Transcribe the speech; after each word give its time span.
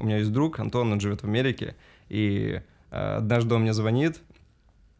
У 0.00 0.06
меня 0.06 0.18
есть 0.18 0.32
друг, 0.32 0.58
Антон, 0.58 0.92
он 0.92 1.00
живет 1.00 1.22
в 1.22 1.24
Америке, 1.24 1.76
и 2.08 2.60
э, 2.90 3.16
однажды 3.18 3.54
он 3.54 3.62
мне 3.62 3.74
звонит, 3.74 4.20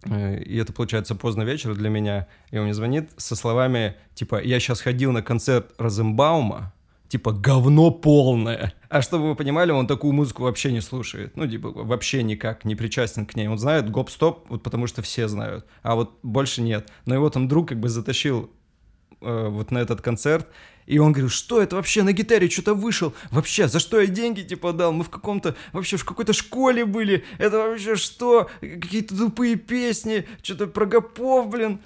э, 0.05 0.43
и 0.43 0.57
это 0.59 0.73
получается 0.73 1.15
поздно 1.15 1.43
вечером 1.43 1.75
для 1.75 1.89
меня, 1.89 2.29
и 2.51 2.59
он 2.59 2.65
мне 2.65 2.75
звонит 2.75 3.11
со 3.17 3.35
словами, 3.35 3.97
типа, 4.15 4.43
я 4.43 4.61
сейчас 4.61 4.81
ходил 4.81 5.13
на 5.13 5.23
концерт 5.23 5.73
Розенбаума, 5.79 6.73
типа, 7.11 7.33
говно 7.33 7.91
полное. 7.91 8.73
А 8.89 9.03
чтобы 9.03 9.31
вы 9.31 9.35
понимали, 9.35 9.73
он 9.73 9.87
такую 9.87 10.13
музыку 10.13 10.45
вообще 10.45 10.71
не 10.71 10.81
слушает. 10.81 11.37
Ну, 11.37 11.47
типа, 11.47 11.71
вообще 11.71 12.23
никак 12.23 12.65
не 12.65 12.77
причастен 12.77 13.27
к 13.27 13.35
ней. 13.35 13.49
Он 13.49 13.59
знает 13.59 13.91
гоп-стоп, 13.91 14.47
вот 14.49 14.63
потому 14.63 14.87
что 14.87 15.03
все 15.03 15.27
знают, 15.27 15.67
а 15.83 15.97
вот 15.97 16.19
больше 16.23 16.63
нет. 16.63 16.89
Но 17.07 17.15
его 17.15 17.29
там 17.29 17.49
друг 17.49 17.71
как 17.71 17.81
бы 17.81 17.89
затащил 17.89 18.51
э, 19.21 19.49
вот 19.49 19.73
на 19.73 19.79
этот 19.79 20.03
концерт, 20.03 20.49
и 20.91 20.99
он 20.99 21.13
говорит, 21.13 21.31
что 21.31 21.63
это 21.63 21.77
вообще 21.77 22.03
на 22.03 22.13
гитаре 22.13 22.51
что-то 22.51 22.75
вышел? 22.75 23.15
Вообще, 23.31 23.69
за 23.69 23.79
что 23.79 24.01
я 24.01 24.09
деньги 24.09 24.41
типа 24.41 24.73
дал? 24.73 24.93
Мы 24.93 25.05
в 25.05 25.09
каком-то, 25.09 25.55
вообще 25.73 25.97
в 25.97 26.05
какой-то 26.05 26.33
школе 26.33 26.85
были. 26.85 27.25
Это 27.39 27.59
вообще 27.59 27.95
что? 27.95 28.51
Какие-то 28.61 29.17
тупые 29.17 29.55
песни, 29.55 30.27
что-то 30.43 30.67
про 30.67 30.87
гопов, 30.87 31.49
блин. 31.49 31.81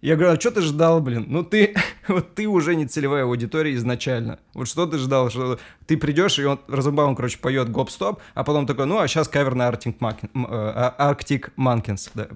Я 0.00 0.16
говорю, 0.16 0.32
а 0.32 0.40
что 0.40 0.50
ты 0.50 0.62
ждал, 0.62 1.00
блин? 1.00 1.26
Ну 1.28 1.44
ты, 1.44 1.76
вот 2.08 2.34
ты 2.34 2.48
уже 2.48 2.74
не 2.74 2.86
целевая 2.86 3.22
аудитория 3.22 3.76
изначально. 3.76 4.40
Вот 4.54 4.66
что 4.66 4.86
ты 4.86 4.98
ждал, 4.98 5.30
что 5.30 5.60
ты 5.86 5.96
придешь, 5.96 6.40
и 6.40 6.44
он, 6.44 6.58
Розенбаум, 6.66 7.14
короче, 7.14 7.38
поет 7.38 7.70
гоп-стоп, 7.70 8.20
а 8.34 8.42
потом 8.42 8.66
такой, 8.66 8.86
ну, 8.86 8.98
а 8.98 9.06
сейчас 9.06 9.28
кавер 9.28 9.54
на 9.54 9.68
Arctic, 9.68 9.98
Monkeys, 10.00 10.30
э, 10.34 10.92
Arctic 10.98 11.52
Monkeys. 11.56 12.10
Да, 12.12 12.26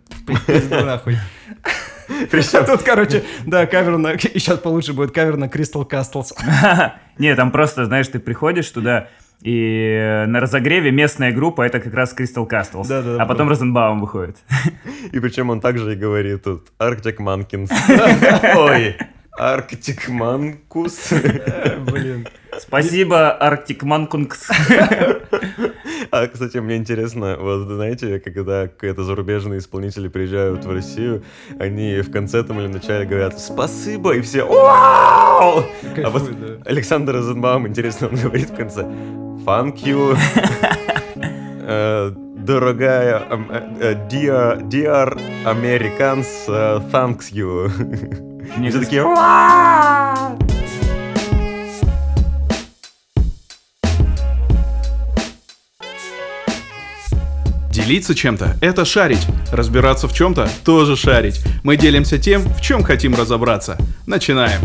пизду 0.47 0.85
нахуй. 0.85 1.17
Причем... 2.31 2.65
Тут, 2.65 2.83
короче, 2.83 3.25
да, 3.47 3.67
кавер 3.67 3.99
на... 3.99 4.13
И 4.13 4.39
сейчас 4.39 4.59
получше 4.59 4.93
будет 4.93 5.13
кавер 5.13 5.37
на 5.37 5.47
Crystal 5.47 5.89
Castles. 5.89 6.33
Не, 7.19 7.35
там 7.35 7.51
просто, 7.51 7.87
знаешь, 7.87 8.09
ты 8.09 8.19
приходишь 8.19 8.69
туда, 8.71 9.09
и 9.43 10.25
на 10.29 10.39
разогреве 10.41 10.93
местная 10.93 11.33
группа 11.33 11.63
это 11.63 11.81
как 11.81 11.95
раз 11.95 12.15
Crystal 12.17 12.49
Castles. 12.49 12.87
Да, 12.89 13.03
да, 13.03 13.23
а 13.23 13.27
потом 13.27 13.49
да. 13.49 13.51
Розенбаум 13.51 14.01
выходит. 14.01 14.37
И 15.11 15.19
причем 15.19 15.51
он 15.51 15.61
также 15.61 15.95
и 15.95 15.97
говорит 15.97 16.45
тут 16.45 16.69
Arctic 16.79 17.17
Monkeys. 17.17 17.71
Ой, 18.57 18.97
Arctic 19.39 20.09
Mankus. 20.09 21.13
Блин. 21.91 22.29
Спасибо, 22.59 23.37
Arctic 23.41 23.81
Mankunks. 23.81 24.49
А, 26.13 26.27
кстати, 26.27 26.59
мне 26.59 26.77
интересно, 26.77 27.39
вот 27.41 27.67
знаете, 27.69 28.21
когда 28.21 28.69
какие-то 28.69 29.03
зарубежные 29.03 29.61
исполнители 29.61 30.09
приезжают 30.09 30.63
в 30.63 30.71
Россию, 30.71 31.25
они 31.59 32.03
в 32.03 32.13
конце 32.13 32.43
там 32.43 32.61
или 32.61 32.67
в 32.67 32.71
начале 32.71 33.07
говорят 33.07 33.41
«Спасибо!» 33.41 34.13
и 34.13 34.21
все 34.21 34.45
«Вау!» 34.45 35.65
А 36.05 36.11
вот 36.11 36.31
Александр 36.67 37.15
Розенбаум, 37.15 37.67
интересно, 37.67 38.09
он 38.09 38.17
говорит 38.17 38.51
в 38.51 38.55
конце 38.55 38.83
«Thank 38.83 39.85
you!» 39.85 40.15
э, 41.67 42.13
Дорогая, 42.37 43.23
э, 43.31 43.71
э, 43.81 44.09
dear, 44.11 44.69
dear 44.69 45.19
Americans, 45.47 46.27
thanks 46.91 47.33
you. 47.33 47.71
Все 48.69 48.81
такие 48.81 49.03
Делиться 57.93 58.15
чем-то– 58.15 58.57
это 58.63 58.87
шарить. 58.87 59.27
Разбираться 59.53 60.09
в 60.09 60.15
чем-то– 60.15 60.49
тоже 60.65 60.97
шарить. 60.97 61.45
Мы 61.63 61.77
делимся 61.77 62.19
тем, 62.19 62.41
в 62.41 62.63
чем 62.63 62.83
хотим 62.85 63.15
разобраться. 63.15 63.77
Начинаем. 64.07 64.63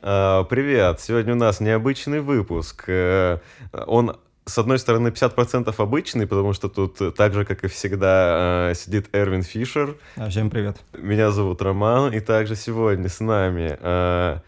А, 0.00 0.44
привет. 0.44 1.00
Сегодня 1.00 1.34
у 1.34 1.36
нас 1.36 1.60
необычный 1.60 2.22
выпуск. 2.22 2.84
Э, 2.86 3.40
он 3.86 4.16
с 4.46 4.56
одной 4.56 4.78
стороны, 4.78 5.08
50% 5.08 5.74
обычный, 5.76 6.26
потому 6.26 6.54
что 6.54 6.70
тут 6.70 7.14
так 7.14 7.34
же, 7.34 7.44
как 7.44 7.62
и 7.62 7.68
всегда, 7.68 8.70
э, 8.70 8.74
сидит 8.74 9.10
Эрвин 9.12 9.42
Фишер. 9.42 9.96
А, 10.16 10.30
всем 10.30 10.48
привет. 10.48 10.78
Меня 10.96 11.30
зовут 11.30 11.60
Роман, 11.60 12.14
и 12.14 12.20
также 12.20 12.56
сегодня 12.56 13.10
с 13.10 13.20
нами, 13.20 13.76
э, 13.78 14.38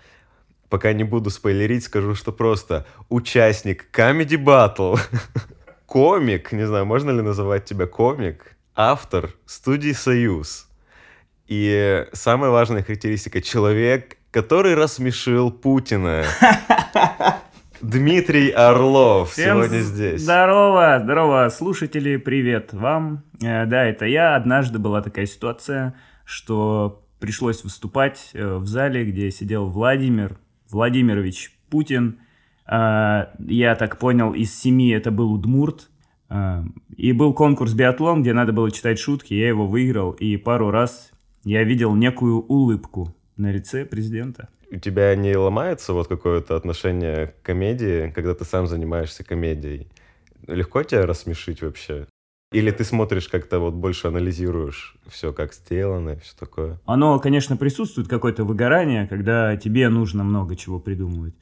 пока 0.71 0.95
не 0.95 1.05
буду 1.05 1.29
спойлерить, 1.29 1.85
скажу, 1.85 2.15
что 2.15 2.33
просто 2.33 2.87
участник 3.11 3.85
Comedy 3.93 4.43
Battle 4.43 4.99
комик, 5.95 6.51
не 6.51 6.67
знаю, 6.67 6.87
можно 6.87 7.13
ли 7.13 7.23
называть 7.23 7.67
тебя 7.67 7.87
комик, 7.87 8.57
автор 8.75 9.31
студии 9.47 9.93
«Союз». 9.93 10.69
И 11.47 12.05
самая 12.13 12.51
важная 12.51 12.83
характеристика— 12.83 13.41
человек, 13.43 14.17
который 14.33 14.75
рассмешил 14.75 15.53
Путина. 15.53 16.25
Дмитрий 17.81 18.51
Орлов 18.51 19.31
Всем 19.31 19.59
сегодня 19.59 19.83
здесь. 19.83 20.23
Здорово, 20.23 21.01
здорово, 21.01 21.49
слушатели, 21.51 22.17
привет 22.17 22.73
вам. 22.73 23.23
Э, 23.41 23.65
да, 23.65 23.85
это 23.85 24.05
я. 24.07 24.35
Однажды 24.35 24.81
была 24.81 25.01
такая 25.01 25.27
ситуация, 25.27 25.95
что 26.25 27.05
пришлось 27.21 27.63
выступать 27.63 28.31
э, 28.35 28.57
в 28.57 28.67
зале, 28.67 29.05
где 29.05 29.31
сидел 29.31 29.69
Владимир 29.69 30.39
Владимирович 30.71 31.57
Путин, 31.71 32.19
я 32.67 33.77
так 33.79 33.99
понял, 33.99 34.33
из 34.33 34.55
семи 34.55 34.91
это 34.91 35.11
был 35.11 35.33
Удмурт. 35.33 35.91
А, 36.29 36.65
и 36.97 37.13
был 37.13 37.35
конкурс 37.35 37.75
биатлон, 37.75 38.23
где 38.23 38.33
надо 38.33 38.53
было 38.53 38.71
читать 38.71 38.99
шутки, 38.99 39.35
я 39.35 39.49
его 39.49 39.67
выиграл, 39.67 40.13
и 40.13 40.37
пару 40.37 40.71
раз 40.71 41.13
я 41.45 41.63
видел 41.63 41.95
некую 41.95 42.41
улыбку 42.41 43.15
на 43.37 43.53
лице 43.53 43.85
президента. 43.85 44.49
У 44.71 44.79
тебя 44.79 45.15
не 45.15 45.37
ломается 45.37 45.93
вот 45.93 46.09
какое-то 46.09 46.57
отношение 46.57 47.29
к 47.29 47.43
комедии, 47.43 48.11
когда 48.15 48.35
ты 48.35 48.45
сам 48.45 48.67
занимаешься 48.67 49.23
комедией? 49.23 49.89
Легко 50.47 50.83
тебя 50.83 51.07
рассмешить 51.07 51.63
вообще? 51.63 52.07
Или 52.51 52.71
ты 52.71 52.85
смотришь 52.85 53.29
как-то 53.29 53.59
вот 53.59 53.75
больше 53.75 54.09
анализируешь 54.09 54.97
все, 55.07 55.33
как 55.33 55.53
сделано 55.55 56.11
и 56.11 56.21
все 56.21 56.35
такое? 56.39 56.81
Оно, 56.87 57.19
конечно, 57.19 57.57
присутствует 57.57 58.09
какое-то 58.09 58.45
выгорание, 58.45 59.07
когда 59.07 59.57
тебе 59.57 59.89
нужно 59.89 60.25
много 60.25 60.57
чего 60.57 60.81
придумывать 60.81 61.35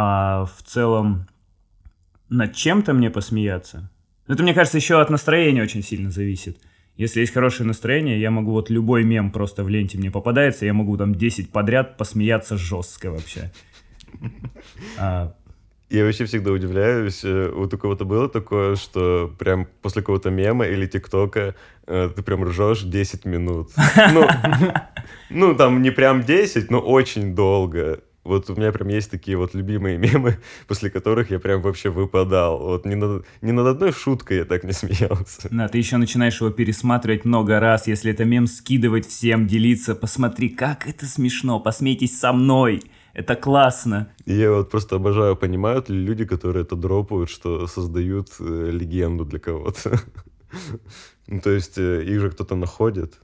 а 0.00 0.44
в 0.44 0.62
целом 0.62 1.26
над 2.28 2.54
чем-то 2.54 2.94
мне 2.94 3.10
посмеяться. 3.10 3.90
Это, 4.28 4.44
мне 4.44 4.54
кажется, 4.54 4.78
еще 4.78 5.00
от 5.00 5.10
настроения 5.10 5.60
очень 5.60 5.82
сильно 5.82 6.12
зависит. 6.12 6.58
Если 6.94 7.18
есть 7.18 7.32
хорошее 7.32 7.66
настроение, 7.66 8.20
я 8.20 8.30
могу 8.30 8.52
вот 8.52 8.70
любой 8.70 9.02
мем 9.02 9.32
просто 9.32 9.64
в 9.64 9.68
ленте 9.68 9.98
мне 9.98 10.12
попадается, 10.12 10.66
я 10.66 10.72
могу 10.72 10.96
там 10.96 11.16
10 11.16 11.50
подряд 11.50 11.96
посмеяться 11.96 12.56
жестко 12.56 13.10
вообще. 13.10 13.50
А... 14.98 15.34
Я 15.90 16.04
вообще 16.04 16.26
всегда 16.26 16.52
удивляюсь, 16.52 17.24
э, 17.24 17.50
вот 17.52 17.74
у 17.74 17.78
кого-то 17.78 18.04
было 18.04 18.28
такое, 18.28 18.76
что 18.76 19.34
прям 19.38 19.66
после 19.82 20.02
какого-то 20.02 20.30
мема 20.30 20.66
или 20.66 20.86
тиктока 20.86 21.56
э, 21.86 22.10
ты 22.14 22.22
прям 22.22 22.44
ржешь 22.44 22.82
10 22.82 23.24
минут. 23.24 23.70
Ну, 24.12 24.28
ну, 25.30 25.54
там 25.56 25.82
не 25.82 25.90
прям 25.90 26.22
10, 26.22 26.70
но 26.70 26.78
очень 26.78 27.34
долго. 27.34 28.00
Вот 28.24 28.50
у 28.50 28.54
меня 28.54 28.72
прям 28.72 28.88
есть 28.88 29.10
такие 29.10 29.36
вот 29.36 29.54
любимые 29.54 29.96
мемы, 29.98 30.38
после 30.66 30.90
которых 30.90 31.30
я 31.30 31.38
прям 31.38 31.62
вообще 31.62 31.90
выпадал. 31.90 32.58
Вот 32.58 32.84
ни 32.84 32.94
над, 32.94 33.24
ни 33.40 33.52
над 33.52 33.66
одной 33.66 33.92
шуткой 33.92 34.38
я 34.38 34.44
так 34.44 34.64
не 34.64 34.72
смеялся. 34.72 35.48
Да, 35.50 35.68
ты 35.68 35.78
еще 35.78 35.96
начинаешь 35.96 36.40
его 36.40 36.50
пересматривать 36.50 37.24
много 37.24 37.58
раз, 37.60 37.86
если 37.86 38.12
это 38.12 38.24
мем 38.24 38.46
скидывать 38.46 39.06
всем, 39.06 39.46
делиться. 39.46 39.94
Посмотри, 39.94 40.50
как 40.50 40.88
это 40.88 41.06
смешно, 41.06 41.60
посмейтесь 41.60 42.18
со 42.18 42.32
мной. 42.32 42.82
Это 43.14 43.34
классно. 43.34 44.12
Я 44.26 44.52
вот 44.52 44.70
просто 44.70 44.96
обожаю, 44.96 45.34
понимают 45.34 45.88
ли 45.88 45.98
люди, 45.98 46.24
которые 46.24 46.62
это 46.62 46.76
дропают, 46.76 47.30
что 47.30 47.66
создают 47.66 48.28
э, 48.38 48.70
легенду 48.70 49.24
для 49.24 49.40
кого-то. 49.40 50.00
ну, 51.26 51.40
то 51.40 51.50
есть 51.50 51.78
э, 51.78 52.04
их 52.04 52.20
же 52.20 52.30
кто-то 52.30 52.54
находит 52.54 53.14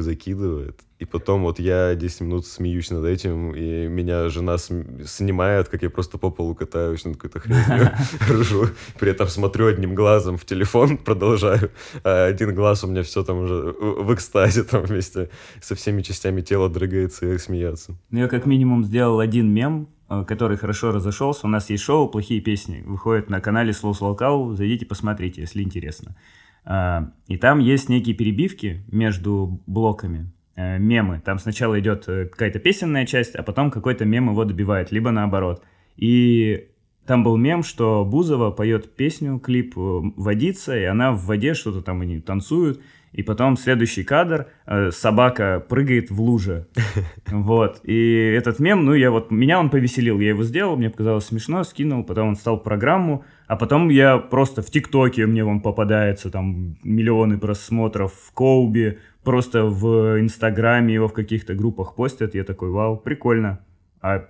закидывает. 0.00 0.80
И 0.98 1.04
потом 1.04 1.42
вот 1.42 1.58
я 1.58 1.94
10 1.96 2.20
минут 2.20 2.46
смеюсь 2.46 2.90
над 2.90 3.04
этим, 3.04 3.54
и 3.56 3.88
меня 3.88 4.28
жена 4.28 4.56
см- 4.56 5.04
снимает, 5.04 5.68
как 5.68 5.82
я 5.82 5.90
просто 5.90 6.16
по 6.16 6.30
полу 6.30 6.54
катаюсь 6.54 7.04
над 7.04 7.16
какой-то 7.16 7.40
хренью, 7.40 7.90
ржу. 8.30 8.68
При 9.00 9.10
этом 9.10 9.26
смотрю 9.26 9.66
одним 9.66 9.96
глазом 9.96 10.36
в 10.36 10.44
телефон, 10.44 10.96
продолжаю, 11.04 11.70
а 12.04 12.26
один 12.26 12.54
глаз 12.54 12.84
у 12.84 12.86
меня 12.86 13.02
все 13.02 13.24
там 13.24 13.38
уже 13.38 13.54
в 13.72 14.14
экстазе 14.14 14.62
там 14.62 14.82
вместе 14.82 15.28
со 15.60 15.74
всеми 15.74 16.02
частями 16.02 16.40
тела 16.40 16.68
дрыгается 16.68 17.26
и 17.26 17.38
смеяться. 17.38 17.96
Ну, 18.10 18.20
я 18.20 18.28
как 18.28 18.46
минимум 18.46 18.84
сделал 18.84 19.18
один 19.18 19.52
мем, 19.52 19.88
э, 20.08 20.24
который 20.24 20.56
хорошо 20.56 20.92
разошелся. 20.92 21.46
У 21.46 21.50
нас 21.50 21.68
есть 21.68 21.82
шоу 21.82 22.08
«Плохие 22.08 22.40
песни». 22.40 22.84
Выходит 22.86 23.28
на 23.28 23.40
канале 23.40 23.72
Slow 23.72 23.92
Slow 23.92 24.54
Зайдите, 24.54 24.86
посмотрите, 24.86 25.40
если 25.40 25.62
интересно. 25.62 26.14
А, 26.64 27.10
и 27.26 27.36
там 27.36 27.58
есть 27.58 27.88
некие 27.88 28.14
перебивки 28.14 28.84
между 28.90 29.60
блоками, 29.66 30.30
э, 30.54 30.78
мемы. 30.78 31.20
Там 31.24 31.38
сначала 31.38 31.78
идет 31.80 32.08
э, 32.08 32.26
какая-то 32.26 32.58
песенная 32.58 33.06
часть, 33.06 33.34
а 33.34 33.42
потом 33.42 33.70
какой-то 33.70 34.04
мем 34.04 34.30
его 34.30 34.44
добивает, 34.44 34.92
либо 34.92 35.10
наоборот. 35.10 35.62
И 35.96 36.68
там 37.06 37.24
был 37.24 37.36
мем, 37.36 37.62
что 37.62 38.04
Бузова 38.04 38.50
поет 38.50 38.94
песню, 38.94 39.38
клип 39.38 39.76
э, 39.76 40.00
«Водица», 40.16 40.78
и 40.78 40.84
она 40.84 41.12
в 41.12 41.24
воде 41.24 41.54
что-то 41.54 41.82
там 41.82 42.00
они 42.00 42.20
танцуют. 42.20 42.80
И 43.12 43.22
потом 43.22 43.58
следующий 43.58 44.04
кадр, 44.04 44.48
э, 44.66 44.90
собака 44.90 45.64
прыгает 45.68 46.10
в 46.10 46.20
луже. 46.20 46.66
Вот. 47.26 47.80
И 47.84 48.34
этот 48.36 48.58
мем, 48.58 48.84
ну, 48.84 48.94
я 48.94 49.10
вот, 49.10 49.30
меня 49.30 49.58
он 49.58 49.70
повеселил, 49.70 50.20
я 50.20 50.30
его 50.30 50.42
сделал, 50.44 50.76
мне 50.76 50.90
показалось 50.90 51.26
смешно, 51.26 51.64
скинул, 51.64 52.04
потом 52.04 52.28
он 52.28 52.36
стал 52.36 52.62
программу, 52.62 53.24
а 53.46 53.56
потом 53.56 53.88
я 53.88 54.18
просто 54.18 54.62
в 54.62 54.70
ТикТоке 54.70 55.26
мне 55.26 55.44
он 55.44 55.60
попадается, 55.60 56.30
там, 56.30 56.76
миллионы 56.82 57.38
просмотров 57.38 58.12
в 58.12 58.32
Коуби, 58.32 58.98
просто 59.24 59.64
в 59.64 60.20
Инстаграме 60.20 60.94
его 60.94 61.08
в 61.08 61.12
каких-то 61.12 61.54
группах 61.54 61.94
постят, 61.94 62.34
я 62.34 62.44
такой, 62.44 62.70
вау, 62.70 62.96
прикольно. 62.96 63.60
А 64.00 64.28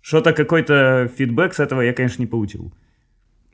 что-то 0.00 0.32
какой-то 0.32 1.10
фидбэк 1.16 1.54
с 1.54 1.60
этого 1.60 1.80
я, 1.80 1.92
конечно, 1.92 2.22
не 2.22 2.26
получил. 2.26 2.72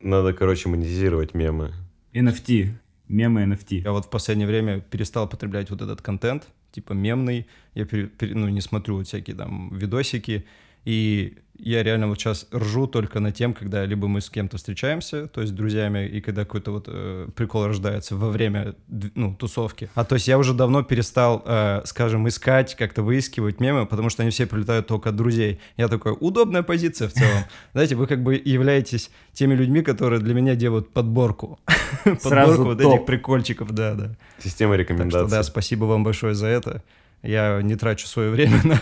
Надо, 0.01 0.33
короче, 0.33 0.69
монетизировать 0.69 1.35
мемы. 1.35 1.73
NFT 2.15 2.71
мемы 3.11 3.43
NFT. 3.43 3.83
Я 3.83 3.93
вот 3.93 4.07
в 4.07 4.11
последнее 4.11 4.47
время 4.47 4.81
перестал 4.81 5.29
потреблять 5.29 5.71
вот 5.71 5.83
этот 5.83 6.01
контент, 6.01 6.49
типа 6.73 6.93
мемный. 6.93 7.47
Я 7.75 7.85
пере, 7.85 8.07
пере, 8.07 8.35
ну, 8.35 8.49
не 8.49 8.61
смотрю 8.61 8.97
вот 8.97 9.07
всякие 9.07 9.37
там 9.37 9.77
видосики. 9.77 10.47
И 10.85 11.37
я 11.63 11.83
реально 11.83 12.09
вот 12.09 12.19
сейчас 12.19 12.47
ржу 12.55 12.87
только 12.87 13.21
на 13.21 13.33
тем, 13.33 13.53
когда 13.53 13.85
либо 13.85 14.09
мы 14.09 14.21
с 14.21 14.31
кем-то 14.31 14.57
встречаемся, 14.57 15.27
то 15.27 15.41
есть 15.41 15.53
с 15.53 15.57
друзьями, 15.57 16.07
и 16.07 16.21
когда 16.21 16.45
какой-то 16.45 16.73
вот 16.73 16.85
э, 16.89 17.29
прикол 17.35 17.67
рождается 17.67 18.17
во 18.17 18.31
время 18.31 18.75
ну, 18.89 19.35
тусовки. 19.35 19.91
А 19.95 20.05
то 20.05 20.15
есть 20.15 20.27
я 20.27 20.39
уже 20.39 20.55
давно 20.55 20.83
перестал, 20.83 21.43
э, 21.45 21.83
скажем, 21.85 22.27
искать, 22.29 22.75
как-то 22.77 23.03
выискивать 23.03 23.61
мемы, 23.61 23.87
потому 23.87 24.11
что 24.11 24.23
они 24.23 24.31
все 24.31 24.47
прилетают 24.47 24.87
только 24.87 25.11
от 25.11 25.17
друзей. 25.17 25.61
Я 25.77 25.89
такой, 25.89 26.17
удобная 26.19 26.63
позиция 26.63 27.09
в 27.09 27.13
целом. 27.13 27.45
Знаете, 27.73 27.95
вы 27.95 28.07
как 28.07 28.23
бы 28.23 28.41
являетесь 28.43 29.11
теми 29.33 29.55
людьми, 29.55 29.83
которые 29.83 30.21
для 30.21 30.35
меня 30.35 30.55
делают 30.55 30.91
подборку. 30.91 31.59
Подборку 32.05 32.65
вот 32.65 32.81
этих 32.81 33.05
прикольчиков, 33.05 33.71
да, 33.73 33.95
да. 33.95 34.17
Система 34.43 34.77
рекомендаций. 34.77 35.21
Так 35.21 35.29
что 35.29 35.37
да, 35.37 35.43
спасибо 35.43 35.85
вам 35.85 36.05
большое 36.05 36.35
за 36.35 36.47
это. 36.47 36.83
Я 37.23 37.61
не 37.63 37.77
трачу 37.77 38.07
свое 38.07 38.31
время 38.31 38.61
на 38.65 38.81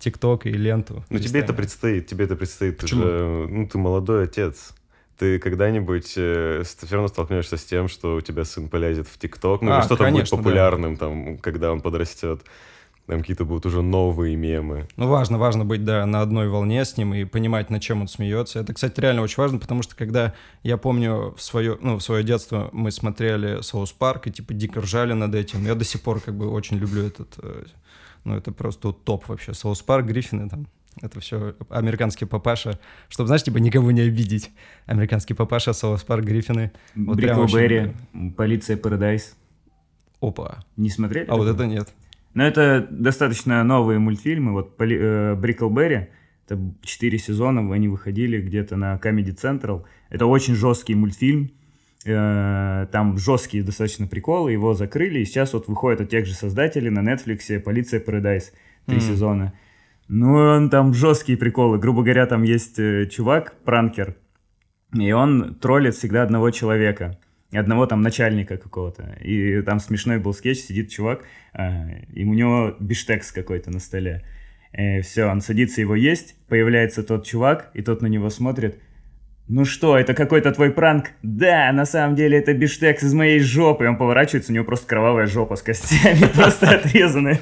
ТикТок 0.00 0.46
и 0.46 0.52
ленту. 0.52 1.04
Ну, 1.10 1.18
тебе 1.18 1.40
это 1.40 1.52
предстоит, 1.52 2.06
тебе 2.06 2.24
это 2.24 2.36
предстоит. 2.36 2.78
Почему? 2.78 3.02
Ты 3.02 3.08
же, 3.08 3.46
ну, 3.50 3.68
ты 3.68 3.78
молодой 3.78 4.24
отец. 4.24 4.72
Ты 5.18 5.38
когда-нибудь 5.38 6.14
э, 6.16 6.62
все 6.64 6.86
равно 6.90 7.08
столкнешься 7.08 7.56
с 7.56 7.64
тем, 7.64 7.88
что 7.88 8.16
у 8.16 8.20
тебя 8.20 8.44
сын 8.44 8.68
полезет 8.68 9.06
в 9.06 9.18
ТикТок, 9.18 9.62
ну, 9.62 9.72
а, 9.72 9.82
что-то 9.82 10.10
будет 10.10 10.30
популярным, 10.30 10.94
да. 10.94 11.06
там, 11.06 11.38
когда 11.38 11.70
он 11.70 11.80
подрастет 11.80 12.42
там 13.06 13.20
какие-то 13.20 13.44
будут 13.44 13.66
уже 13.66 13.82
новые 13.82 14.36
мемы. 14.36 14.86
Ну, 14.96 15.08
важно, 15.08 15.38
важно 15.38 15.64
быть, 15.64 15.84
да, 15.84 16.06
на 16.06 16.20
одной 16.20 16.48
волне 16.48 16.84
с 16.84 16.96
ним 16.96 17.14
и 17.14 17.24
понимать, 17.24 17.68
над 17.68 17.82
чем 17.82 18.02
он 18.02 18.08
смеется. 18.08 18.60
Это, 18.60 18.72
кстати, 18.74 19.00
реально 19.00 19.22
очень 19.22 19.36
важно, 19.38 19.58
потому 19.58 19.82
что 19.82 19.96
когда, 19.96 20.34
я 20.62 20.76
помню, 20.76 21.34
в 21.36 21.42
свое, 21.42 21.76
ну, 21.80 21.98
в 21.98 22.02
свое 22.02 22.22
детство 22.22 22.70
мы 22.72 22.90
смотрели 22.90 23.60
South 23.60 23.92
Park 23.92 24.28
и, 24.28 24.30
типа, 24.30 24.54
дико 24.54 24.80
ржали 24.80 25.12
над 25.14 25.34
этим. 25.34 25.64
Я 25.66 25.74
до 25.74 25.84
сих 25.84 26.00
пор, 26.00 26.20
как 26.20 26.34
бы, 26.36 26.48
очень 26.48 26.78
люблю 26.78 27.06
этот, 27.06 27.34
э, 27.38 27.64
ну, 28.24 28.36
это 28.36 28.52
просто 28.52 28.92
топ 28.92 29.28
вообще. 29.28 29.54
South 29.54 29.82
Park, 29.82 30.06
Гриффины 30.06 30.48
там, 30.48 30.66
это 31.00 31.20
все 31.20 31.54
американский 31.70 32.26
папаша, 32.26 32.78
чтобы, 33.08 33.26
знаешь, 33.26 33.42
типа 33.42 33.58
никого 33.58 33.90
не 33.90 34.02
обидеть. 34.02 34.50
Американский 34.86 35.34
папаша, 35.34 35.72
South 35.72 36.04
Park, 36.04 36.24
Гриффины. 36.24 36.72
Вот 36.94 37.16
Brickleberry, 37.16 37.92
Полиция 38.36 38.76
Парадайз. 38.76 39.36
Опа. 40.20 40.64
Не 40.76 40.90
смотрели? 40.90 41.26
А 41.28 41.36
вот 41.36 41.48
это 41.48 41.66
нет. 41.66 41.92
Но 42.34 42.44
это 42.44 42.86
достаточно 42.90 43.64
новые 43.64 43.98
мультфильмы. 43.98 44.52
Вот 44.52 44.76
Brickleberry, 44.78 46.08
это 46.46 46.60
4 46.82 47.18
сезона, 47.18 47.74
они 47.74 47.88
выходили 47.88 48.40
где-то 48.40 48.76
на 48.76 48.96
Comedy 48.96 49.34
Central. 49.34 49.84
Это 50.10 50.26
очень 50.26 50.54
жесткий 50.54 50.94
мультфильм. 50.94 51.50
Э, 52.04 52.86
там 52.90 53.16
жесткие 53.18 53.62
достаточно 53.62 54.06
приколы, 54.06 54.52
его 54.52 54.74
закрыли, 54.74 55.20
и 55.20 55.24
сейчас 55.24 55.52
вот 55.52 55.68
выходит 55.68 56.00
от 56.00 56.10
тех 56.10 56.26
же 56.26 56.34
создателей 56.34 56.90
на 56.90 57.00
Netflix 57.00 57.60
«Полиция 57.60 58.00
Paradise», 58.00 58.52
три 58.86 58.98
mm. 58.98 59.00
сезона. 59.00 59.52
Ну, 60.08 60.34
он 60.34 60.70
там 60.70 60.94
жесткие 60.94 61.38
приколы. 61.38 61.78
Грубо 61.78 62.02
говоря, 62.02 62.26
там 62.26 62.42
есть 62.42 62.78
э, 62.78 63.06
чувак, 63.06 63.54
пранкер, 63.64 64.16
и 64.92 65.12
он 65.12 65.54
троллит 65.54 65.94
всегда 65.94 66.22
одного 66.22 66.50
человека 66.50 67.18
одного 67.58 67.86
там 67.86 68.00
начальника 68.00 68.56
какого-то. 68.56 69.16
И 69.20 69.62
там 69.62 69.78
смешной 69.78 70.18
был 70.18 70.32
скетч, 70.32 70.58
сидит 70.58 70.90
чувак, 70.90 71.24
э, 71.54 72.04
и 72.12 72.24
у 72.24 72.32
него 72.32 72.74
биштекс 72.80 73.32
какой-то 73.32 73.70
на 73.70 73.78
столе. 73.78 74.24
И 74.72 75.00
все, 75.02 75.26
он 75.26 75.40
садится 75.40 75.80
его 75.80 75.94
есть, 75.94 76.34
появляется 76.48 77.02
тот 77.02 77.26
чувак, 77.26 77.70
и 77.74 77.82
тот 77.82 78.00
на 78.02 78.06
него 78.06 78.30
смотрит. 78.30 78.80
Ну 79.48 79.64
что, 79.64 79.98
это 79.98 80.14
какой-то 80.14 80.52
твой 80.52 80.70
пранк? 80.70 81.10
Да, 81.22 81.72
на 81.72 81.84
самом 81.84 82.14
деле 82.14 82.38
это 82.38 82.54
биштекс 82.54 83.02
из 83.02 83.12
моей 83.12 83.40
жопы. 83.40 83.86
Он 83.86 83.96
поворачивается, 83.98 84.52
у 84.52 84.54
него 84.54 84.64
просто 84.64 84.86
кровавая 84.86 85.26
жопа 85.26 85.56
с 85.56 85.62
костями, 85.62 86.26
просто 86.34 86.70
отрезанная. 86.70 87.40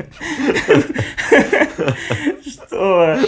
Что? 2.47 3.19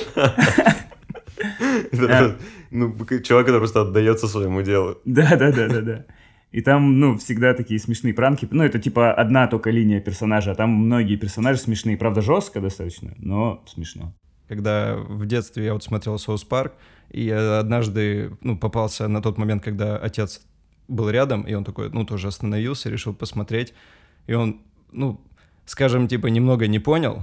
Ну, 2.71 2.97
чувак, 3.23 3.47
который 3.47 3.61
просто 3.61 3.83
отдается 3.83 4.27
своему 4.27 4.63
делу. 4.63 4.99
Да, 5.05 5.37
да, 5.37 5.53
да, 5.53 5.69
да, 5.69 5.81
да. 5.83 6.07
И 6.51 6.61
там, 6.61 6.99
ну, 6.99 7.17
всегда 7.19 7.55
такие 7.55 7.79
смешные 7.79 8.15
пранки. 8.15 8.49
Ну, 8.51 8.63
это 8.63 8.79
типа 8.79 9.13
одна 9.13 9.47
только 9.47 9.71
линия 9.71 10.01
персонажа, 10.01 10.53
а 10.53 10.55
там 10.55 10.71
многие 10.71 11.17
персонажи 11.17 11.59
смешные. 11.59 11.97
Правда, 11.97 12.23
жестко 12.23 12.61
достаточно, 12.61 13.15
но 13.19 13.63
смешно. 13.67 14.15
Когда 14.53 14.97
в 14.97 15.25
детстве 15.25 15.65
я 15.65 15.73
вот 15.73 15.83
смотрел 15.83 16.19
«Соус 16.19 16.45
Парк», 16.45 16.75
и 17.09 17.31
однажды, 17.31 18.37
ну, 18.43 18.59
попался 18.59 19.09
на 19.09 19.23
тот 19.23 19.39
момент, 19.39 19.65
когда 19.65 19.97
отец 19.97 20.43
был 20.89 21.09
рядом, 21.09 21.45
и 21.45 21.55
он 21.55 21.65
такой, 21.65 21.89
ну, 21.89 22.05
тоже 22.05 22.29
остановился, 22.29 22.91
решил 22.91 23.15
посмотреть. 23.15 23.73
И 24.27 24.35
он, 24.35 24.61
ну, 24.93 25.19
скажем, 25.65 26.07
типа, 26.07 26.27
немного 26.27 26.67
не 26.67 26.79
понял, 26.81 27.23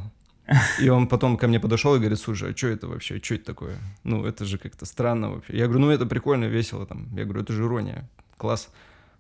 и 0.81 0.89
он 0.89 1.07
потом 1.07 1.37
ко 1.37 1.47
мне 1.47 1.59
подошел 1.59 1.93
и 1.93 1.99
говорит, 1.99 2.19
слушай, 2.19 2.51
а 2.51 2.57
что 2.57 2.67
это 2.67 2.87
вообще, 2.87 3.21
что 3.21 3.35
это 3.35 3.45
такое? 3.45 3.77
Ну, 4.03 4.25
это 4.25 4.43
же 4.45 4.57
как-то 4.57 4.87
странно 4.87 5.29
вообще. 5.29 5.55
Я 5.55 5.65
говорю, 5.67 5.81
ну, 5.81 5.91
это 5.91 6.07
прикольно, 6.07 6.45
весело 6.45 6.87
там. 6.87 7.15
Я 7.15 7.25
говорю, 7.25 7.43
это 7.43 7.53
же 7.53 7.61
ирония, 7.61 8.09
класс. 8.37 8.69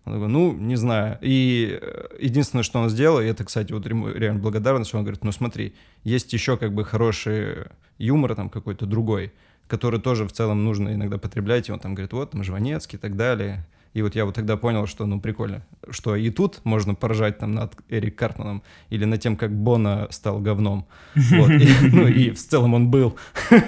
Он 0.05 0.13
такой, 0.13 0.27
ну, 0.27 0.53
не 0.53 0.75
знаю. 0.75 1.17
И 1.21 1.77
э, 1.81 2.07
единственное, 2.19 2.63
что 2.63 2.79
он 2.79 2.89
сделал, 2.89 3.19
и 3.19 3.25
это, 3.25 3.43
кстати, 3.43 3.73
вот 3.73 3.85
реально 3.85 4.39
благодарность, 4.39 4.93
он 4.93 5.03
говорит, 5.03 5.23
ну, 5.23 5.31
смотри, 5.31 5.73
есть 6.03 6.33
еще 6.33 6.57
как 6.57 6.73
бы 6.73 6.83
хороший 6.85 7.67
юмор 7.97 8.35
там 8.35 8.49
какой-то 8.49 8.85
другой, 8.85 9.33
который 9.67 9.99
тоже 9.99 10.27
в 10.27 10.31
целом 10.31 10.63
нужно 10.63 10.93
иногда 10.93 11.17
потреблять. 11.17 11.69
И 11.69 11.71
он 11.71 11.79
там 11.79 11.95
говорит, 11.95 12.13
вот, 12.13 12.31
там, 12.31 12.43
Жванецкий 12.43 12.97
и 12.97 12.99
так 12.99 13.15
далее. 13.15 13.67
И 13.93 14.01
вот 14.01 14.15
я 14.15 14.25
вот 14.25 14.35
тогда 14.35 14.55
понял, 14.55 14.85
что, 14.85 15.05
ну, 15.05 15.19
прикольно, 15.19 15.65
что 15.89 16.15
и 16.15 16.29
тут 16.29 16.61
можно 16.63 16.93
поражать 16.93 17.39
там 17.39 17.53
над 17.53 17.73
Эрик 17.89 18.15
Картманом 18.15 18.61
или 18.89 19.05
над 19.05 19.19
тем, 19.19 19.35
как 19.35 19.51
Бона 19.51 20.07
стал 20.11 20.39
говном. 20.39 20.87
Вот. 21.15 21.49
И, 21.49 21.67
ну, 21.91 22.07
и 22.07 22.29
в 22.29 22.37
целом 22.37 22.73
он 22.73 22.89
был. 22.89 23.17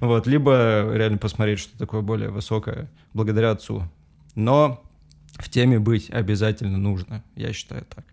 Вот. 0.00 0.26
Либо 0.26 0.90
реально 0.92 1.18
посмотреть, 1.18 1.60
что 1.60 1.78
такое 1.78 2.00
более 2.00 2.30
высокое, 2.30 2.90
благодаря 3.12 3.52
отцу. 3.52 3.84
Но 4.34 4.82
в 5.38 5.48
теме 5.48 5.78
быть 5.78 6.10
обязательно 6.10 6.78
нужно. 6.78 7.22
Я 7.34 7.52
считаю 7.52 7.84
так. 7.84 8.04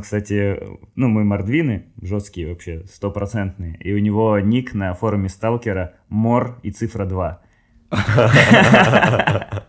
Кстати, 0.03 0.61
ну, 0.95 1.09
мы 1.09 1.25
мордвины, 1.25 1.87
жесткие 2.03 2.51
вообще, 2.51 2.85
стопроцентные. 2.85 3.79
И 3.79 3.95
у 3.95 3.99
него 3.99 4.39
ник 4.41 4.75
на 4.75 4.93
форуме 4.93 5.31
Сталкера 5.31 5.95
Мор 6.09 6.59
и 6.63 6.71
цифра 6.71 7.07
2. 7.07 7.41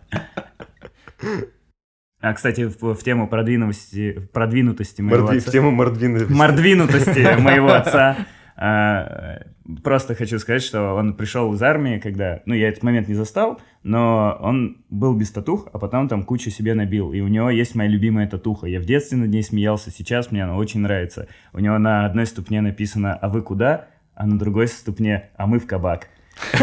А, 2.22 2.34
кстати, 2.34 2.68
в, 2.68 2.94
в 2.94 3.02
тему 3.02 3.28
продвинутости, 3.28 4.28
продвинутости 4.34 5.00
моего 5.00 5.22
Мордви, 5.22 5.38
отца... 5.38 5.48
В 5.48 5.52
тему 5.52 5.70
мордвинности. 5.70 6.30
Мордвинутости 6.30 7.36
моего 7.40 7.72
отца 7.72 8.26
а, 8.62 9.40
просто 9.82 10.14
хочу 10.14 10.38
сказать, 10.38 10.62
что 10.62 10.94
он 10.94 11.14
пришел 11.14 11.50
из 11.54 11.62
армии, 11.62 11.98
когда, 11.98 12.42
ну, 12.44 12.52
я 12.52 12.68
этот 12.68 12.82
момент 12.82 13.08
не 13.08 13.14
застал, 13.14 13.58
но 13.82 14.36
он 14.38 14.84
был 14.90 15.16
без 15.16 15.30
татух, 15.30 15.66
а 15.72 15.78
потом 15.78 16.08
там 16.08 16.24
кучу 16.24 16.50
себе 16.50 16.74
набил. 16.74 17.14
И 17.14 17.20
у 17.20 17.28
него 17.28 17.48
есть 17.48 17.74
моя 17.74 17.88
любимая 17.88 18.28
татуха. 18.28 18.66
Я 18.66 18.78
в 18.78 18.84
детстве 18.84 19.16
над 19.16 19.30
ней 19.30 19.42
смеялся, 19.42 19.90
сейчас 19.90 20.30
мне 20.30 20.44
она 20.44 20.56
очень 20.56 20.80
нравится. 20.80 21.26
У 21.54 21.60
него 21.60 21.78
на 21.78 22.04
одной 22.04 22.26
ступне 22.26 22.60
написано 22.60 23.14
«А 23.14 23.30
вы 23.30 23.40
куда?», 23.40 23.86
а 24.14 24.26
на 24.26 24.38
другой 24.38 24.68
ступне 24.68 25.30
«А 25.36 25.46
мы 25.46 25.58
в 25.58 25.66
кабак». 25.66 26.08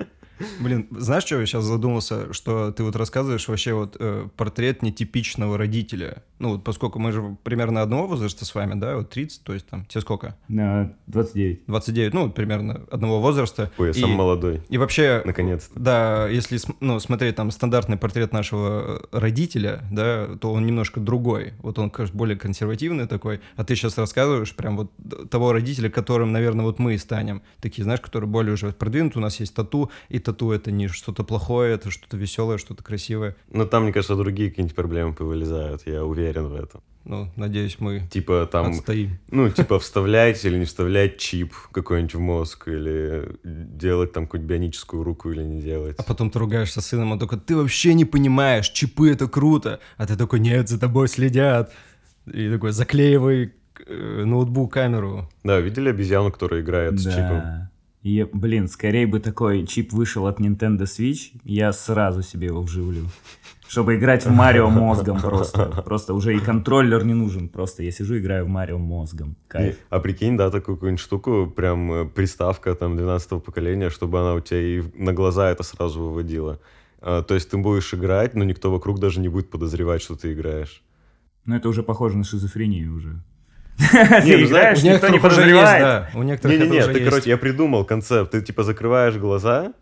Блин, 0.60 0.88
знаешь, 0.90 1.24
что 1.24 1.38
я 1.40 1.46
сейчас 1.46 1.64
задумался, 1.64 2.32
что 2.32 2.72
ты 2.72 2.82
вот 2.82 2.96
рассказываешь 2.96 3.46
вообще 3.48 3.74
вот 3.74 3.96
э, 3.98 4.28
портрет 4.36 4.82
нетипичного 4.82 5.58
родителя. 5.58 6.22
Ну 6.38 6.52
вот 6.52 6.64
поскольку 6.64 6.98
мы 6.98 7.12
же 7.12 7.36
примерно 7.44 7.82
одного 7.82 8.06
возраста 8.06 8.44
с 8.44 8.54
вами, 8.54 8.74
да, 8.78 8.96
вот 8.96 9.10
30, 9.10 9.42
то 9.42 9.52
есть 9.52 9.66
там, 9.66 9.84
тебе 9.84 10.00
сколько? 10.00 10.36
На 10.48 10.92
29. 11.08 11.66
29, 11.66 12.14
ну, 12.14 12.30
примерно 12.30 12.82
одного 12.90 13.20
возраста. 13.20 13.70
Ой, 13.76 13.88
я 13.88 13.92
И- 13.92 14.00
сам 14.00 14.10
молодой. 14.12 14.62
И 14.70 14.78
вообще, 14.78 15.22
Наконец-то. 15.24 15.78
да, 15.78 16.28
если 16.28 16.58
ну, 16.80 16.98
смотреть 17.00 17.36
там 17.36 17.50
стандартный 17.50 17.98
портрет 17.98 18.32
нашего 18.32 19.02
родителя, 19.12 19.82
да, 19.90 20.28
то 20.40 20.52
он 20.52 20.64
немножко 20.66 21.00
другой. 21.00 21.52
Вот 21.62 21.78
он, 21.78 21.90
кажется, 21.90 22.16
более 22.16 22.38
консервативный 22.38 23.06
такой, 23.06 23.40
а 23.56 23.64
ты 23.64 23.74
сейчас 23.74 23.98
рассказываешь 23.98 24.54
прям 24.56 24.76
вот 24.78 24.92
того 25.30 25.52
родителя, 25.52 25.90
которым, 25.90 26.32
наверное, 26.32 26.64
вот 26.64 26.78
мы 26.78 26.94
и 26.94 26.98
станем. 26.98 27.42
Такие, 27.60 27.84
знаешь, 27.84 28.00
которые 28.00 28.28
более 28.30 28.54
уже 28.54 28.72
продвинуты, 28.72 29.18
у 29.18 29.22
нас 29.22 29.38
есть 29.40 29.54
тату, 29.54 29.90
и 30.08 30.18
тату 30.18 30.29
это 30.32 30.70
не 30.70 30.88
что-то 30.88 31.24
плохое, 31.24 31.74
это 31.74 31.90
что-то 31.90 32.16
веселое, 32.16 32.58
что-то 32.58 32.82
красивое. 32.82 33.36
Но 33.50 33.64
там, 33.64 33.84
мне 33.84 33.92
кажется, 33.92 34.16
другие 34.16 34.50
какие-нибудь 34.50 34.76
проблемы 34.76 35.12
повылезают, 35.14 35.82
я 35.86 36.04
уверен 36.04 36.48
в 36.48 36.54
этом. 36.54 36.82
Ну, 37.04 37.30
надеюсь, 37.36 37.76
мы 37.80 38.06
Типа 38.10 38.46
там, 38.50 38.70
отстоим. 38.72 39.18
ну, 39.30 39.48
типа 39.48 39.78
вставлять 39.78 40.44
или 40.44 40.58
не 40.58 40.66
вставлять 40.66 41.16
чип 41.16 41.54
какой-нибудь 41.72 42.14
в 42.14 42.20
мозг, 42.20 42.68
или 42.68 43.36
делать 43.42 44.12
там 44.12 44.26
какую-нибудь 44.26 44.50
бионическую 44.50 45.02
руку 45.02 45.30
или 45.30 45.42
не 45.42 45.60
делать. 45.62 45.96
А 45.98 46.02
потом 46.02 46.30
ты 46.30 46.38
ругаешься 46.38 46.82
с 46.82 46.86
сыном, 46.86 47.12
он 47.12 47.18
такой, 47.18 47.40
ты 47.40 47.56
вообще 47.56 47.94
не 47.94 48.04
понимаешь, 48.04 48.68
чипы 48.68 49.10
это 49.10 49.28
круто. 49.28 49.80
А 49.96 50.06
ты 50.06 50.14
такой, 50.16 50.40
нет, 50.40 50.68
за 50.68 50.78
тобой 50.78 51.08
следят. 51.08 51.72
И 52.30 52.50
такой, 52.50 52.72
заклеивай 52.72 53.54
э, 53.86 54.24
ноутбук, 54.26 54.74
камеру. 54.74 55.28
Да, 55.42 55.58
видели 55.58 55.88
обезьяну, 55.88 56.30
которая 56.30 56.60
играет 56.60 57.00
с 57.00 57.04
чипом? 57.04 57.70
И, 58.02 58.26
блин, 58.32 58.68
скорее 58.68 59.06
бы 59.06 59.20
такой 59.20 59.66
чип 59.66 59.92
вышел 59.92 60.26
от 60.26 60.40
Nintendo 60.40 60.82
Switch, 60.82 61.38
я 61.44 61.72
сразу 61.72 62.22
себе 62.22 62.46
его 62.46 62.62
вживлю. 62.62 63.06
Чтобы 63.68 63.96
играть 63.96 64.24
в 64.24 64.30
Марио 64.30 64.70
мозгом 64.70 65.20
просто. 65.20 65.66
Просто 65.84 66.14
уже 66.14 66.34
и 66.34 66.40
контроллер 66.40 67.04
не 67.04 67.14
нужен. 67.14 67.48
Просто 67.48 67.82
я 67.82 67.92
сижу, 67.92 68.18
играю 68.18 68.46
в 68.46 68.48
Марио 68.48 68.78
мозгом. 68.78 69.36
Кайф. 69.48 69.76
А 69.90 70.00
прикинь, 70.00 70.36
да, 70.36 70.50
такую 70.50 70.76
какую-нибудь 70.76 71.00
штуку, 71.00 71.46
прям 71.54 71.92
э, 71.92 72.04
приставка 72.06 72.74
там 72.74 72.96
12 72.96 73.44
поколения, 73.44 73.90
чтобы 73.90 74.20
она 74.20 74.34
у 74.34 74.40
тебя 74.40 74.60
и 74.60 74.82
на 74.94 75.12
глаза 75.12 75.50
это 75.50 75.62
сразу 75.62 76.00
выводила. 76.00 76.58
А, 77.00 77.22
то 77.22 77.34
есть 77.34 77.50
ты 77.50 77.58
будешь 77.58 77.94
играть, 77.94 78.34
но 78.34 78.44
никто 78.44 78.72
вокруг 78.72 78.98
даже 78.98 79.20
не 79.20 79.28
будет 79.28 79.50
подозревать, 79.50 80.02
что 80.02 80.16
ты 80.16 80.32
играешь. 80.32 80.82
Ну, 81.44 81.54
это 81.54 81.68
уже 81.68 81.82
похоже 81.82 82.16
на 82.16 82.24
шизофрению 82.24 82.94
уже. 82.94 83.22
Не, 83.80 84.20
Ты 84.22 84.38
ну, 84.38 84.46
играешь, 84.46 84.82
у 84.82 84.86
никто 84.86 85.08
не 85.08 85.18
подозревает. 85.18 85.82
да. 85.82 86.10
У 86.14 86.22
некоторых 86.22 86.56
это 86.56 86.64
Не-не-не, 86.66 86.82
уже 86.84 86.92
ты, 86.92 86.98
есть. 87.00 87.10
короче, 87.10 87.30
я 87.30 87.36
придумал 87.38 87.84
концепт. 87.84 88.30
Ты 88.30 88.42
типа 88.42 88.62
закрываешь 88.62 89.16
глаза, 89.16 89.72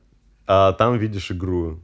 а 0.46 0.72
там 0.72 0.98
видишь 0.98 1.30
игру. 1.30 1.80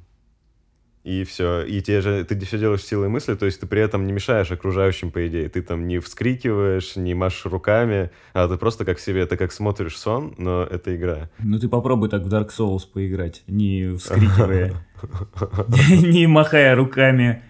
И 1.02 1.24
все. 1.24 1.62
И 1.62 1.82
тебе 1.82 2.00
же, 2.00 2.24
ты 2.24 2.38
все 2.40 2.58
делаешь 2.58 2.82
силой 2.82 3.08
мысли, 3.10 3.34
то 3.34 3.44
есть 3.44 3.60
ты 3.60 3.66
при 3.66 3.82
этом 3.82 4.06
не 4.06 4.12
мешаешь 4.12 4.50
окружающим, 4.50 5.10
по 5.10 5.26
идее. 5.26 5.50
Ты 5.50 5.60
там 5.60 5.86
не 5.86 5.98
вскрикиваешь, 5.98 6.96
не 6.96 7.12
машешь 7.12 7.44
руками, 7.44 8.10
а 8.32 8.48
ты 8.48 8.56
просто 8.56 8.86
как 8.86 8.98
себе, 8.98 9.26
ты 9.26 9.36
как 9.36 9.52
смотришь 9.52 9.98
сон, 9.98 10.34
но 10.38 10.62
это 10.62 10.96
игра. 10.96 11.28
Ну 11.40 11.58
ты 11.58 11.68
попробуй 11.68 12.08
так 12.08 12.22
в 12.22 12.28
Dark 12.32 12.48
Souls 12.58 12.84
поиграть, 12.90 13.42
не 13.46 13.94
вскрикивая, 13.98 14.86
не 15.90 16.26
махая 16.26 16.74
руками. 16.74 17.42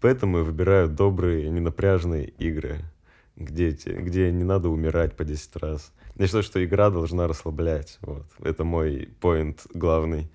Поэтому 0.00 0.38
я 0.38 0.44
выбираю 0.44 0.88
добрые, 0.88 1.50
ненапряжные 1.50 2.28
игры, 2.38 2.78
где, 3.44 3.70
где 3.70 4.30
не 4.30 4.44
надо 4.44 4.68
умирать 4.68 5.16
по 5.16 5.24
10 5.24 5.56
раз. 5.56 5.92
Я 6.16 6.26
считаю, 6.26 6.42
что 6.42 6.64
игра 6.64 6.90
должна 6.90 7.26
расслаблять. 7.26 7.98
Вот. 8.02 8.26
Это 8.42 8.64
мой 8.64 9.08
поинт 9.20 9.66
главный. 9.72 10.30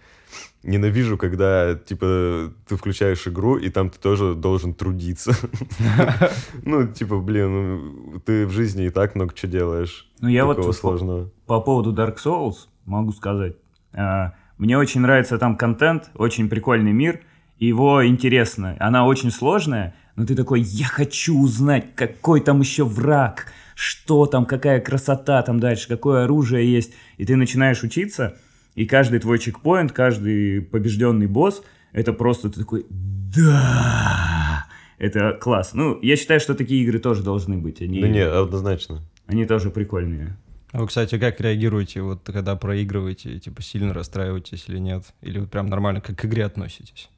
Ненавижу, 0.64 1.18
когда, 1.18 1.76
типа, 1.76 2.52
ты 2.68 2.76
включаешь 2.76 3.28
игру, 3.28 3.58
и 3.58 3.70
там 3.70 3.90
ты 3.90 4.00
тоже 4.00 4.34
должен 4.36 4.74
трудиться. 4.74 5.34
Ну, 6.64 6.88
типа, 6.88 7.20
блин, 7.20 7.54
ну, 7.54 8.20
ты 8.20 8.46
в 8.46 8.52
жизни 8.52 8.86
и 8.86 8.90
так 8.90 9.16
много 9.16 9.34
чего 9.34 9.52
делаешь. 9.52 10.10
Ну 10.20 10.28
я 10.28 10.46
вот 10.46 10.76
сложного. 10.76 11.30
по 11.46 11.62
поводу 11.62 11.94
Dark 11.94 12.18
Souls 12.24 12.68
могу 12.86 13.12
сказать. 13.12 13.56
А, 13.94 14.34
Мне 14.58 14.78
очень 14.78 15.02
нравится 15.02 15.38
там 15.38 15.56
контент, 15.56 16.10
очень 16.16 16.50
прикольный 16.50 16.92
мир, 16.92 17.22
его 17.58 18.06
интересно. 18.06 18.76
Она 18.80 19.06
очень 19.06 19.32
сложная, 19.32 19.96
но 20.18 20.26
ты 20.26 20.36
такой, 20.36 20.62
я 20.62 20.88
хочу 20.88 21.40
узнать, 21.40 21.94
какой 21.96 22.42
там 22.42 22.60
еще 22.60 22.84
враг, 22.84 23.46
что 23.76 24.26
там, 24.26 24.46
какая 24.48 24.82
красота 24.82 25.44
там 25.44 25.60
дальше, 25.60 25.88
какое 25.88 26.24
оружие 26.24 26.70
есть. 26.70 26.92
И 27.18 27.26
ты 27.26 27.36
начинаешь 27.36 27.84
учиться, 27.84 28.36
и 28.74 28.88
каждый 28.88 29.20
твой 29.20 29.38
чекпоинт, 29.38 29.92
каждый 29.92 30.62
побежденный 30.64 31.28
босс, 31.28 31.62
это 31.92 32.14
просто 32.14 32.50
ты 32.50 32.60
такой, 32.60 32.88
да, 32.90 34.66
это 34.98 35.34
класс. 35.40 35.72
Ну, 35.74 36.00
я 36.02 36.16
считаю, 36.16 36.40
что 36.40 36.56
такие 36.56 36.84
игры 36.84 36.98
тоже 36.98 37.22
должны 37.22 37.56
быть. 37.56 37.80
Они, 37.82 38.02
Да 38.02 38.08
не, 38.08 38.26
однозначно. 38.26 39.04
они 39.28 39.46
тоже 39.46 39.70
прикольные. 39.70 40.36
А 40.72 40.80
вы, 40.82 40.88
кстати, 40.88 41.20
как 41.20 41.40
реагируете, 41.40 42.02
вот 42.02 42.22
когда 42.26 42.56
проигрываете, 42.56 43.38
типа 43.40 43.62
сильно 43.62 43.94
расстраиваетесь 43.94 44.66
или 44.68 44.80
нет? 44.80 45.04
Или 45.22 45.38
вот 45.40 45.52
прям 45.52 45.68
нормально 45.68 46.02
как 46.02 46.18
к 46.18 46.26
игре 46.26 46.44
относитесь? 46.44 47.10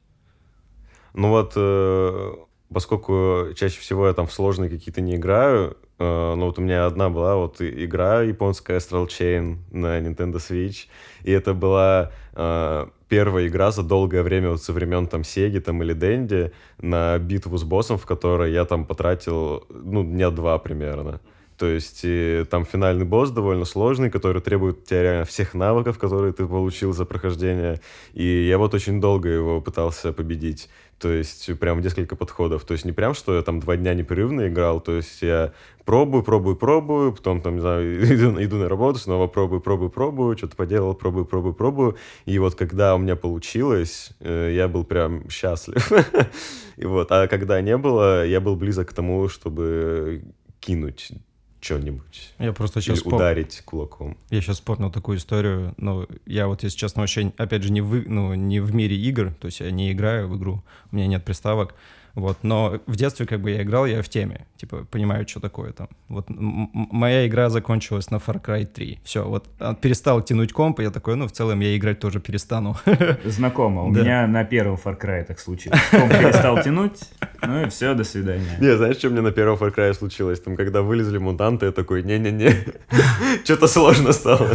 Ну 1.14 1.30
вот, 1.30 1.54
э, 1.56 2.32
поскольку 2.72 3.48
чаще 3.56 3.80
всего 3.80 4.06
я 4.06 4.12
там 4.12 4.26
в 4.26 4.32
сложные 4.32 4.70
какие-то 4.70 5.00
не 5.00 5.16
играю, 5.16 5.76
э, 5.98 6.34
ну 6.36 6.46
вот 6.46 6.58
у 6.58 6.62
меня 6.62 6.86
одна 6.86 7.10
была 7.10 7.36
вот 7.36 7.60
игра 7.60 8.22
японская 8.22 8.78
Astral 8.78 9.06
Chain 9.06 9.58
на 9.70 10.00
Nintendo 10.00 10.36
Switch, 10.36 10.86
и 11.24 11.32
это 11.32 11.54
была 11.54 12.12
э, 12.32 12.86
первая 13.08 13.48
игра 13.48 13.70
за 13.70 13.82
долгое 13.82 14.22
время 14.22 14.50
вот 14.50 14.62
со 14.62 14.72
времен 14.72 15.06
там 15.06 15.24
Сеги 15.24 15.58
там 15.58 15.82
или 15.82 15.94
Денди 15.94 16.52
на 16.78 17.18
битву 17.18 17.58
с 17.58 17.64
боссом, 17.64 17.98
в 17.98 18.06
которой 18.06 18.52
я 18.52 18.64
там 18.64 18.84
потратил, 18.84 19.64
ну, 19.68 20.04
дня 20.04 20.30
два 20.30 20.58
примерно. 20.58 21.20
То 21.60 21.66
есть 21.66 22.00
и 22.04 22.46
там 22.48 22.64
финальный 22.64 23.04
босс 23.04 23.30
довольно 23.30 23.66
сложный, 23.66 24.08
который 24.08 24.40
требует 24.40 24.78
от 24.78 24.84
тебя 24.86 25.02
реально 25.02 25.24
всех 25.26 25.52
навыков, 25.52 25.98
которые 25.98 26.32
ты 26.32 26.46
получил 26.46 26.94
за 26.94 27.04
прохождение. 27.04 27.82
И 28.14 28.24
я 28.24 28.56
вот 28.56 28.72
очень 28.72 28.98
долго 28.98 29.28
его 29.28 29.60
пытался 29.60 30.14
победить. 30.14 30.70
То 30.98 31.12
есть 31.12 31.58
прям 31.58 31.82
несколько 31.82 32.16
подходов. 32.16 32.64
То 32.64 32.72
есть 32.72 32.86
не 32.86 32.92
прям, 32.92 33.12
что 33.12 33.36
я 33.36 33.42
там 33.42 33.60
два 33.60 33.76
дня 33.76 33.92
непрерывно 33.92 34.48
играл. 34.48 34.80
То 34.80 34.92
есть 34.92 35.20
я 35.20 35.52
пробую, 35.84 36.22
пробую, 36.22 36.56
пробую, 36.56 37.12
потом 37.12 37.42
там, 37.42 37.56
не 37.56 37.60
знаю, 37.60 38.04
иду, 38.14 38.42
иду 38.42 38.56
на 38.56 38.66
работу, 38.66 38.98
снова 38.98 39.26
пробую, 39.26 39.60
пробую, 39.60 39.90
пробую, 39.90 40.38
что-то 40.38 40.56
поделал, 40.56 40.94
пробую, 40.94 41.26
пробую, 41.26 41.52
пробую. 41.52 41.96
И 42.24 42.38
вот 42.38 42.54
когда 42.54 42.94
у 42.94 42.98
меня 42.98 43.16
получилось, 43.16 44.12
э, 44.20 44.52
я 44.54 44.66
был 44.66 44.84
прям 44.84 45.28
счастлив. 45.28 45.92
И 46.78 46.86
вот, 46.86 47.12
а 47.12 47.28
когда 47.28 47.60
не 47.60 47.76
было, 47.76 48.24
я 48.24 48.40
был 48.40 48.56
близок 48.56 48.88
к 48.88 48.92
тому, 48.94 49.28
чтобы 49.28 50.22
кинуть 50.60 51.12
что-нибудь. 51.60 52.32
Я 52.38 52.52
просто 52.52 52.78
Или 52.80 52.86
сейчас 52.86 52.98
вспом- 53.00 53.16
ударить 53.16 53.60
кулаком. 53.64 54.16
Я 54.30 54.40
сейчас 54.40 54.56
вспомнил 54.56 54.90
такую 54.90 55.18
историю, 55.18 55.74
но 55.76 56.06
я 56.26 56.46
вот, 56.46 56.62
если 56.62 56.76
честно, 56.78 57.02
вообще, 57.02 57.32
опять 57.36 57.62
же, 57.62 57.72
не, 57.72 57.80
вы, 57.80 58.04
ну, 58.06 58.34
не 58.34 58.60
в 58.60 58.74
мире 58.74 58.96
игр, 58.96 59.32
то 59.40 59.46
есть 59.46 59.60
я 59.60 59.70
не 59.70 59.92
играю 59.92 60.28
в 60.28 60.36
игру, 60.38 60.62
у 60.90 60.96
меня 60.96 61.06
нет 61.06 61.24
приставок, 61.24 61.74
вот, 62.14 62.38
но 62.42 62.80
в 62.86 62.96
детстве 62.96 63.24
как 63.24 63.40
бы 63.40 63.52
я 63.52 63.62
играл, 63.62 63.86
я 63.86 64.02
в 64.02 64.08
теме, 64.08 64.46
типа, 64.56 64.84
понимаю, 64.90 65.28
что 65.28 65.38
такое 65.38 65.72
там. 65.72 65.88
Вот 66.08 66.26
моя 66.28 67.24
игра 67.26 67.50
закончилась 67.50 68.10
на 68.10 68.16
Far 68.16 68.42
Cry 68.44 68.66
3, 68.66 68.98
все, 69.04 69.24
вот 69.28 69.46
а, 69.60 69.74
перестал 69.74 70.20
тянуть 70.20 70.52
комп, 70.52 70.80
и 70.80 70.82
я 70.82 70.90
такой, 70.90 71.14
ну, 71.14 71.28
в 71.28 71.32
целом 71.32 71.60
я 71.60 71.76
играть 71.76 72.00
тоже 72.00 72.18
перестану. 72.20 72.76
Знакомо. 73.24 73.84
У 73.84 73.92
Да. 73.92 74.00
меня 74.00 74.26
на 74.26 74.44
первом 74.44 74.74
Far 74.82 75.00
Cry 75.00 75.24
так 75.24 75.38
случилось. 75.38 75.78
Комп 75.92 76.10
перестал 76.10 76.60
тянуть, 76.62 77.00
ну 77.46 77.62
и 77.62 77.68
все, 77.68 77.94
до 77.94 78.04
свидания. 78.04 78.56
Не, 78.60 78.76
знаешь, 78.76 78.96
что 78.96 79.10
мне 79.10 79.20
на 79.20 79.32
первом 79.32 79.56
Far 79.58 79.74
Cry 79.74 79.94
случилось? 79.94 80.40
Там, 80.40 80.56
когда 80.56 80.82
вылезли 80.82 81.18
мутанты, 81.18 81.66
я 81.66 81.72
такой, 81.72 82.02
не-не-не, 82.02 82.54
что-то 83.44 83.66
сложно 83.66 84.12
стало. 84.12 84.50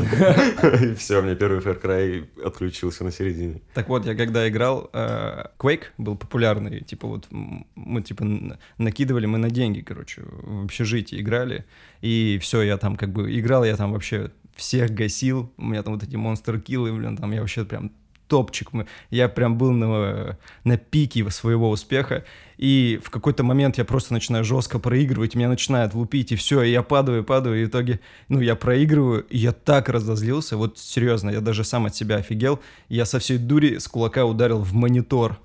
И 0.82 0.96
все, 0.96 1.22
мне 1.22 1.36
первый 1.36 1.60
Far 1.60 1.82
Cry 1.82 2.26
отключился 2.46 3.04
на 3.04 3.12
середине. 3.12 3.62
Так 3.74 3.90
вот, 3.90 4.06
я 4.06 4.16
когда 4.16 4.48
играл, 4.48 4.90
э, 4.94 5.46
Quake 5.58 5.86
был 5.98 6.16
популярный, 6.16 6.82
типа 6.82 7.08
вот 7.08 7.28
мы 7.30 8.02
типа 8.02 8.26
накидывали 8.78 9.26
мы 9.26 9.38
на 9.38 9.50
деньги, 9.50 9.82
короче, 9.82 10.22
в 10.26 10.66
общежитии 10.66 11.20
играли, 11.20 11.66
и 12.02 12.38
все, 12.42 12.62
я 12.62 12.78
там 12.78 12.96
как 12.96 13.10
бы 13.10 13.38
играл, 13.40 13.64
я 13.64 13.76
там 13.76 13.94
вообще 13.94 14.32
всех 14.56 14.92
гасил, 14.92 15.52
у 15.58 15.66
меня 15.66 15.84
там 15.84 15.94
вот 15.94 16.04
эти 16.04 16.16
монстр-киллы, 16.16 16.94
блин, 16.94 17.18
там 17.18 17.32
я 17.32 17.42
вообще 17.42 17.66
прям 17.66 17.92
топчик, 18.28 18.74
мы, 18.74 18.88
я 19.10 19.30
прям 19.30 19.58
был 19.58 19.72
на, 19.72 20.38
на 20.64 20.78
пике 20.78 21.30
своего 21.30 21.70
успеха, 21.70 22.26
и 22.58 23.00
в 23.04 23.10
какой-то 23.10 23.44
момент 23.44 23.78
я 23.78 23.86
просто 23.86 24.14
начинаю 24.14 24.44
жестко 24.44 24.80
проигрывать, 24.80 25.36
меня 25.36 25.50
начинает 25.50 25.94
лупить, 25.94 26.32
и 26.32 26.36
все, 26.36 26.62
и 26.62 26.72
я 26.72 26.84
падаю, 26.84 27.24
падаю, 27.24 27.62
и 27.62 27.66
в 27.66 27.70
итоге, 27.70 28.00
ну, 28.30 28.40
я 28.42 28.56
проигрываю, 28.56 29.26
и 29.30 29.38
я 29.38 29.52
так 29.52 29.90
разозлился, 29.90 30.58
вот 30.58 30.78
серьезно, 30.78 31.30
я 31.30 31.42
даже 31.42 31.64
сам 31.64 31.86
от 31.86 31.96
себя 31.96 32.18
офигел, 32.18 32.60
я 32.90 33.06
со 33.06 33.20
всей 33.20 33.38
дури 33.38 33.78
с 33.78 33.88
кулака 33.88 34.26
ударил 34.26 34.60
в 34.60 34.74
монитор. 34.74 35.40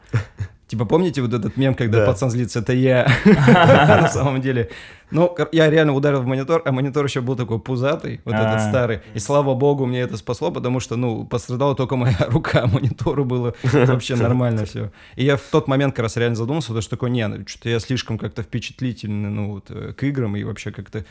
Типа, 0.71 0.85
помните 0.85 1.21
вот 1.21 1.35
этот 1.35 1.57
мем, 1.57 1.75
когда 1.75 1.99
Да. 1.99 2.07
пацан 2.07 2.31
злится, 2.31 2.61
это 2.61 2.73
я? 2.73 3.09
На 3.25 4.09
самом 4.09 4.41
деле. 4.41 4.71
Ну, 5.11 5.37
я 5.51 5.69
реально 5.69 5.95
ударил 5.95 6.21
в 6.23 6.27
монитор, 6.27 6.63
а 6.65 6.71
монитор 6.71 7.05
еще 7.05 7.21
был 7.21 7.35
такой 7.35 7.59
пузатый, 7.59 8.21
вот 8.25 8.35
этот 8.37 8.55
А. 8.55 8.69
старый. 8.69 9.01
И 9.13 9.19
слава 9.19 9.55
богу, 9.57 9.85
мне 9.87 9.99
это 10.03 10.17
спасло, 10.17 10.53
потому 10.53 10.79
что, 10.79 10.95
ну, 10.95 11.25
пострадала 11.27 11.75
только 11.75 11.97
моя 11.97 12.17
рука, 12.29 12.61
а 12.63 12.67
монитору 12.69 13.25
было 13.25 13.53
вообще 13.65 14.15
нормально 14.15 14.65
все. 14.65 14.93
И 15.17 15.25
я 15.25 15.37
в 15.37 15.43
тот 15.51 15.67
момент 15.67 15.97
как 15.97 16.05
раз 16.05 16.17
реально 16.17 16.37
задумался, 16.37 16.69
потому 16.69 16.83
что 16.83 16.91
такой, 16.93 17.11
не, 17.11 17.27
ну, 17.27 17.45
что-то 17.49 17.69
я 17.69 17.81
слишком 17.81 18.17
как-то 18.17 18.45
впечатлительный, 18.45 19.29
ну, 19.29 19.55
вот, 19.55 19.65
э, 19.71 19.93
к 19.93 20.05
играм 20.05 20.37
и 20.37 20.45
вообще 20.45 20.71
как-то... 20.71 21.05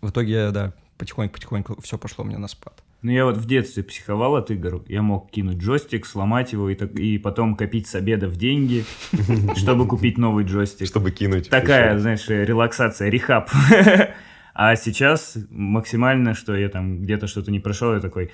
В 0.00 0.08
итоге, 0.08 0.50
да, 0.52 0.72
потихоньку-потихоньку 0.96 1.82
все 1.82 1.98
пошло 1.98 2.24
мне 2.24 2.38
на 2.38 2.48
спад. 2.48 2.82
Ну, 3.02 3.12
я 3.12 3.24
вот 3.24 3.38
в 3.38 3.46
детстве 3.46 3.82
психовал 3.82 4.36
от 4.36 4.50
игр. 4.50 4.84
Я 4.86 5.00
мог 5.00 5.30
кинуть 5.30 5.56
джойстик, 5.56 6.04
сломать 6.04 6.52
его 6.52 6.68
и, 6.68 6.74
так, 6.74 6.92
и 6.98 7.16
потом 7.16 7.56
копить 7.56 7.86
с 7.86 7.94
обеда 7.94 8.28
в 8.28 8.36
деньги, 8.36 8.84
чтобы 9.56 9.86
купить 9.86 10.18
новый 10.18 10.44
джойстик. 10.44 10.86
Чтобы 10.86 11.10
кинуть. 11.10 11.48
Такая, 11.48 11.98
знаешь, 11.98 12.28
релаксация, 12.28 13.08
рехаб. 13.08 13.50
А 14.52 14.74
сейчас 14.76 15.38
максимально, 15.48 16.34
что 16.34 16.54
я 16.54 16.68
там 16.68 17.00
где-то 17.00 17.28
что-то 17.28 17.50
не 17.50 17.60
прошел, 17.60 17.94
я 17.94 18.00
такой, 18.00 18.30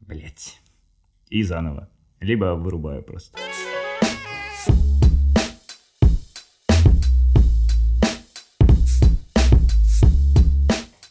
блять, 0.00 0.60
и 1.28 1.42
заново. 1.42 1.88
Либо 2.20 2.56
вырубаю 2.56 3.02
просто. 3.02 3.38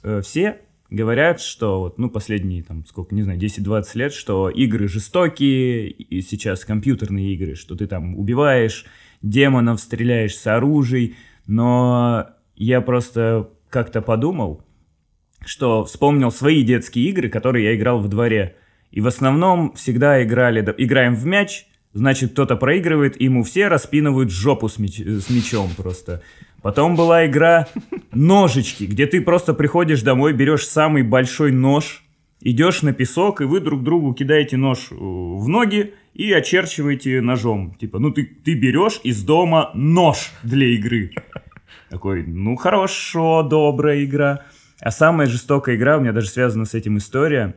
Э, 0.04 0.22
Все 0.22 0.60
говорят, 0.90 1.42
что 1.42 1.80
вот, 1.80 1.98
ну, 1.98 2.10
последние, 2.10 2.64
там, 2.64 2.86
сколько, 2.86 3.14
не 3.14 3.24
знаю, 3.24 3.40
10-20 3.40 3.86
лет, 3.96 4.14
что 4.14 4.50
игры 4.50 4.88
жестокие, 4.88 5.90
и 5.90 6.22
сейчас 6.22 6.66
компьютерные 6.66 7.34
игры, 7.34 7.56
что 7.56 7.76
ты 7.76 7.88
там 7.88 8.18
убиваешь 8.18 8.86
демонов, 9.22 9.80
стреляешь 9.80 10.36
с 10.36 10.48
оружием, 10.48 11.16
но 11.46 12.28
я 12.56 12.82
просто 12.82 13.50
как-то 13.70 14.02
подумал, 14.02 14.64
что 15.46 15.86
вспомнил 15.86 16.32
свои 16.32 16.64
детские 16.64 17.10
игры, 17.10 17.30
которые 17.30 17.66
я 17.66 17.76
играл 17.76 18.00
в 18.00 18.08
дворе. 18.08 18.56
И 18.92 19.02
в 19.02 19.08
основном 19.08 19.74
всегда 19.74 20.24
играли, 20.24 20.62
играем 20.78 21.16
в 21.16 21.26
мяч, 21.26 21.68
значит, 21.98 22.32
кто-то 22.32 22.56
проигрывает, 22.56 23.20
ему 23.20 23.44
все 23.44 23.68
распинывают 23.68 24.32
жопу 24.32 24.70
с, 24.70 24.78
мяч- 24.78 25.02
с 25.02 25.30
мячом 25.30 25.70
просто. 25.76 26.22
Потом 26.62 26.96
была 26.96 27.26
игра 27.26 27.68
ножички, 28.14 28.84
где 28.84 29.08
ты 29.08 29.22
просто 29.22 29.54
приходишь 29.54 30.02
домой, 30.02 30.34
берешь 30.34 30.68
самый 30.68 31.04
большой 31.04 31.52
нож, 31.52 32.04
идешь 32.42 32.84
на 32.84 32.94
песок, 32.94 33.42
и 33.42 33.46
вы 33.46 33.60
друг 33.60 33.84
другу 33.84 34.14
кидаете 34.14 34.58
нож 34.58 34.92
э, 34.92 34.96
в 34.96 35.48
ноги 35.48 35.94
и 36.14 36.32
очерчиваете 36.32 37.22
ножом. 37.22 37.76
Типа, 37.80 38.00
ну 38.00 38.12
ты, 38.12 38.26
ты 38.26 38.54
берешь 38.54 39.00
из 39.04 39.24
дома 39.24 39.72
нож 39.74 40.32
для 40.44 40.68
игры. 40.68 41.12
Такой, 41.90 42.26
ну 42.26 42.56
хорошо, 42.56 43.44
добрая 43.44 44.04
игра. 44.04 44.46
А 44.80 44.92
самая 44.92 45.28
жестокая 45.28 45.76
игра, 45.76 45.98
у 45.98 46.02
меня 46.02 46.12
даже 46.12 46.30
связана 46.30 46.66
с 46.66 46.74
этим 46.76 46.98
история. 46.98 47.56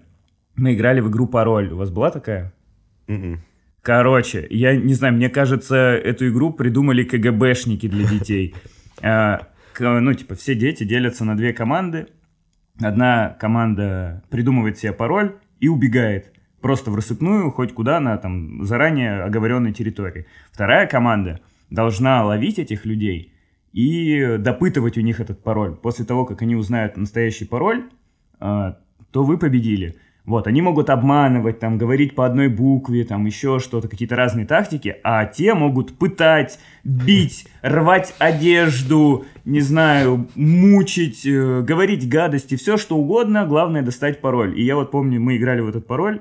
Мы 0.56 0.74
играли 0.74 1.00
в 1.00 1.10
игру 1.10 1.26
«Пароль». 1.26 1.72
У 1.72 1.76
вас 1.76 1.90
была 1.90 2.10
такая? 2.10 2.52
Мгм. 3.06 3.42
Короче, 3.82 4.46
я 4.50 4.76
не 4.76 4.94
знаю, 4.94 5.14
мне 5.14 5.30
кажется, 5.30 5.76
эту 5.76 6.28
игру 6.28 6.52
придумали 6.52 7.04
КГБшники 7.04 7.88
для 7.88 8.06
детей. 8.06 8.54
А, 9.02 9.48
Ну, 9.78 10.12
типа, 10.12 10.34
все 10.34 10.54
дети 10.54 10.84
делятся 10.84 11.24
на 11.24 11.34
две 11.34 11.54
команды. 11.54 12.08
Одна 12.78 13.34
команда 13.40 14.22
придумывает 14.28 14.76
себе 14.76 14.92
пароль 14.92 15.36
и 15.58 15.68
убегает. 15.68 16.34
Просто 16.60 16.90
в 16.90 16.96
рассыпную, 16.96 17.50
хоть 17.50 17.72
куда, 17.72 17.98
на 17.98 18.18
там 18.18 18.62
заранее 18.66 19.22
оговоренной 19.22 19.72
территории. 19.72 20.26
Вторая 20.52 20.86
команда 20.86 21.40
должна 21.70 22.22
ловить 22.22 22.58
этих 22.58 22.84
людей 22.84 23.32
и 23.72 24.36
допытывать 24.38 24.98
у 24.98 25.00
них 25.00 25.20
этот 25.20 25.42
пароль. 25.42 25.74
После 25.76 26.04
того, 26.04 26.26
как 26.26 26.42
они 26.42 26.56
узнают 26.56 26.98
настоящий 26.98 27.46
пароль, 27.46 27.84
а, 28.38 28.78
то 29.10 29.24
вы 29.24 29.38
победили. 29.38 29.96
Вот, 30.30 30.46
они 30.46 30.62
могут 30.62 30.90
обманывать, 30.90 31.58
там, 31.58 31.76
говорить 31.76 32.14
по 32.14 32.24
одной 32.24 32.46
букве, 32.46 33.02
там, 33.04 33.26
еще 33.26 33.58
что-то, 33.58 33.88
какие-то 33.88 34.14
разные 34.14 34.46
тактики, 34.46 34.94
а 35.02 35.24
те 35.24 35.54
могут 35.54 35.98
пытать, 35.98 36.60
бить, 36.84 37.48
рвать 37.62 38.14
одежду, 38.20 39.24
не 39.44 39.60
знаю, 39.60 40.28
мучить, 40.36 41.26
э, 41.26 41.62
говорить 41.62 42.08
гадости, 42.08 42.54
все 42.54 42.76
что 42.76 42.96
угодно, 42.96 43.44
главное 43.44 43.82
достать 43.82 44.20
пароль. 44.20 44.56
И 44.56 44.62
я 44.62 44.76
вот 44.76 44.92
помню, 44.92 45.20
мы 45.20 45.36
играли 45.36 45.62
в 45.62 45.68
этот 45.68 45.88
пароль, 45.88 46.20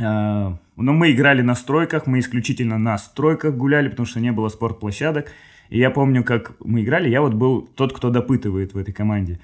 а, 0.00 0.56
но 0.76 0.92
мы 0.92 1.10
играли 1.10 1.42
на 1.42 1.56
стройках, 1.56 2.06
мы 2.06 2.20
исключительно 2.20 2.78
на 2.78 2.96
стройках 2.98 3.56
гуляли, 3.56 3.88
потому 3.88 4.06
что 4.06 4.20
не 4.20 4.30
было 4.30 4.48
спортплощадок. 4.48 5.32
И 5.70 5.78
я 5.80 5.90
помню, 5.90 6.22
как 6.22 6.52
мы 6.60 6.82
играли, 6.82 7.08
я 7.08 7.20
вот 7.20 7.34
был 7.34 7.62
тот, 7.62 7.92
кто 7.92 8.10
допытывает 8.10 8.74
в 8.74 8.78
этой 8.78 8.94
команде. 8.94 9.40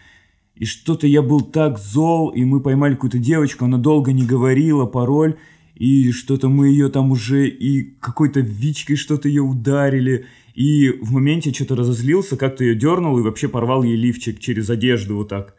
И 0.54 0.64
что-то 0.64 1.06
я 1.06 1.22
был 1.22 1.40
так 1.40 1.78
зол, 1.78 2.28
и 2.30 2.44
мы 2.44 2.60
поймали 2.60 2.94
какую-то 2.94 3.18
девочку, 3.18 3.64
она 3.64 3.78
долго 3.78 4.12
не 4.12 4.26
говорила 4.26 4.84
пароль, 4.86 5.36
и 5.74 6.12
что-то 6.12 6.48
мы 6.48 6.68
ее 6.68 6.90
там 6.90 7.10
уже 7.10 7.48
и 7.48 7.82
какой-то 8.00 8.40
вичкой 8.40 8.96
что-то 8.96 9.28
ее 9.28 9.42
ударили. 9.42 10.26
И 10.54 10.90
в 10.90 11.12
моменте 11.12 11.54
что-то 11.54 11.76
разозлился, 11.76 12.36
как-то 12.36 12.64
ее 12.64 12.74
дернул 12.74 13.18
и 13.18 13.22
вообще 13.22 13.48
порвал 13.48 13.82
ей 13.82 13.96
лифчик 13.96 14.38
через 14.38 14.68
одежду 14.68 15.16
вот 15.16 15.28
так. 15.28 15.54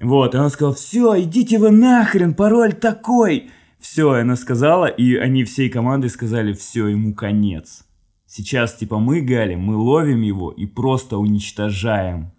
Вот, 0.00 0.34
и 0.34 0.38
она 0.38 0.48
сказала, 0.50 0.74
все, 0.74 1.20
идите 1.20 1.58
вы 1.58 1.70
нахрен, 1.70 2.34
пароль 2.34 2.74
такой. 2.74 3.50
Все, 3.80 4.12
она 4.12 4.36
сказала, 4.36 4.86
и 4.86 5.16
они 5.16 5.44
всей 5.44 5.68
командой 5.68 6.10
сказали, 6.10 6.52
все, 6.52 6.86
ему 6.86 7.14
конец. 7.14 7.84
Сейчас, 8.26 8.76
типа, 8.76 8.98
мы, 8.98 9.20
Гали, 9.20 9.56
мы 9.56 9.76
ловим 9.76 10.22
его 10.22 10.52
и 10.52 10.66
просто 10.66 11.18
уничтожаем. 11.18 12.30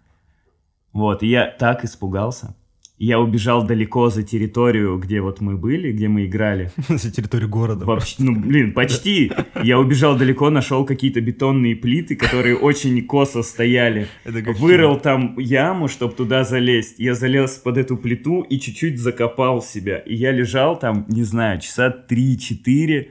Вот, 0.92 1.22
и 1.22 1.28
я 1.28 1.46
так 1.46 1.84
испугался. 1.84 2.54
Я 3.02 3.18
убежал 3.18 3.66
далеко 3.66 4.10
за 4.10 4.22
территорию, 4.22 4.96
где 4.96 5.20
вот 5.20 5.40
мы 5.40 5.56
были, 5.56 5.90
где 5.90 6.06
мы 6.06 6.26
играли. 6.26 6.70
За 6.88 7.10
территорию 7.10 7.48
города. 7.48 7.84
Вообще, 7.84 8.14
ну, 8.20 8.38
блин, 8.38 8.72
почти. 8.72 9.32
Я 9.60 9.80
убежал 9.80 10.16
далеко, 10.16 10.50
нашел 10.50 10.84
какие-то 10.84 11.20
бетонные 11.20 11.74
плиты, 11.74 12.14
которые 12.14 12.56
очень 12.56 13.04
косо 13.04 13.42
стояли. 13.42 14.06
Вырыл 14.24 15.00
там 15.00 15.36
яму, 15.36 15.88
чтобы 15.88 16.14
туда 16.14 16.44
залезть. 16.44 17.00
Я 17.00 17.14
залез 17.14 17.56
под 17.56 17.76
эту 17.76 17.96
плиту 17.96 18.42
и 18.42 18.60
чуть-чуть 18.60 19.00
закопал 19.00 19.62
себя. 19.62 19.98
И 19.98 20.14
я 20.14 20.30
лежал 20.30 20.78
там, 20.78 21.04
не 21.08 21.24
знаю, 21.24 21.60
часа 21.60 21.92
3-4, 22.08 23.08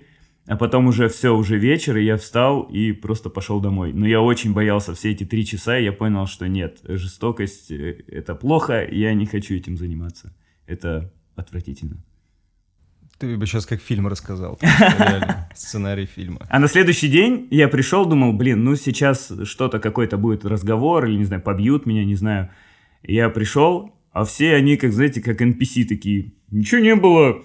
а 0.52 0.58
потом 0.58 0.88
уже 0.88 1.08
все, 1.08 1.34
уже 1.34 1.58
вечер, 1.58 1.96
и 1.96 2.04
я 2.04 2.18
встал 2.18 2.64
и 2.64 2.92
просто 2.92 3.30
пошел 3.30 3.62
домой. 3.62 3.94
Но 3.94 4.06
я 4.06 4.20
очень 4.20 4.52
боялся 4.52 4.94
все 4.94 5.12
эти 5.12 5.24
три 5.24 5.46
часа, 5.46 5.80
и 5.80 5.86
я 5.86 5.94
понял, 5.94 6.28
что 6.28 6.46
нет, 6.50 6.80
жестокость 6.84 7.72
э,— 7.72 8.04
это 8.08 8.36
плохо, 8.36 8.86
я 8.86 9.14
не 9.14 9.26
хочу 9.26 9.56
этим 9.56 9.78
заниматься. 9.78 10.36
Это 10.68 11.10
отвратительно. 11.38 12.04
Ты 13.18 13.38
бы 13.38 13.46
сейчас 13.46 13.66
как 13.66 13.80
фильм 13.80 14.08
рассказал. 14.08 14.60
Сценарий 15.56 16.06
фильма. 16.06 16.46
А 16.50 16.60
на 16.60 16.68
следующий 16.68 17.08
день 17.08 17.48
я 17.50 17.70
пришел, 17.70 18.06
думал, 18.06 18.34
блин, 18.34 18.66
ну 18.66 18.76
сейчас 18.76 19.32
что-то 19.46 19.80
какой-то 19.80 20.18
будет 20.18 20.44
разговор, 20.44 21.06
или, 21.06 21.16
не 21.16 21.24
знаю, 21.24 21.42
побьют 21.42 21.86
меня, 21.86 22.04
не 22.04 22.16
знаю. 22.16 22.50
Я 23.04 23.30
пришел, 23.30 23.96
а 24.12 24.26
все 24.26 24.56
они, 24.56 24.76
как, 24.76 24.92
знаете, 24.92 25.22
как 25.22 25.42
NPC 25.42 25.86
такие. 25.86 26.34
Ничего 26.50 26.82
не 26.82 26.96
было, 26.96 27.42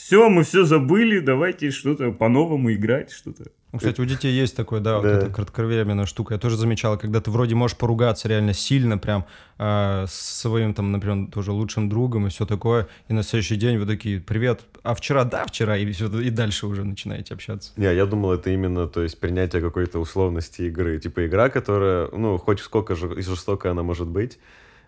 все, 0.00 0.28
мы 0.28 0.44
все 0.44 0.64
забыли, 0.64 1.20
давайте 1.20 1.70
что-то 1.70 2.10
по-новому 2.10 2.72
играть, 2.72 3.12
что-то. 3.12 3.44
Ну, 3.72 3.78
кстати, 3.78 4.00
у 4.00 4.04
детей 4.04 4.32
есть 4.32 4.56
такое, 4.56 4.80
да, 4.80 4.96
вот 4.96 5.04
Да. 5.04 5.10
эта 5.10 5.26
кратковременная 5.30 6.06
штука. 6.06 6.34
Я 6.34 6.40
тоже 6.40 6.56
замечал, 6.56 6.98
когда 6.98 7.20
ты 7.20 7.30
вроде 7.30 7.54
можешь 7.54 7.76
поругаться 7.76 8.26
реально 8.26 8.52
сильно, 8.52 8.98
прям 8.98 9.26
а, 9.58 10.06
с 10.08 10.40
своим, 10.40 10.74
там, 10.74 10.90
например, 10.90 11.30
тоже 11.30 11.52
лучшим 11.52 11.88
другом 11.88 12.26
и 12.26 12.30
все 12.30 12.46
такое, 12.46 12.88
и 13.08 13.12
на 13.12 13.22
следующий 13.22 13.56
день 13.56 13.78
вы 13.78 13.86
такие, 13.86 14.20
привет, 14.20 14.62
а 14.82 14.94
вчера, 14.94 15.24
да, 15.24 15.44
вчера, 15.46 15.76
и, 15.76 15.92
всё, 15.92 16.08
и 16.20 16.30
дальше 16.30 16.66
уже 16.66 16.82
начинаете 16.82 17.34
общаться. 17.34 17.72
Не, 17.76 17.94
я 17.94 18.06
думал, 18.06 18.32
это 18.32 18.50
именно, 18.50 18.88
то 18.88 19.02
есть, 19.02 19.20
принятие 19.20 19.62
какой-то 19.62 20.00
условности 20.00 20.62
игры. 20.62 20.98
Типа 20.98 21.26
игра, 21.26 21.48
которая, 21.50 22.08
ну, 22.10 22.38
хоть 22.38 22.58
сколько 22.60 22.96
же 22.96 23.14
и 23.16 23.22
жестокая 23.22 23.72
она 23.72 23.82
может 23.82 24.08
быть, 24.08 24.34
э, 24.34 24.38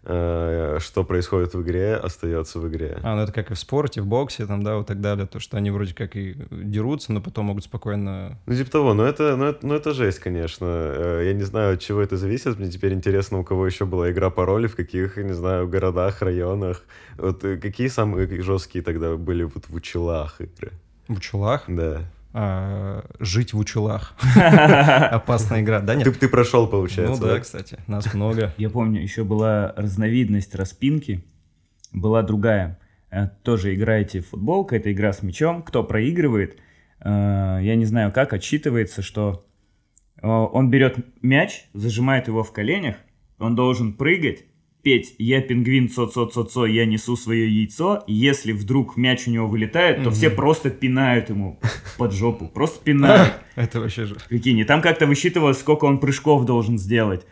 что 0.04 1.04
происходит 1.06 1.54
в 1.54 1.62
игре, 1.62 1.94
остается 1.94 2.58
в 2.58 2.68
игре. 2.68 2.98
А, 3.02 3.14
ну 3.14 3.22
это 3.22 3.32
как 3.32 3.50
и 3.50 3.54
в 3.54 3.58
спорте, 3.58 4.00
в 4.02 4.06
боксе, 4.06 4.46
там, 4.46 4.62
да, 4.62 4.76
вот 4.76 4.86
так 4.86 5.00
далее, 5.00 5.26
то, 5.26 5.38
что 5.40 5.56
они 5.56 5.70
вроде 5.70 5.94
как 5.94 6.16
и 6.16 6.36
дерутся, 6.50 7.12
но 7.12 7.20
потом 7.20 7.46
могут 7.46 7.64
спокойно... 7.64 8.38
Ну, 8.46 8.54
типа 8.54 8.70
того, 8.70 8.94
но 8.94 9.04
это, 9.04 9.36
ну, 9.36 9.44
это, 9.44 9.66
ну, 9.66 9.74
это 9.74 9.92
жесть, 9.92 10.18
конечно. 10.18 10.66
Э, 10.68 11.22
Я 11.26 11.32
не 11.34 11.44
знаю, 11.44 11.74
от 11.74 11.80
чего 11.80 12.00
это 12.00 12.16
зависит. 12.16 12.58
Мне 12.58 12.70
теперь 12.70 12.92
интересно, 12.92 13.38
у 13.38 13.44
кого 13.44 13.66
еще 13.66 13.84
была 13.84 14.10
игра 14.10 14.30
пароли, 14.30 14.66
в 14.66 14.76
каких, 14.76 15.16
не 15.16 15.34
знаю, 15.34 15.68
городах, 15.68 16.22
районах. 16.22 16.82
Вот 17.16 17.44
э, 17.44 17.56
какие 17.56 17.88
самые 17.88 18.42
жесткие 18.42 18.82
тогда 18.82 19.16
были 19.16 19.44
вот 19.44 19.68
в 19.68 19.74
учелах 19.74 20.40
игры? 20.40 20.72
В 21.08 21.16
учулах, 21.16 21.64
Да. 21.68 22.02
А, 22.34 23.04
жить 23.20 23.52
в 23.52 23.58
учулах. 23.58 24.14
Опасная 24.36 25.60
игра, 25.60 25.80
да, 25.80 25.92
Ты, 25.92 25.98
нет? 25.98 26.18
ты 26.18 26.28
прошел, 26.28 26.66
получается, 26.66 27.20
Ну 27.20 27.28
да, 27.28 27.40
кстати, 27.40 27.78
нас 27.86 28.12
много. 28.14 28.54
Я 28.56 28.70
помню, 28.70 29.02
еще 29.02 29.22
была 29.24 29.74
разновидность 29.76 30.54
распинки, 30.54 31.24
была 31.92 32.22
другая. 32.22 32.78
Э, 33.10 33.28
Тоже 33.42 33.74
играете 33.74 34.20
в 34.20 34.28
футбол, 34.28 34.64
какая-то 34.64 34.92
игра 34.92 35.12
с 35.12 35.22
мячом. 35.22 35.62
Кто 35.62 35.84
проигрывает, 35.84 36.56
э, 37.00 37.08
я 37.62 37.74
не 37.74 37.84
знаю 37.84 38.12
как, 38.12 38.32
отчитывается, 38.32 39.02
что 39.02 39.44
э, 40.22 40.26
он 40.26 40.70
берет 40.70 40.96
мяч, 41.20 41.66
зажимает 41.74 42.28
его 42.28 42.42
в 42.42 42.52
коленях, 42.52 42.96
он 43.38 43.54
должен 43.54 43.92
прыгать, 43.92 44.44
петь 44.82 45.14
«Я 45.18 45.40
пингвин, 45.40 45.88
цо-цо-цо-цо, 45.88 46.66
я 46.66 46.86
несу 46.86 47.16
свое 47.16 47.48
яйцо», 47.48 48.02
и 48.06 48.12
если 48.14 48.52
вдруг 48.52 48.96
мяч 48.96 49.28
у 49.28 49.30
него 49.30 49.46
вылетает, 49.46 50.02
то 50.02 50.10
все 50.10 50.30
просто 50.30 50.70
пинают 50.70 51.28
ему 51.28 51.60
под 51.96 52.12
жопу, 52.12 52.48
просто 52.48 52.82
пинают. 52.82 53.34
Это 53.56 53.80
вообще 53.80 54.04
же... 54.06 54.16
Прикинь, 54.28 54.58
и 54.58 54.64
там 54.64 54.82
как-то 54.82 55.06
высчитывалось, 55.06 55.58
сколько 55.58 55.84
он 55.84 55.98
прыжков 55.98 56.44
должен 56.44 56.78
сделать. 56.78 57.26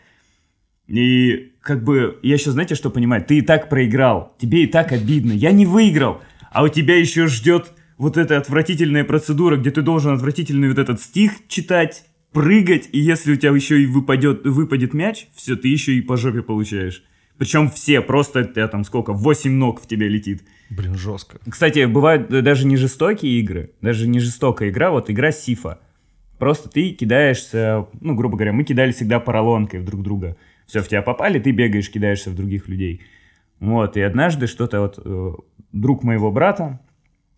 И 0.87 1.53
как 1.61 1.83
бы, 1.83 2.19
я 2.21 2.37
сейчас, 2.37 2.53
знаете, 2.53 2.75
что 2.75 2.89
понимаю? 2.89 3.23
Ты 3.23 3.37
и 3.37 3.41
так 3.41 3.69
проиграл, 3.69 4.35
тебе 4.39 4.63
и 4.63 4.67
так 4.67 4.91
обидно, 4.91 5.31
я 5.31 5.51
не 5.51 5.65
выиграл, 5.65 6.21
а 6.51 6.63
у 6.63 6.67
тебя 6.67 6.97
еще 6.97 7.27
ждет 7.27 7.71
вот 7.97 8.17
эта 8.17 8.37
отвратительная 8.37 9.03
процедура, 9.03 9.57
где 9.57 9.71
ты 9.71 9.81
должен 9.81 10.13
отвратительный 10.13 10.69
вот 10.69 10.79
этот 10.79 10.99
стих 11.01 11.33
читать, 11.47 12.05
прыгать, 12.33 12.89
и 12.91 12.99
если 12.99 13.33
у 13.33 13.35
тебя 13.35 13.51
еще 13.51 13.81
и 13.81 13.85
выпадет, 13.85 14.43
выпадет 14.43 14.93
мяч, 14.93 15.27
все, 15.35 15.55
ты 15.55 15.67
еще 15.67 15.93
и 15.93 16.01
по 16.01 16.17
жопе 16.17 16.41
получаешь. 16.41 17.03
Причем 17.41 17.71
все, 17.71 18.01
просто 18.01 18.43
тебя 18.43 18.67
там 18.67 18.83
сколько, 18.83 19.13
8 19.13 19.51
ног 19.51 19.81
в 19.81 19.87
тебя 19.87 20.07
летит. 20.07 20.43
Блин, 20.69 20.95
жестко. 20.95 21.39
Кстати, 21.49 21.85
бывают 21.85 22.29
даже 22.29 22.67
не 22.67 22.77
жестокие 22.77 23.39
игры, 23.39 23.71
даже 23.81 24.07
не 24.07 24.19
жестокая 24.19 24.69
игра, 24.69 24.91
вот 24.91 25.09
игра 25.09 25.31
Сифа. 25.31 25.79
Просто 26.37 26.69
ты 26.69 26.91
кидаешься, 26.91 27.87
ну, 27.99 28.13
грубо 28.13 28.37
говоря, 28.37 28.53
мы 28.53 28.63
кидали 28.63 28.91
всегда 28.91 29.19
поролонкой 29.19 29.79
в 29.79 29.85
друг 29.85 30.03
друга. 30.03 30.37
Все, 30.67 30.83
в 30.83 30.87
тебя 30.87 31.01
попали, 31.01 31.39
ты 31.39 31.49
бегаешь, 31.49 31.89
кидаешься 31.89 32.29
в 32.29 32.35
других 32.35 32.67
людей. 32.67 33.01
Вот, 33.59 33.97
и 33.97 34.01
однажды 34.01 34.45
что-то 34.45 34.81
вот 34.81 34.99
э, 35.03 35.33
друг 35.71 36.03
моего 36.03 36.31
брата, 36.31 36.79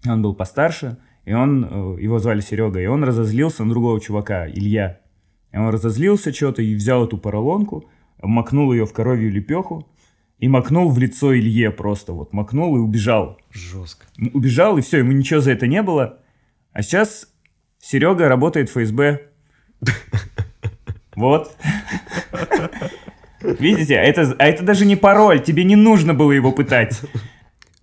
он 0.06 0.22
был 0.22 0.36
постарше, 0.36 0.98
и 1.24 1.32
он, 1.32 1.64
э, 1.64 2.02
его 2.02 2.20
звали 2.20 2.42
Серега, 2.42 2.82
и 2.82 2.88
он 2.88 3.06
разозлился 3.06 3.64
на 3.64 3.70
другого 3.70 4.02
чувака, 4.02 4.50
Илья. 4.50 5.00
И 5.54 5.58
он 5.58 5.70
разозлился 5.70 6.34
что-то 6.34 6.62
и 6.62 6.76
взял 6.76 7.06
эту 7.06 7.18
поролонку, 7.18 7.90
макнул 8.22 8.74
ее 8.74 8.86
в 8.86 8.92
коровью 8.92 9.32
лепеху 9.32 9.88
и 10.44 10.48
макнул 10.50 10.92
в 10.92 11.00
лицо 11.00 11.34
Илье 11.34 11.72
просто 11.72 12.12
вот, 12.12 12.34
макнул 12.34 12.76
и 12.76 12.80
убежал. 12.80 13.40
Жестко. 13.50 14.08
Убежал, 14.34 14.78
и 14.78 14.82
все, 14.82 14.98
ему 14.98 15.14
ничего 15.14 15.40
за 15.40 15.54
это 15.54 15.68
не 15.68 15.82
было. 15.82 16.20
А 16.74 16.82
сейчас 16.82 17.30
Серега 17.80 18.28
работает 18.28 18.70
в 18.70 18.74
ФСБ. 18.74 19.22
Вот. 21.16 21.56
Видите, 23.42 24.00
а 24.00 24.02
это, 24.02 24.36
а 24.40 24.46
это 24.48 24.64
даже 24.64 24.86
не 24.86 24.96
пароль, 24.96 25.44
тебе 25.44 25.64
не 25.64 25.76
нужно 25.76 26.16
было 26.16 26.32
его 26.32 26.52
пытать. 26.52 27.00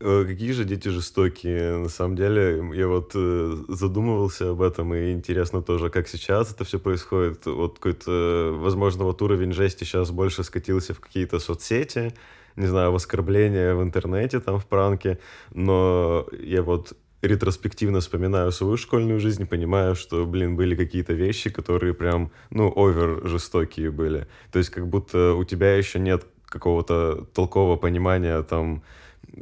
Э, 0.01 0.25
Какие 0.27 0.51
же 0.51 0.65
дети 0.65 0.89
жестокие. 0.89 1.77
На 1.77 1.89
самом 1.89 2.17
деле, 2.17 2.61
я 2.75 2.89
вот 2.89 3.13
э, 3.15 3.55
задумывался 3.69 4.51
об 4.51 4.63
этом, 4.63 4.95
и 4.95 5.13
интересно 5.13 5.63
тоже, 5.63 5.91
как 5.91 6.09
сейчас 6.09 6.53
это 6.53 6.65
все 6.65 6.81
происходит. 6.81 7.47
Вот 7.47 7.79
какой-то, 7.79 8.53
возможно, 8.59 9.05
вот 9.05 9.23
уровень 9.23 9.53
жести 9.53 9.85
сейчас 9.85 10.11
больше 10.11 10.43
скатился 10.43 10.93
в 10.93 11.01
какие-то 11.01 11.39
соцсети, 11.39 12.13
не 12.61 12.67
знаю, 12.67 12.93
в 12.93 12.95
оскорбления 12.95 13.75
в 13.75 13.83
интернете, 13.83 14.41
там, 14.41 14.59
в 14.59 14.67
пранке, 14.67 15.19
но 15.53 16.27
я 16.39 16.63
вот 16.63 16.93
ретроспективно 17.23 18.01
вспоминаю 18.01 18.53
свою 18.53 18.77
школьную 18.77 19.21
жизнь, 19.21 19.47
понимаю, 19.47 19.95
что, 19.95 20.25
блин, 20.27 20.57
были 20.57 20.75
какие-то 20.75 21.13
вещи, 21.13 21.51
которые 21.51 21.93
прям, 21.95 22.31
ну, 22.51 22.73
овер 22.75 23.27
жестокие 23.27 23.91
были. 23.91 24.27
То 24.53 24.59
есть 24.59 24.71
как 24.71 24.87
будто 24.87 25.35
у 25.35 25.45
тебя 25.45 25.77
еще 25.77 25.99
нет 25.99 26.27
какого-то 26.47 27.27
толкового 27.35 27.77
понимания, 27.77 28.43
там, 28.43 28.83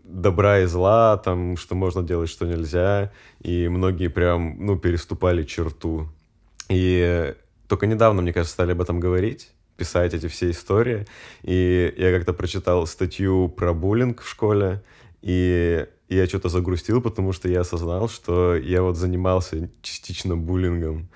добра 0.05 0.61
и 0.61 0.67
зла, 0.67 1.17
там, 1.17 1.57
что 1.57 1.75
можно 1.75 2.03
делать, 2.03 2.29
что 2.29 2.47
нельзя, 2.47 3.13
и 3.41 3.69
многие 3.69 4.09
прям, 4.09 4.57
ну, 4.67 4.79
переступали 4.79 5.45
черту. 5.45 6.09
И 6.69 7.35
только 7.69 7.87
недавно, 7.87 8.23
мне 8.23 8.33
кажется, 8.33 8.55
стали 8.55 8.73
об 8.73 8.81
этом 8.81 9.01
говорить, 9.01 9.53
писать 9.79 10.12
эти 10.12 10.27
все 10.27 10.51
истории, 10.51 11.07
и 11.43 11.95
я 11.97 12.12
как-то 12.12 12.35
прочитал 12.35 12.87
статью 12.87 13.49
про 13.49 13.73
буллинг 13.73 14.21
в 14.21 14.29
школе, 14.29 14.83
и 15.23 15.87
я 16.09 16.27
что-то 16.27 16.49
загрустил, 16.49 17.01
потому 17.01 17.33
что 17.33 17.49
я 17.49 17.61
осознал, 17.61 18.09
что 18.09 18.57
я 18.57 18.83
вот 18.83 18.97
занимался 18.97 19.71
частично 19.83 20.37
буллингом. 20.37 21.09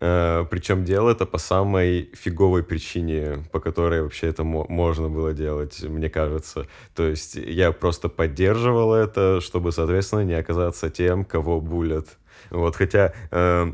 Э, 0.00 0.44
Причем 0.50 0.84
делал 0.84 1.08
это 1.08 1.26
по 1.26 1.38
самой 1.38 2.10
фиговой 2.14 2.62
причине, 2.62 3.44
по 3.52 3.60
которой 3.60 4.02
вообще 4.02 4.28
это 4.28 4.44
мо- 4.44 4.66
можно 4.68 5.08
было 5.08 5.32
делать, 5.32 5.82
мне 5.82 6.08
кажется. 6.10 6.66
То 6.94 7.08
есть 7.08 7.34
я 7.36 7.72
просто 7.72 8.08
поддерживал 8.08 8.94
это, 8.94 9.40
чтобы, 9.40 9.72
соответственно, 9.72 10.24
не 10.24 10.34
оказаться 10.34 10.90
тем, 10.90 11.24
кого 11.24 11.60
булят. 11.60 12.06
Вот, 12.50 12.76
хотя 12.76 13.12
э, 13.30 13.72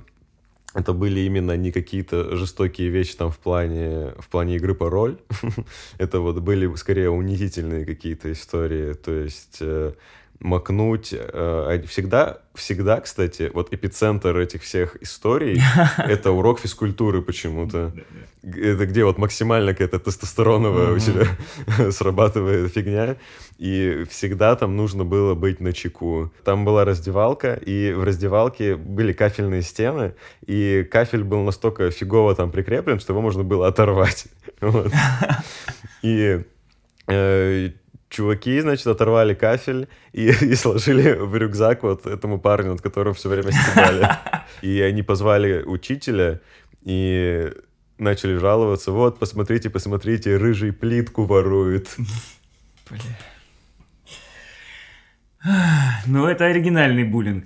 это 0.74 0.92
были 0.92 1.20
именно 1.20 1.56
не 1.56 1.70
какие-то 1.70 2.37
жестокие 2.37 2.88
вещи 2.88 3.16
там 3.16 3.30
в 3.30 3.38
плане, 3.38 4.12
в 4.18 4.28
плане 4.28 4.56
игры 4.56 4.74
по 4.74 4.90
роль. 4.90 5.18
это 5.98 6.20
вот 6.20 6.40
были 6.40 6.72
скорее 6.74 7.10
унизительные 7.10 7.87
какие-то 7.87 8.32
истории. 8.32 8.94
То 8.94 9.12
есть 9.12 9.58
э, 9.60 9.92
макнуть 10.40 11.14
э, 11.16 11.83
всегда, 11.87 12.38
всегда, 12.55 13.01
кстати, 13.01 13.51
вот 13.55 13.73
эпицентр 13.73 14.37
этих 14.37 14.62
всех 14.62 15.03
историй 15.03 15.61
это 15.99 16.33
урок 16.33 16.61
физкультуры 16.61 17.23
почему-то. 17.23 17.92
Это 18.42 18.87
где 18.87 19.05
вот 19.05 19.16
максимально 19.16 19.73
какая-то 19.73 19.99
тестостероновая 19.99 20.92
у 20.92 20.99
тебя 20.99 21.27
срабатывает 21.90 22.73
фигня. 22.73 23.16
И 23.59 24.05
всегда 24.11 24.55
там 24.57 24.77
нужно 24.77 25.05
было 25.05 25.35
быть 25.35 25.61
на 25.61 25.73
чеку. 25.73 26.31
Там 26.44 26.64
была 26.64 26.85
раздевалка, 26.85 27.55
и 27.55 27.92
в 27.92 28.05
раздевалке 28.05 28.77
были 28.77 29.12
кафельные 29.12 29.62
стены, 29.62 30.14
и 30.47 30.87
кафель 30.90 31.25
был 31.25 31.42
настолько 31.42 31.90
фигово 31.90 32.35
там 32.35 32.51
прикреплен, 32.51 33.01
что 33.01 33.12
его 33.12 33.23
можно 33.23 33.44
было 33.44 33.68
оторвать. 33.68 34.27
И 36.03 36.42
э, 37.07 37.70
чуваки, 38.14 38.61
значит, 38.61 38.87
оторвали 38.87 39.35
кафель 39.35 39.88
и, 40.12 40.29
и 40.53 40.55
сложили 40.55 41.12
в 41.12 41.37
рюкзак 41.37 41.83
вот 41.83 42.07
этому 42.07 42.38
парню, 42.38 42.70
над 42.72 42.81
которым 42.81 43.14
все 43.14 43.29
время 43.29 43.53
стебали. 43.53 44.09
И 44.62 44.81
они 44.81 45.03
позвали 45.03 45.62
учителя 45.62 46.40
и 46.85 47.53
начали 47.98 48.37
жаловаться. 48.37 48.92
Вот, 48.92 49.18
посмотрите, 49.18 49.68
посмотрите, 49.70 50.37
рыжий 50.37 50.72
плитку 50.72 51.24
ворует. 51.24 51.88
Бля. 52.90 53.00
Ну, 56.07 56.27
это 56.27 56.46
оригинальный 56.46 57.05
буллинг. 57.05 57.44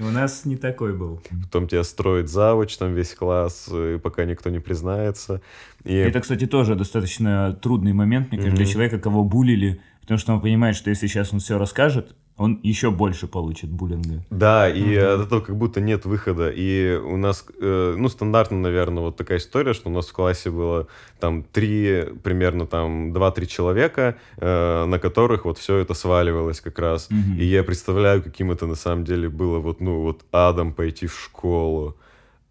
У 0.00 0.04
нас 0.10 0.44
не 0.44 0.56
такой 0.56 0.92
был. 0.96 1.20
Потом 1.44 1.66
тебя 1.68 1.84
строит 1.84 2.28
завуч, 2.28 2.76
там 2.76 2.94
весь 2.94 3.14
класс, 3.14 3.68
и 3.72 3.98
пока 3.98 4.24
никто 4.24 4.50
не 4.50 4.60
признается. 4.60 5.40
И 5.84 5.94
Это, 5.94 6.20
кстати, 6.20 6.46
тоже 6.46 6.74
достаточно 6.74 7.52
трудный 7.62 7.92
момент, 7.92 8.30
мне 8.30 8.38
кажется, 8.38 8.56
для 8.56 8.64
Мгм. 8.64 8.72
человека, 8.72 8.98
кого 8.98 9.24
булили, 9.24 9.80
потому 10.02 10.18
что 10.18 10.34
он 10.34 10.40
понимает, 10.40 10.76
что 10.76 10.90
если 10.90 11.06
сейчас 11.06 11.32
он 11.32 11.40
все 11.40 11.58
расскажет, 11.58 12.14
он 12.36 12.58
еще 12.62 12.90
больше 12.90 13.26
получит 13.26 13.70
буллинга. 13.70 14.24
Да, 14.30 14.68
и 14.68 14.96
от 14.96 15.26
этого 15.26 15.40
как 15.40 15.56
будто 15.56 15.80
нет 15.80 16.06
выхода. 16.06 16.50
И 16.50 16.96
у 16.96 17.16
нас, 17.16 17.44
э, 17.60 17.94
ну, 17.96 18.08
стандартно, 18.08 18.58
наверное, 18.58 19.02
вот 19.02 19.16
такая 19.16 19.38
история, 19.38 19.74
что 19.74 19.90
у 19.90 19.92
нас 19.92 20.08
в 20.08 20.12
классе 20.12 20.50
было 20.50 20.88
там 21.20 21.44
три, 21.44 22.04
примерно 22.22 22.66
там 22.66 23.12
два-три 23.12 23.46
человека, 23.46 24.16
э, 24.38 24.84
на 24.86 24.98
которых 24.98 25.44
вот 25.44 25.58
все 25.58 25.76
это 25.76 25.94
сваливалось 25.94 26.60
как 26.60 26.78
раз. 26.78 27.08
Мгм. 27.10 27.38
И 27.38 27.44
я 27.44 27.62
представляю, 27.62 28.22
каким 28.22 28.50
это 28.50 28.66
на 28.66 28.76
самом 28.76 29.04
деле 29.04 29.28
было 29.28 29.58
вот, 29.58 29.80
ну, 29.80 30.00
вот 30.00 30.24
адом 30.32 30.72
пойти 30.72 31.06
в 31.06 31.14
школу. 31.14 31.96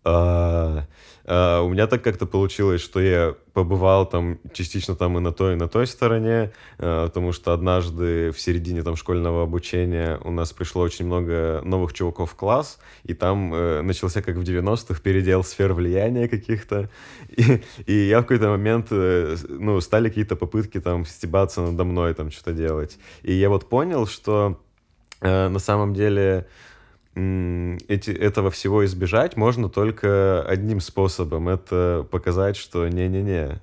А, 0.04 0.86
а, 1.34 1.62
у 1.62 1.70
меня 1.70 1.88
так 1.88 2.04
как-то 2.04 2.26
получилось, 2.26 2.82
что 2.82 3.00
я 3.00 3.36
побывал 3.54 4.06
там 4.06 4.38
частично 4.52 4.98
там 4.98 5.18
и 5.18 5.22
на 5.22 5.32
той, 5.32 5.54
и 5.54 5.56
на 5.56 5.70
той 5.70 5.88
стороне, 5.88 6.52
а, 6.78 7.06
потому 7.08 7.32
что 7.32 7.54
однажды 7.54 8.32
в 8.32 8.40
середине 8.42 8.84
там 8.84 8.98
школьного 8.98 9.44
обучения 9.44 10.20
у 10.26 10.32
нас 10.32 10.52
пришло 10.52 10.82
очень 10.82 11.06
много 11.06 11.62
новых 11.64 11.94
чуваков 11.94 12.32
в 12.32 12.36
класс, 12.36 12.80
и 13.06 13.14
там 13.14 13.54
э, 13.54 13.82
начался, 13.82 14.22
как 14.22 14.36
в 14.36 14.42
90-х, 14.42 15.02
передел 15.02 15.46
сфер 15.46 15.72
влияния 15.72 16.28
каких-то, 16.28 16.90
и, 17.30 17.64
и 17.86 17.94
я 18.10 18.20
в 18.20 18.24
какой-то 18.24 18.50
момент, 18.50 18.88
э, 18.92 19.38
ну, 19.48 19.80
стали 19.80 20.10
какие-то 20.10 20.36
попытки 20.36 20.82
там 20.82 21.06
стебаться 21.06 21.62
надо 21.62 21.86
мной, 21.86 22.14
там 22.14 22.30
что-то 22.30 22.52
делать. 22.52 22.98
И 23.24 23.32
я 23.32 23.48
вот 23.48 23.70
понял, 23.70 24.06
что 24.06 24.60
э, 25.22 25.48
на 25.48 25.60
самом 25.60 25.94
деле 25.94 26.46
эти, 27.16 28.12
этого 28.12 28.52
всего 28.52 28.86
избежать 28.86 29.36
можно 29.36 29.70
только 29.70 30.42
одним 30.44 30.80
способом. 30.80 31.50
Это 31.50 32.08
показать, 32.10 32.56
что 32.56 32.88
не-не-не, 32.88 33.60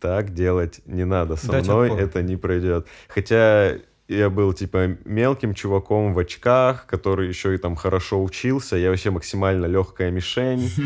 так 0.00 0.34
делать 0.34 0.80
не 0.86 1.04
надо. 1.04 1.36
Со 1.36 1.52
Дать 1.52 1.64
мной 1.64 1.90
это 1.98 2.22
не 2.22 2.36
пройдет. 2.36 2.86
Хотя 3.08 3.78
я 4.08 4.30
был, 4.30 4.54
типа, 4.54 4.96
мелким 5.04 5.52
чуваком 5.52 6.14
в 6.14 6.18
очках, 6.18 6.86
который 6.86 7.28
еще 7.28 7.54
и 7.54 7.58
там 7.58 7.76
хорошо 7.76 8.22
учился. 8.22 8.76
Я 8.76 8.88
вообще 8.88 9.10
максимально 9.10 9.66
легкая 9.66 10.10
мишень. 10.10 10.70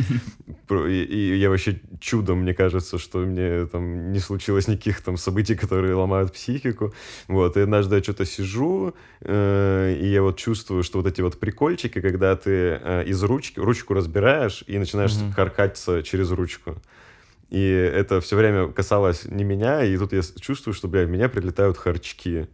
И, 0.70 1.37
я 1.38 1.50
вообще 1.50 1.80
чудом, 2.00 2.38
мне 2.40 2.54
кажется, 2.54 2.98
что 2.98 3.18
мне 3.18 3.66
там 3.66 4.11
не 4.11 4.18
случилось 4.20 4.68
никаких 4.68 5.02
там 5.02 5.18
событий, 5.18 5.54
которые 5.54 5.94
ломают 5.94 6.32
психику. 6.32 6.94
Вот, 7.28 7.56
и 7.58 7.61
однажды 7.61 7.96
я 7.96 8.02
что-то 8.02 8.24
сижу, 8.24 8.94
э, 9.20 9.96
и 10.00 10.06
я 10.06 10.22
вот 10.22 10.38
чувствую, 10.38 10.82
что 10.82 10.98
вот 10.98 11.06
эти 11.06 11.20
вот 11.20 11.38
прикольчики, 11.38 12.00
когда 12.00 12.35
ты 12.37 12.50
э, 12.82 13.04
из 13.04 13.22
ручки, 13.22 13.61
ручку 13.61 13.92
разбираешь 13.92 14.64
и 14.66 14.78
начинаешь 14.78 15.12
mm-hmm. 15.12 15.35
каркаться 15.35 16.02
через 16.02 16.30
ручку. 16.30 16.76
И 17.50 17.62
это 17.62 18.22
все 18.22 18.37
время 18.37 18.68
касалось 18.68 19.26
не 19.26 19.44
меня, 19.44 19.85
и 19.85 19.94
тут 19.98 20.14
я 20.14 20.22
чувствую, 20.40 20.72
что, 20.72 20.88
бля, 20.88 21.04
меня 21.04 21.28
прилетают 21.28 21.76
харчки. 21.76 22.48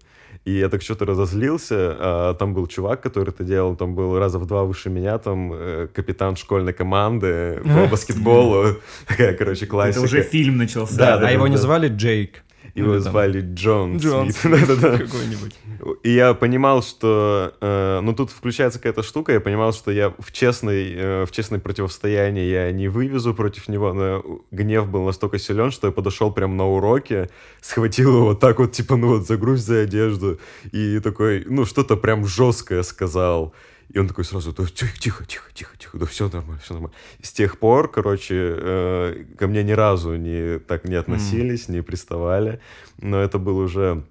И 0.45 0.53
я 0.53 0.69
так 0.69 0.83
что-то 0.83 1.05
разозлился, 1.05 1.97
а 1.99 2.35
там 2.35 2.55
был 2.55 2.67
чувак, 2.67 3.03
который 3.03 3.31
это 3.31 3.45
делал, 3.45 3.77
там 3.77 3.95
был 3.95 4.19
раза 4.19 4.39
в 4.39 4.47
два 4.47 4.65
выше 4.65 4.91
меня, 4.91 5.19
там 5.19 5.53
э, 5.53 5.89
капитан 5.93 6.37
школьной 6.37 6.73
команды 6.73 7.61
по 7.65 7.87
баскетболу. 7.87 8.77
Такая, 9.07 9.35
короче, 9.35 9.67
классика. 9.67 10.05
Это 10.05 10.07
уже 10.07 10.23
фильм 10.23 10.57
начался. 10.57 10.97
Да, 10.97 11.19
а 11.29 11.31
его 11.31 11.47
не 11.49 11.57
звали 11.57 11.89
Джейк? 11.89 12.43
Его 12.79 12.95
ну, 12.95 12.99
звали 13.01 13.41
Джон 13.41 13.99
Джон 13.99 14.29
какой-нибудь. 14.43 15.55
И 16.03 16.11
я 16.11 16.35
понимал, 16.35 16.83
что... 16.83 17.55
Э, 17.61 18.01
ну, 18.03 18.15
тут 18.15 18.31
включается 18.31 18.79
какая-то 18.79 19.03
штука, 19.03 19.33
я 19.33 19.41
понимал, 19.41 19.73
что 19.73 19.91
я 19.91 20.13
в 20.19 20.33
честной, 20.33 20.93
э, 20.95 21.25
в 21.27 21.31
честной 21.31 21.59
противостоянии 21.59 22.45
я 22.45 22.73
не 22.73 22.89
вывезу 22.89 23.35
против 23.35 23.69
него, 23.69 23.93
но 23.93 24.25
гнев 24.51 24.89
был 24.89 25.05
настолько 25.05 25.39
силен, 25.39 25.71
что 25.71 25.89
я 25.89 25.93
подошел 25.93 26.33
прямо 26.33 26.55
на 26.55 26.67
уроке, 26.67 27.31
схватил 27.61 28.17
его 28.17 28.25
вот 28.27 28.41
так 28.41 28.59
вот, 28.59 28.73
типа, 28.73 28.97
ну 28.97 29.09
вот, 29.09 29.27
загрузь 29.27 29.61
за 29.61 29.81
одежду, 29.81 30.39
и 30.73 31.01
такой, 31.01 31.45
ну, 31.47 31.65
что-то 31.65 31.97
прям 31.97 32.27
жесткое 32.27 32.83
сказал. 32.83 33.55
И 33.91 33.99
он 33.99 34.07
такой 34.07 34.25
сразу, 34.25 34.53
тихо, 34.53 34.99
тихо, 34.99 35.25
тихо, 35.25 35.51
тихо, 35.55 35.77
тихо, 35.79 35.99
да 35.99 36.05
все 36.05 36.29
нормально, 36.29 36.61
все 36.63 36.75
нормально. 36.75 36.97
С 37.23 37.33
тех 37.33 37.59
пор, 37.59 37.91
короче, 37.91 38.35
э, 38.37 39.25
ко 39.39 39.47
мне 39.47 39.63
ни 39.63 39.73
разу 39.73 40.17
не, 40.17 40.59
так 40.59 40.85
не 40.85 40.95
относились, 40.95 41.69
mm. 41.69 41.73
не 41.73 41.83
приставали, 41.83 42.61
но 43.01 43.19
это 43.19 43.39
был 43.39 43.57
уже 43.57 44.05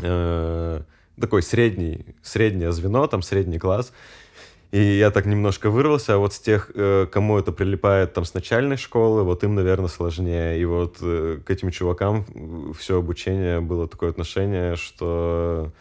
э, 0.00 0.82
такой 1.20 1.42
средний, 1.42 2.06
среднее 2.22 2.70
звено, 2.70 3.06
там 3.08 3.22
средний 3.22 3.58
класс. 3.58 3.92
И 4.70 4.80
я 4.80 5.10
так 5.10 5.24
немножко 5.24 5.70
вырвался, 5.70 6.14
а 6.14 6.18
вот 6.18 6.34
с 6.34 6.40
тех, 6.40 6.70
э, 6.74 7.06
кому 7.10 7.38
это 7.38 7.52
прилипает 7.52 8.12
там 8.12 8.24
с 8.24 8.34
начальной 8.34 8.76
школы, 8.76 9.22
вот 9.22 9.42
им, 9.42 9.54
наверное, 9.54 9.88
сложнее. 9.88 10.60
И 10.60 10.64
вот 10.66 10.98
э, 11.00 11.40
к 11.44 11.50
этим 11.50 11.70
чувакам 11.70 12.74
все 12.78 12.98
обучение 12.98 13.60
было 13.60 13.88
такое 13.88 14.10
отношение, 14.10 14.76
что 14.76 15.72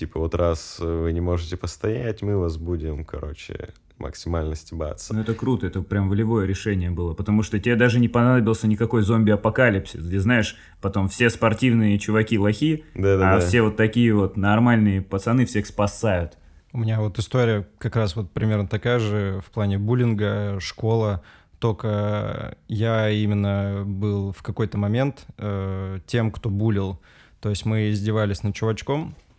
типа 0.00 0.18
вот 0.18 0.34
раз 0.34 0.78
вы 0.78 1.12
не 1.12 1.20
можете 1.20 1.58
постоять, 1.58 2.22
мы 2.22 2.38
вас 2.38 2.56
будем, 2.56 3.04
короче, 3.04 3.68
максимально 3.98 4.56
стебаться. 4.56 5.12
Ну 5.14 5.20
это 5.20 5.34
круто, 5.34 5.66
это 5.66 5.82
прям 5.82 6.08
волевое 6.08 6.46
решение 6.46 6.90
было, 6.90 7.12
потому 7.12 7.42
что 7.42 7.60
тебе 7.60 7.76
даже 7.76 8.00
не 8.00 8.08
понадобился 8.08 8.66
никакой 8.66 9.02
зомби-апокалипсис, 9.02 10.00
где, 10.02 10.18
знаешь, 10.18 10.56
потом 10.80 11.08
все 11.08 11.28
спортивные 11.28 11.98
чуваки 11.98 12.38
лохи, 12.38 12.84
да 12.94 13.08
-да 13.08 13.20
-да. 13.20 13.36
а 13.36 13.40
все 13.40 13.60
вот 13.60 13.76
такие 13.76 14.14
вот 14.14 14.38
нормальные 14.38 15.02
пацаны 15.02 15.44
всех 15.44 15.66
спасают. 15.66 16.38
У 16.72 16.78
меня 16.78 17.00
вот 17.00 17.18
история 17.18 17.66
как 17.78 17.96
раз 17.96 18.16
вот 18.16 18.30
примерно 18.30 18.66
такая 18.68 19.00
же 19.00 19.42
в 19.46 19.50
плане 19.50 19.76
буллинга, 19.76 20.60
школа, 20.60 21.22
только 21.58 22.56
я 22.68 23.10
именно 23.10 23.82
был 23.84 24.32
в 24.32 24.42
какой-то 24.42 24.78
момент 24.78 25.26
э, 25.36 25.98
тем, 26.06 26.30
кто 26.30 26.48
булил. 26.48 26.98
То 27.42 27.50
есть 27.50 27.66
мы 27.66 27.90
издевались 27.90 28.42
над 28.42 28.54
чувачком, 28.54 29.14
Э, 29.14 29.29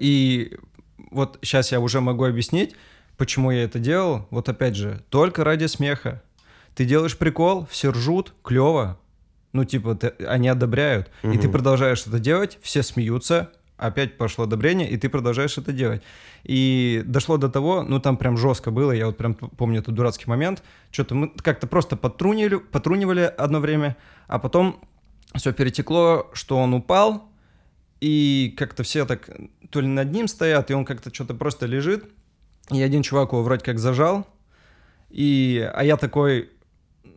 и 0.00 0.56
вот 1.10 1.38
сейчас 1.42 1.72
я 1.72 1.80
уже 1.80 2.00
могу 2.00 2.24
объяснить, 2.24 2.74
почему 3.16 3.50
я 3.50 3.64
это 3.64 3.78
делал. 3.78 4.26
Вот 4.30 4.48
опять 4.48 4.76
же, 4.76 5.02
только 5.10 5.44
ради 5.44 5.66
смеха. 5.66 6.22
Ты 6.74 6.84
делаешь 6.84 7.16
прикол, 7.16 7.66
все 7.70 7.90
ржут, 7.90 8.34
клево. 8.42 8.98
Ну, 9.52 9.64
типа, 9.64 9.94
ты, 9.94 10.08
они 10.24 10.48
одобряют. 10.48 11.10
Угу. 11.22 11.32
И 11.32 11.38
ты 11.38 11.48
продолжаешь 11.48 12.06
это 12.06 12.18
делать, 12.20 12.58
все 12.62 12.82
смеются, 12.82 13.50
опять 13.78 14.18
пошло 14.18 14.44
одобрение, 14.44 14.88
и 14.88 14.96
ты 14.96 15.08
продолжаешь 15.08 15.56
это 15.56 15.72
делать. 15.72 16.02
И 16.44 17.02
дошло 17.06 17.36
до 17.36 17.48
того, 17.48 17.82
ну 17.82 18.00
там 18.00 18.16
прям 18.16 18.36
жестко 18.36 18.70
было, 18.70 18.92
я 18.92 19.06
вот 19.06 19.16
прям 19.16 19.34
помню 19.34 19.80
этот 19.80 19.94
дурацкий 19.94 20.28
момент, 20.28 20.62
что-то 20.90 21.14
мы 21.14 21.28
как-то 21.28 21.66
просто 21.66 21.96
потрунивали, 21.96 22.56
потрунивали 22.56 23.20
одно 23.20 23.60
время, 23.60 23.96
а 24.26 24.38
потом 24.38 24.80
все 25.34 25.52
перетекло, 25.52 26.28
что 26.32 26.58
он 26.58 26.74
упал, 26.74 27.28
и 28.00 28.54
как-то 28.56 28.82
все 28.82 29.04
так 29.06 29.30
то 29.70 29.80
ли 29.80 29.88
над 29.88 30.12
ним 30.12 30.28
стоят, 30.28 30.70
и 30.70 30.74
он 30.74 30.84
как-то 30.84 31.12
что-то 31.12 31.34
просто 31.34 31.66
лежит. 31.66 32.04
И 32.70 32.82
один 32.82 33.02
чувак 33.02 33.32
его 33.32 33.42
вроде 33.42 33.64
как 33.64 33.78
зажал. 33.78 34.26
И, 35.10 35.68
а 35.74 35.84
я 35.84 35.96
такой, 35.96 36.50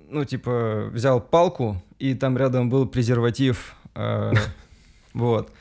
ну, 0.10 0.24
типа, 0.24 0.90
взял 0.92 1.20
палку, 1.20 1.82
и 2.00 2.14
там 2.14 2.38
рядом 2.38 2.70
был 2.70 2.88
презерватив. 2.88 3.76
Э, 3.96 4.34
вот. 5.14 5.52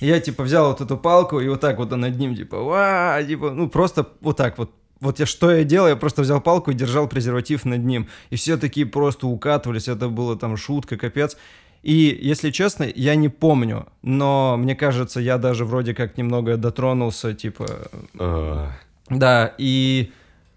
И 0.00 0.06
я, 0.06 0.20
типа, 0.20 0.44
взял 0.44 0.68
вот 0.68 0.80
эту 0.80 0.96
палку, 0.96 1.40
и 1.40 1.48
вот 1.48 1.60
так 1.60 1.78
вот 1.78 1.90
над 1.90 2.16
ним, 2.18 2.34
типа, 2.34 2.62
ва, 2.62 3.22
типа, 3.26 3.50
ну, 3.50 3.68
просто 3.68 4.08
вот 4.20 4.36
так 4.36 4.58
вот 4.58 4.70
вот 5.00 5.18
я 5.18 5.26
что 5.26 5.50
я 5.50 5.64
делал, 5.64 5.88
я 5.88 5.96
просто 5.96 6.22
взял 6.22 6.42
палку 6.42 6.70
и 6.70 6.74
держал 6.74 7.08
презерватив 7.08 7.64
над 7.64 7.82
ним. 7.84 8.08
И 8.28 8.36
все 8.36 8.58
такие 8.58 8.86
просто 8.86 9.26
укатывались, 9.26 9.88
это 9.88 10.08
было 10.08 10.36
там 10.38 10.56
шутка, 10.56 10.98
капец. 10.98 11.36
И, 11.82 12.18
если 12.20 12.50
честно, 12.50 12.86
я 12.94 13.14
не 13.14 13.28
помню, 13.28 13.86
но 14.02 14.56
мне 14.58 14.74
кажется, 14.74 15.20
я 15.20 15.38
даже 15.38 15.64
вроде 15.64 15.94
как 15.94 16.18
немного 16.18 16.56
дотронулся, 16.56 17.32
типа... 17.32 17.66
Uh. 18.14 18.68
Да, 19.08 19.54
и 19.58 20.12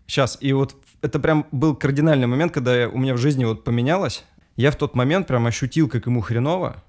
сейчас, 0.05 0.37
и 0.41 0.53
вот 0.53 0.75
это 1.01 1.19
прям 1.19 1.45
был 1.51 1.75
кардинальный 1.75 2.27
момент, 2.27 2.53
когда 2.53 2.87
у 2.87 2.97
меня 2.97 3.13
в 3.13 3.17
жизни 3.17 3.45
вот 3.45 3.63
поменялось. 3.63 4.23
Я 4.55 4.71
в 4.71 4.75
тот 4.75 4.95
момент 4.95 5.27
прям 5.27 5.45
ощутил, 5.47 5.89
как 5.89 6.05
ему 6.05 6.21
хреново. 6.21 6.83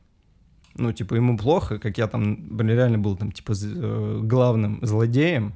Ну, 0.77 0.93
типа, 0.93 1.15
ему 1.15 1.39
плохо, 1.39 1.79
как 1.79 1.99
я 1.99 2.09
там, 2.09 2.37
блин, 2.37 2.77
реально 2.77 2.99
был 2.99 3.17
там, 3.17 3.33
типа, 3.33 3.53
э, 3.53 4.21
главным 4.23 4.81
злодеем. 4.83 5.55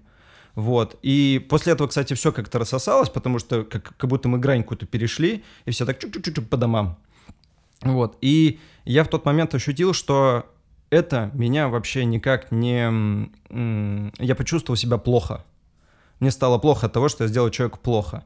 Вот. 0.55 0.97
И 1.03 1.45
после 1.49 1.73
этого, 1.73 1.88
кстати, 1.88 2.14
все 2.14 2.33
как-то 2.33 2.59
рассосалось, 2.59 3.11
потому 3.11 3.38
что 3.38 3.64
как, 3.64 3.97
как 3.97 4.11
будто 4.11 4.29
мы 4.29 4.38
грань 4.38 4.62
какую-то 4.62 4.87
перешли, 4.87 5.45
и 5.64 5.71
все 5.71 5.85
так 5.85 5.99
чуть-чуть 5.99 6.49
по 6.49 6.57
домам. 6.57 6.99
Вот. 7.83 8.17
И 8.21 8.59
я 8.85 9.05
в 9.05 9.09
тот 9.09 9.25
момент 9.25 9.55
ощутил, 9.55 9.93
что 9.93 10.47
это 10.91 11.31
меня 11.35 11.69
вообще 11.69 12.05
никак 12.05 12.51
не... 12.51 13.31
Я 14.19 14.35
почувствовал 14.35 14.77
себя 14.77 14.99
плохо. 14.99 15.45
Мне 16.21 16.31
стало 16.31 16.59
плохо 16.59 16.87
от 16.87 16.93
того, 16.93 17.09
что 17.09 17.25
я 17.25 17.29
сделал 17.29 17.51
человеку 17.51 17.79
плохо. 17.81 18.25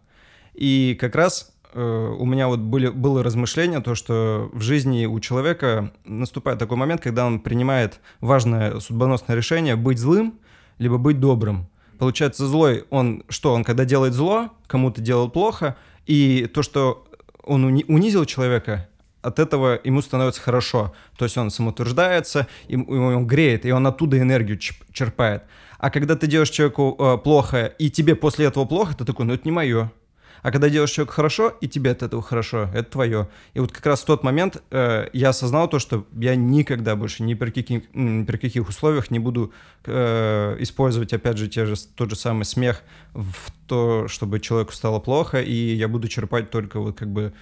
И 0.54 0.96
как 0.98 1.14
раз 1.14 1.52
э, 1.74 2.16
у 2.18 2.24
меня 2.24 2.48
вот 2.48 2.60
были, 2.60 2.88
было 2.88 3.22
размышление, 3.22 3.80
то, 3.80 3.94
что 3.94 4.50
в 4.52 4.60
жизни 4.60 5.06
у 5.06 5.18
человека 5.20 5.92
наступает 6.04 6.58
такой 6.58 6.76
момент, 6.76 7.00
когда 7.00 7.26
он 7.26 7.40
принимает 7.40 8.00
важное 8.20 8.80
судьбоносное 8.80 9.36
решение 9.36 9.76
быть 9.76 9.98
злым, 9.98 10.38
либо 10.78 10.98
быть 10.98 11.20
добрым. 11.20 11.68
Получается, 11.98 12.46
злой, 12.46 12.84
он 12.90 13.24
что, 13.28 13.52
он 13.52 13.64
когда 13.64 13.84
делает 13.84 14.14
зло, 14.14 14.50
кому-то 14.66 15.00
делает 15.00 15.32
плохо, 15.32 15.76
и 16.06 16.50
то, 16.52 16.62
что 16.62 17.06
он 17.44 17.64
унизил 17.64 18.24
человека, 18.24 18.88
от 19.22 19.38
этого 19.38 19.80
ему 19.84 20.02
становится 20.02 20.40
хорошо. 20.40 20.92
То 21.16 21.24
есть 21.24 21.38
он 21.38 21.50
самоутверждается, 21.50 22.46
ему 22.68 23.16
он 23.16 23.26
греет, 23.26 23.64
и 23.64 23.72
он 23.72 23.86
оттуда 23.86 24.18
энергию 24.18 24.58
черпает. 24.58 25.44
А 25.78 25.90
когда 25.90 26.14
ты 26.14 26.26
делаешь 26.26 26.50
человеку 26.50 26.96
э, 26.98 27.18
плохо, 27.18 27.66
и 27.66 27.90
тебе 27.90 28.14
после 28.14 28.46
этого 28.46 28.64
плохо, 28.64 28.94
ты 28.96 29.04
такой, 29.04 29.26
ну 29.26 29.34
это 29.34 29.42
не 29.44 29.52
мое. 29.52 29.90
А 30.42 30.50
когда 30.50 30.68
делаешь 30.68 30.90
человеку 30.90 31.14
хорошо, 31.14 31.48
и 31.60 31.68
тебе 31.68 31.92
от 31.92 32.02
этого 32.02 32.20
хорошо, 32.20 32.68
это 32.74 32.90
твое. 32.90 33.28
И 33.54 33.60
вот 33.60 33.70
как 33.70 33.86
раз 33.86 34.02
в 34.02 34.06
тот 34.06 34.24
момент 34.24 34.60
э, 34.70 35.08
я 35.12 35.28
осознал 35.28 35.68
то, 35.68 35.78
что 35.78 36.04
я 36.16 36.34
никогда 36.34 36.96
больше 36.96 37.22
ни 37.22 37.34
при 37.34 37.50
каких, 37.50 37.94
ни 37.94 38.24
при 38.24 38.36
каких 38.36 38.68
условиях 38.68 39.10
не 39.10 39.20
буду 39.20 39.52
э, 39.84 40.56
использовать, 40.58 41.12
опять 41.12 41.38
же, 41.38 41.48
те 41.48 41.64
же, 41.64 41.76
тот 41.96 42.10
же 42.10 42.16
самый 42.16 42.44
смех 42.44 42.82
в 43.14 43.52
то, 43.68 44.08
чтобы 44.08 44.40
человеку 44.40 44.72
стало 44.72 44.98
плохо, 44.98 45.40
и 45.40 45.54
я 45.54 45.86
буду 45.86 46.08
черпать 46.08 46.50
только 46.50 46.80
вот 46.80 46.98
как 46.98 47.12
бы 47.12 47.32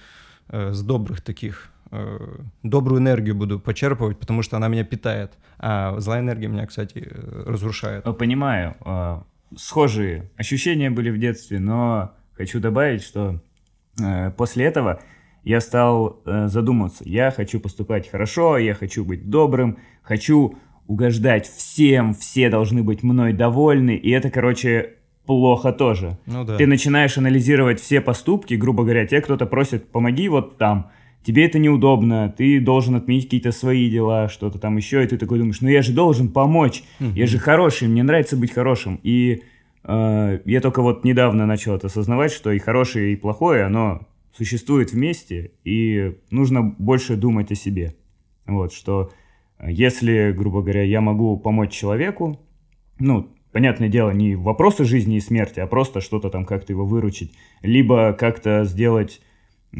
с 0.51 0.83
добрых 0.83 1.21
таких 1.21 1.71
Э, 1.93 2.17
добрую 2.63 3.01
энергию 3.01 3.35
буду 3.35 3.59
почерпывать, 3.59 4.17
потому 4.17 4.43
что 4.43 4.55
она 4.55 4.69
меня 4.69 4.85
питает. 4.85 5.33
А 5.59 5.99
злая 5.99 6.21
энергия 6.21 6.47
меня, 6.47 6.65
кстати, 6.65 7.05
разрушает. 7.45 8.05
Ну, 8.05 8.13
понимаю. 8.13 8.75
Схожие 9.55 10.29
ощущения 10.37 10.89
были 10.89 11.09
в 11.09 11.19
детстве, 11.19 11.59
но 11.59 12.13
хочу 12.31 12.61
добавить, 12.61 13.03
что 13.03 13.41
э, 14.01 14.31
после 14.31 14.65
этого 14.65 15.01
я 15.43 15.59
стал 15.59 16.21
э, 16.25 16.47
задумываться. 16.47 17.03
Я 17.05 17.29
хочу 17.31 17.59
поступать 17.59 18.09
хорошо, 18.09 18.57
я 18.57 18.73
хочу 18.73 19.03
быть 19.03 19.29
добрым, 19.29 19.77
хочу 20.01 20.57
угождать 20.87 21.45
всем, 21.45 22.13
все 22.13 22.49
должны 22.49 22.83
быть 22.83 23.03
мной 23.03 23.33
довольны. 23.33 23.97
И 23.97 24.09
это, 24.11 24.29
короче, 24.29 24.95
плохо 25.31 25.71
тоже. 25.71 26.17
Ну 26.25 26.43
да. 26.43 26.57
Ты 26.57 26.67
начинаешь 26.67 27.17
анализировать 27.17 27.79
все 27.79 28.01
поступки, 28.01 28.55
грубо 28.55 28.83
говоря, 28.83 29.07
те 29.07 29.21
кто-то 29.21 29.45
просит, 29.45 29.87
помоги 29.87 30.27
вот 30.27 30.57
там, 30.57 30.91
тебе 31.23 31.45
это 31.45 31.57
неудобно, 31.57 32.33
ты 32.37 32.59
должен 32.59 32.95
отменить 32.95 33.25
какие-то 33.25 33.53
свои 33.53 33.89
дела, 33.89 34.27
что-то 34.27 34.59
там 34.59 34.75
еще, 34.75 35.03
и 35.03 35.07
ты 35.07 35.17
такой 35.17 35.39
думаешь, 35.39 35.61
ну 35.61 35.69
я 35.69 35.81
же 35.81 35.93
должен 35.93 36.27
помочь, 36.29 36.83
я 36.99 37.27
же 37.27 37.37
хороший, 37.39 37.87
мне 37.87 38.03
нравится 38.03 38.35
быть 38.35 38.51
хорошим. 38.51 38.99
И 39.03 39.43
э, 39.85 40.39
я 40.43 40.61
только 40.61 40.81
вот 40.81 41.05
недавно 41.05 41.45
начал 41.45 41.75
это 41.75 41.87
осознавать, 41.87 42.33
что 42.33 42.51
и 42.51 42.59
хорошее, 42.59 43.13
и 43.13 43.15
плохое, 43.15 43.63
оно 43.63 44.07
существует 44.35 44.91
вместе, 44.91 45.51
и 45.63 46.17
нужно 46.29 46.61
больше 46.61 47.15
думать 47.15 47.51
о 47.51 47.55
себе. 47.55 47.95
Вот, 48.45 48.73
что 48.73 49.11
если, 49.65 50.33
грубо 50.35 50.61
говоря, 50.61 50.83
я 50.83 50.99
могу 50.99 51.37
помочь 51.37 51.71
человеку, 51.71 52.39
ну, 52.99 53.29
понятное 53.51 53.89
дело, 53.89 54.11
не 54.11 54.35
вопросы 54.35 54.85
жизни 54.85 55.17
и 55.17 55.21
смерти, 55.21 55.59
а 55.59 55.67
просто 55.67 56.01
что-то 56.01 56.29
там 56.29 56.45
как-то 56.45 56.73
его 56.73 56.85
выручить, 56.85 57.33
либо 57.61 58.13
как-то 58.13 58.63
сделать, 58.63 59.21
э, 59.73 59.79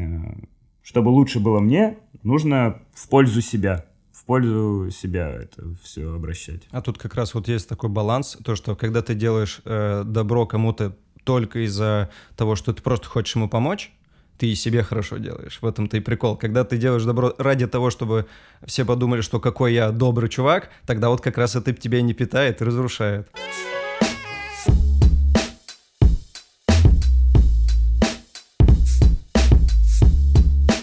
чтобы 0.81 1.09
лучше 1.09 1.39
было 1.39 1.59
мне, 1.59 1.97
нужно 2.23 2.81
в 2.93 3.09
пользу 3.09 3.41
себя. 3.41 3.85
В 4.11 4.25
пользу 4.25 4.89
себя 4.91 5.29
это 5.29 5.63
все 5.81 6.13
обращать. 6.13 6.67
А 6.71 6.81
тут 6.81 6.97
как 6.97 7.15
раз 7.15 7.33
вот 7.33 7.47
есть 7.47 7.67
такой 7.67 7.89
баланс, 7.89 8.37
то, 8.43 8.55
что 8.55 8.75
когда 8.75 9.01
ты 9.01 9.15
делаешь 9.15 9.61
э, 9.65 10.03
добро 10.05 10.45
кому-то 10.45 10.95
только 11.23 11.65
из-за 11.65 12.09
того, 12.35 12.55
что 12.55 12.73
ты 12.73 12.81
просто 12.81 13.07
хочешь 13.07 13.35
ему 13.35 13.49
помочь, 13.49 13.91
ты 14.41 14.55
себе 14.55 14.81
хорошо 14.81 15.17
делаешь. 15.17 15.59
В 15.61 15.67
этом-то 15.67 15.97
и 15.97 15.99
прикол. 15.99 16.35
Когда 16.35 16.63
ты 16.63 16.77
делаешь 16.77 17.03
добро 17.03 17.35
ради 17.37 17.67
того, 17.67 17.91
чтобы 17.91 18.25
все 18.65 18.85
подумали, 18.85 19.21
что 19.21 19.39
какой 19.39 19.71
я 19.73 19.91
добрый 19.91 20.29
чувак, 20.29 20.71
тогда 20.87 21.09
вот 21.09 21.21
как 21.21 21.37
раз 21.37 21.55
это 21.55 21.73
тебя 21.73 22.01
не 22.01 22.15
питает 22.15 22.59
и 22.59 22.65
разрушает. 22.65 23.29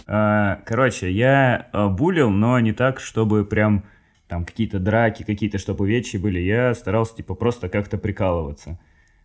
А, 0.07 0.61
короче, 0.65 1.11
я 1.11 1.67
а, 1.73 1.89
булил, 1.89 2.31
но 2.31 2.61
не 2.61 2.73
так, 2.73 3.01
чтобы 3.01 3.45
прям 3.45 3.83
там 4.29 4.45
какие-то 4.45 4.79
драки, 4.79 5.25
какие-то, 5.25 5.59
чтобы 5.59 5.89
вещи 5.89 6.17
были. 6.17 6.39
Я 6.39 6.75
старался, 6.75 7.17
типа, 7.17 7.35
просто 7.35 7.69
как-то 7.69 7.99
прикалываться. 7.99 8.79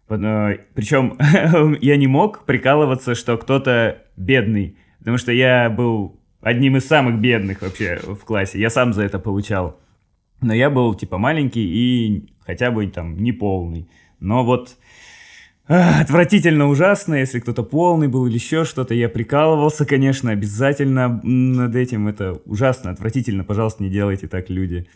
Причем 0.08 1.20
я 1.82 1.98
не 1.98 2.08
мог 2.08 2.46
прикалываться, 2.46 3.14
что 3.14 3.38
кто-то 3.38 4.03
бедный, 4.16 4.78
потому 5.00 5.18
что 5.18 5.32
я 5.32 5.70
был 5.70 6.20
одним 6.42 6.78
из 6.78 6.86
самых 6.86 7.20
бедных 7.20 7.62
вообще 7.62 8.00
в 8.04 8.26
классе. 8.26 8.60
Я 8.60 8.70
сам 8.70 8.94
за 8.94 9.04
это 9.04 9.20
получал. 9.20 9.80
Но 10.42 10.54
я 10.54 10.70
был 10.70 10.94
типа 10.94 11.18
маленький 11.18 11.64
и 11.64 12.30
хотя 12.46 12.70
бы 12.72 12.86
там 12.88 13.18
не 13.18 13.32
полный. 13.32 13.88
Но 14.20 14.44
вот 14.44 14.78
отвратительно 15.66 16.68
ужасно, 16.68 17.16
если 17.16 17.40
кто-то 17.40 17.64
полный 17.64 18.08
был 18.10 18.28
или 18.28 18.36
еще 18.36 18.66
что-то. 18.66 18.94
Я 18.94 19.08
прикалывался, 19.10 19.86
конечно, 19.86 20.32
обязательно 20.32 21.22
над 21.24 21.76
этим. 21.76 22.08
Это 22.08 22.34
ужасно, 22.46 22.92
отвратительно. 22.92 23.44
Пожалуйста, 23.44 23.84
не 23.84 23.90
делайте 23.90 24.28
так, 24.28 24.50
люди. 24.50 24.88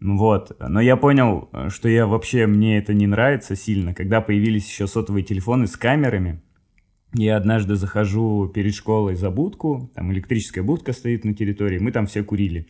Вот. 0.00 0.54
Но 0.60 0.80
я 0.80 0.96
понял, 0.96 1.48
что 1.68 1.88
я 1.88 2.06
вообще, 2.06 2.46
мне 2.46 2.78
это 2.78 2.92
не 2.92 3.06
нравится 3.06 3.56
сильно. 3.56 3.94
Когда 3.94 4.20
появились 4.20 4.68
еще 4.68 4.86
сотовые 4.86 5.24
телефоны 5.24 5.66
с 5.66 5.76
камерами, 5.76 6.42
я 7.14 7.36
однажды 7.36 7.76
захожу 7.76 8.48
перед 8.48 8.74
школой 8.74 9.14
за 9.14 9.30
будку, 9.30 9.90
там 9.94 10.12
электрическая 10.12 10.64
будка 10.64 10.92
стоит 10.92 11.24
на 11.24 11.34
территории, 11.34 11.78
мы 11.78 11.92
там 11.92 12.06
все 12.06 12.22
курили. 12.22 12.66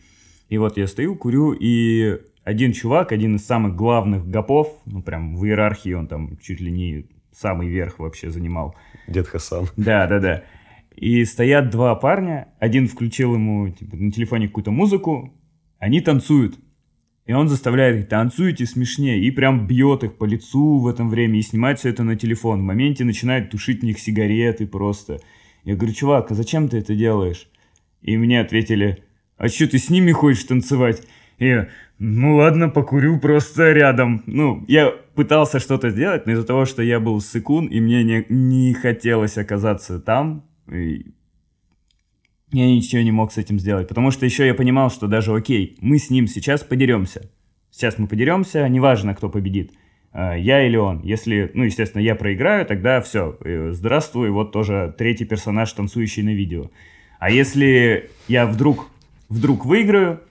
И 0.49 0.57
вот 0.57 0.77
я 0.77 0.87
стою, 0.87 1.15
курю, 1.15 1.53
и 1.53 2.19
один 2.43 2.71
чувак, 2.71 3.11
один 3.11 3.35
из 3.35 3.45
самых 3.45 3.75
главных 3.75 4.27
гопов, 4.27 4.81
ну 4.85 5.01
прям 5.01 5.35
в 5.35 5.45
иерархии 5.45 5.93
он 5.93 6.07
там 6.07 6.37
чуть 6.37 6.61
ли 6.61 6.71
не 6.71 7.07
самый 7.31 7.67
верх 7.67 7.99
вообще 7.99 8.29
занимал. 8.29 8.75
Дед 9.07 9.27
Хасан. 9.27 9.67
Да, 9.75 10.07
да, 10.07 10.19
да. 10.19 10.43
И 10.95 11.25
стоят 11.25 11.71
два 11.71 11.95
парня, 11.95 12.47
один 12.59 12.87
включил 12.87 13.33
ему 13.33 13.69
типа, 13.69 13.97
на 13.97 14.11
телефоне 14.11 14.47
какую-то 14.47 14.71
музыку, 14.71 15.33
они 15.79 16.01
танцуют. 16.01 16.57
И 17.25 17.33
он 17.33 17.49
заставляет 17.49 17.97
их, 17.97 18.07
танцуйте 18.07 18.65
смешнее, 18.65 19.19
и 19.19 19.31
прям 19.31 19.65
бьет 19.65 20.03
их 20.03 20.15
по 20.17 20.25
лицу 20.25 20.77
в 20.77 20.87
этом 20.87 21.09
время, 21.09 21.39
и 21.39 21.41
снимает 21.41 21.79
все 21.79 21.89
это 21.89 22.03
на 22.03 22.15
телефон. 22.15 22.59
В 22.59 22.63
моменте 22.63 23.03
начинает 23.03 23.49
тушить 23.49 23.81
в 23.81 23.83
них 23.83 23.99
сигареты 23.99 24.67
просто. 24.67 25.19
Я 25.63 25.75
говорю, 25.75 25.93
чувак, 25.93 26.31
а 26.31 26.35
зачем 26.35 26.69
ты 26.69 26.77
это 26.77 26.93
делаешь? 26.95 27.49
И 28.03 28.15
мне 28.17 28.39
ответили, 28.39 29.03
а 29.37 29.47
что 29.47 29.67
ты 29.67 29.79
с 29.79 29.89
ними 29.89 30.11
хочешь 30.11 30.43
танцевать? 30.43 31.01
И 31.39 31.47
я, 31.47 31.69
ну 31.97 32.35
ладно, 32.35 32.69
покурю 32.69 33.19
просто 33.19 33.71
рядом. 33.71 34.21
Ну, 34.27 34.63
я 34.67 34.91
пытался 35.15 35.59
что-то 35.59 35.89
сделать, 35.89 36.27
но 36.27 36.33
из-за 36.33 36.45
того, 36.45 36.65
что 36.65 36.83
я 36.83 36.99
был 36.99 37.19
сыкун, 37.21 37.65
и 37.65 37.79
мне 37.79 38.03
не, 38.03 38.25
не 38.29 38.73
хотелось 38.75 39.39
оказаться 39.39 39.99
там, 39.99 40.45
и 40.71 41.07
я 42.51 42.67
ничего 42.67 43.01
не 43.01 43.11
мог 43.11 43.31
с 43.31 43.37
этим 43.37 43.59
сделать. 43.59 43.87
Потому 43.87 44.11
что 44.11 44.25
еще 44.25 44.45
я 44.45 44.53
понимал, 44.53 44.89
что 44.89 45.07
даже 45.07 45.35
окей, 45.35 45.77
мы 45.81 45.97
с 45.97 46.09
ним 46.09 46.27
сейчас 46.27 46.63
подеремся. 46.63 47.29
Сейчас 47.71 47.97
мы 47.97 48.07
подеремся, 48.07 48.67
неважно, 48.69 49.15
кто 49.15 49.29
победит. 49.29 49.73
А, 50.11 50.33
я 50.35 50.65
или 50.65 50.77
он. 50.77 51.01
Если, 51.01 51.51
ну, 51.53 51.63
естественно, 51.63 52.01
я 52.01 52.15
проиграю, 52.15 52.65
тогда 52.65 53.01
все. 53.01 53.37
Э, 53.43 53.71
здравствуй, 53.73 54.29
вот 54.29 54.53
тоже 54.53 54.95
третий 54.97 55.25
персонаж, 55.25 55.73
танцующий 55.73 56.23
на 56.23 56.33
видео. 56.33 56.71
А 57.19 57.29
если 57.29 58.09
я 58.27 58.45
вдруг, 58.45 58.89
вдруг 59.27 59.65
выиграю, 59.65 60.21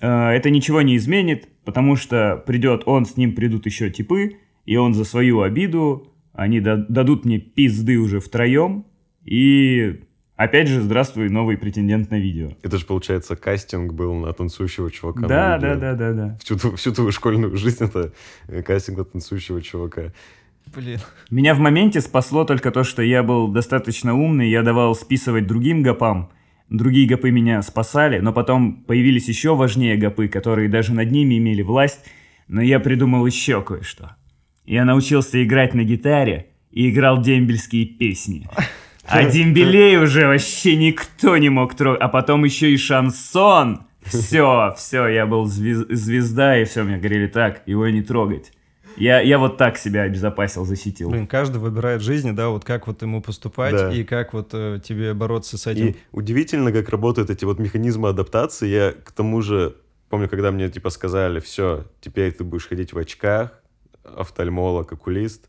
э, 0.00 0.08
это 0.08 0.48
ничего 0.48 0.80
не 0.80 0.96
изменит, 0.96 1.48
потому 1.66 1.96
что 1.96 2.42
придет 2.46 2.84
он, 2.86 3.04
с 3.04 3.18
ним 3.18 3.34
придут 3.34 3.66
еще 3.66 3.90
типы, 3.90 4.36
и 4.64 4.76
он 4.76 4.94
за 4.94 5.04
свою 5.04 5.42
обиду, 5.42 6.08
они 6.32 6.60
дадут 6.60 7.26
мне 7.26 7.38
пизды 7.38 7.98
уже 7.98 8.20
втроем, 8.20 8.86
и 9.24 10.00
Опять 10.40 10.68
же, 10.68 10.80
здравствуй, 10.80 11.28
новый 11.28 11.58
претендент 11.58 12.10
на 12.10 12.18
видео. 12.18 12.52
Это 12.62 12.78
же, 12.78 12.86
получается, 12.86 13.36
кастинг 13.36 13.92
был 13.92 14.14
на 14.14 14.32
танцующего 14.32 14.90
чувака. 14.90 15.26
Да, 15.28 15.58
да, 15.58 15.74
да, 15.74 15.92
да, 15.92 16.12
да. 16.14 16.38
Всю, 16.42 16.56
всю 16.76 16.92
твою 16.92 17.12
школьную 17.12 17.54
жизнь 17.58 17.84
это 17.84 18.14
э, 18.48 18.62
кастинг 18.62 18.96
на 18.96 19.04
танцующего 19.04 19.60
чувака. 19.60 20.14
Блин. 20.74 20.98
Меня 21.30 21.54
в 21.54 21.58
моменте 21.58 22.00
спасло 22.00 22.46
только 22.46 22.70
то, 22.70 22.84
что 22.84 23.02
я 23.02 23.22
был 23.22 23.48
достаточно 23.48 24.14
умный, 24.14 24.48
я 24.48 24.62
давал 24.62 24.94
списывать 24.94 25.46
другим 25.46 25.82
гопам. 25.82 26.30
Другие 26.70 27.06
гопы 27.06 27.30
меня 27.30 27.60
спасали, 27.60 28.18
но 28.20 28.32
потом 28.32 28.82
появились 28.84 29.28
еще 29.28 29.54
важнее 29.54 29.98
гопы, 29.98 30.26
которые 30.28 30.70
даже 30.70 30.94
над 30.94 31.10
ними 31.10 31.36
имели 31.36 31.60
власть. 31.60 32.00
Но 32.48 32.62
я 32.62 32.80
придумал 32.80 33.26
еще 33.26 33.60
кое-что. 33.60 34.16
Я 34.64 34.86
научился 34.86 35.44
играть 35.44 35.74
на 35.74 35.84
гитаре 35.84 36.52
и 36.70 36.88
играл 36.88 37.20
дембельские 37.20 37.84
песни. 37.84 38.48
А 39.06 39.24
дембелей 39.24 39.96
уже 39.98 40.26
вообще 40.26 40.76
никто 40.76 41.36
не 41.36 41.48
мог 41.48 41.74
трогать. 41.74 42.00
А 42.00 42.08
потом 42.08 42.44
еще 42.44 42.70
и 42.70 42.76
шансон. 42.76 43.82
Все, 44.02 44.74
все, 44.78 45.06
я 45.08 45.26
был 45.26 45.44
звез- 45.46 45.86
звезда, 45.90 46.58
и 46.58 46.64
все, 46.64 46.82
мне 46.84 46.96
говорили 46.96 47.26
так, 47.26 47.62
его 47.66 47.86
не 47.88 48.02
трогать. 48.02 48.50
Я, 48.96 49.20
я 49.20 49.38
вот 49.38 49.56
так 49.58 49.76
себя 49.76 50.02
обезопасил, 50.02 50.64
защитил. 50.64 51.10
Блин, 51.10 51.26
каждый 51.26 51.58
выбирает 51.58 52.00
жизни, 52.00 52.30
да, 52.30 52.48
вот 52.48 52.64
как 52.64 52.86
вот 52.86 53.02
ему 53.02 53.20
поступать 53.22 53.74
Да. 53.74 53.92
и 53.92 54.02
как 54.02 54.32
вот 54.32 54.50
э, 54.52 54.80
тебе 54.82 55.12
бороться 55.14 55.58
с 55.58 55.66
этим. 55.66 55.88
И 55.88 55.96
удивительно, 56.12 56.72
как 56.72 56.88
работают 56.88 57.28
эти 57.30 57.44
вот 57.44 57.58
механизмы 57.58 58.08
адаптации. 58.08 58.68
Я 58.68 58.92
к 58.92 59.12
тому 59.12 59.42
же 59.42 59.76
помню, 60.08 60.28
когда 60.28 60.50
мне 60.50 60.68
типа 60.70 60.88
сказали, 60.90 61.40
все, 61.40 61.84
теперь 62.00 62.32
ты 62.32 62.42
будешь 62.42 62.66
ходить 62.68 62.92
в 62.94 62.98
очках, 62.98 63.52
офтальмолог, 64.02 64.90
окулист. 64.92 65.48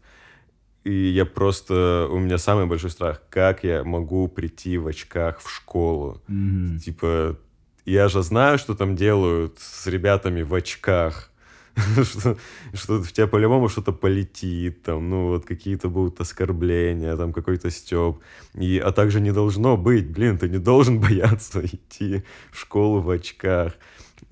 И 0.84 0.94
я 0.94 1.26
просто... 1.26 2.08
У 2.12 2.20
меня 2.20 2.38
самый 2.38 2.66
большой 2.66 2.90
страх. 2.90 3.22
Как 3.30 3.64
я 3.64 3.84
могу 3.84 4.28
прийти 4.28 4.78
в 4.78 4.88
очках 4.88 5.40
в 5.40 5.50
школу? 5.50 6.22
Мгм. 6.28 6.80
Типа, 6.80 7.38
я 7.86 8.08
же 8.08 8.24
знаю, 8.24 8.58
что 8.58 8.74
там 8.74 8.96
делают 8.96 9.60
с 9.60 9.88
ребятами 9.88 10.42
в 10.42 10.54
очках. 10.54 11.32
что, 12.04 12.38
что 12.74 13.02
в 13.02 13.12
тебя 13.12 13.28
по-любому 13.28 13.70
что-то 13.70 13.94
полетит, 13.94 14.84
там, 14.84 15.10
ну, 15.10 15.28
вот 15.28 15.46
какие-то 15.46 15.90
будут 15.90 16.20
оскорбления, 16.20 17.16
там, 17.16 17.32
какой-то 17.32 17.70
стёб. 17.70 18.22
И, 18.56 18.78
а 18.78 18.92
также 18.92 19.22
не 19.22 19.32
должно 19.32 19.78
быть, 19.78 20.10
блин, 20.10 20.38
ты 20.38 20.50
не 20.50 20.58
должен 20.58 21.00
бояться 21.02 21.66
идти 21.66 22.24
в 22.52 22.60
школу 22.60 23.02
в 23.02 23.10
очках. 23.10 23.74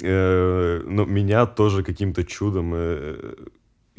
Э, 0.01 0.81
но 0.85 1.05
меня 1.05 1.45
тоже 1.45 1.83
каким-то 1.83 2.23
чудом 2.23 2.71
э, 2.73 3.35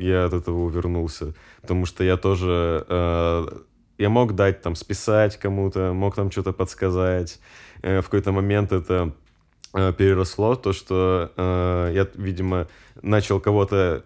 я 0.00 0.24
от 0.24 0.34
этого 0.34 0.60
увернулся, 0.60 1.34
потому 1.60 1.86
что 1.86 2.04
я 2.04 2.16
тоже... 2.16 2.84
э, 2.88 3.46
я 3.98 4.08
мог 4.08 4.34
дать 4.34 4.62
там 4.62 4.74
списать 4.74 5.36
кому-то, 5.36 5.92
мог 5.92 6.14
там 6.14 6.30
что-то 6.30 6.52
подсказать. 6.52 7.38
Э, 7.82 8.00
в 8.00 8.04
какой-то 8.04 8.32
момент 8.32 8.72
это 8.72 9.12
э, 9.74 9.92
переросло 9.92 10.54
то, 10.56 10.72
что 10.72 11.30
э, 11.36 11.92
я, 11.94 12.08
видимо, 12.14 12.66
начал 13.02 13.40
кого-то 13.40 14.04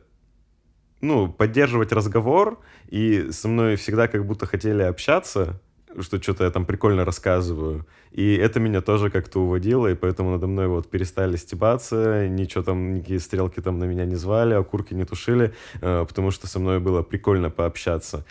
ну, 1.01 1.29
поддерживать 1.29 1.93
разговор, 1.93 2.59
и 2.89 3.31
со 3.31 3.47
мной 3.49 3.77
всегда 3.77 4.09
как 4.09 4.27
будто 4.27 4.47
хотели 4.47 4.83
общаться, 4.83 5.61
что 6.01 6.21
что-то 6.23 6.45
я 6.45 6.51
там 6.51 6.67
прикольно 6.67 7.05
рассказываю. 7.05 7.87
И 8.11 8.35
это 8.37 8.61
меня 8.61 8.81
тоже 8.81 9.11
как-то 9.11 9.41
уводило, 9.41 9.89
и 9.89 9.95
поэтому 9.95 10.31
надо 10.31 10.47
мной 10.47 10.69
вот 10.69 10.89
перестали 10.89 11.37
стебаться, 11.37 12.29
ничего 12.29 12.63
там, 12.63 12.95
никакие 12.95 13.19
стрелки 13.19 13.61
там 13.61 13.79
на 13.79 13.85
меня 13.85 14.05
не 14.05 14.15
звали, 14.15 14.55
окурки 14.55 14.95
не 14.95 15.05
тушили, 15.05 15.53
э, 15.81 16.05
потому 16.07 16.31
что 16.31 16.47
со 16.47 16.59
мной 16.59 16.79
было 16.79 17.03
прикольно 17.03 17.51
пообщаться. 17.51 18.25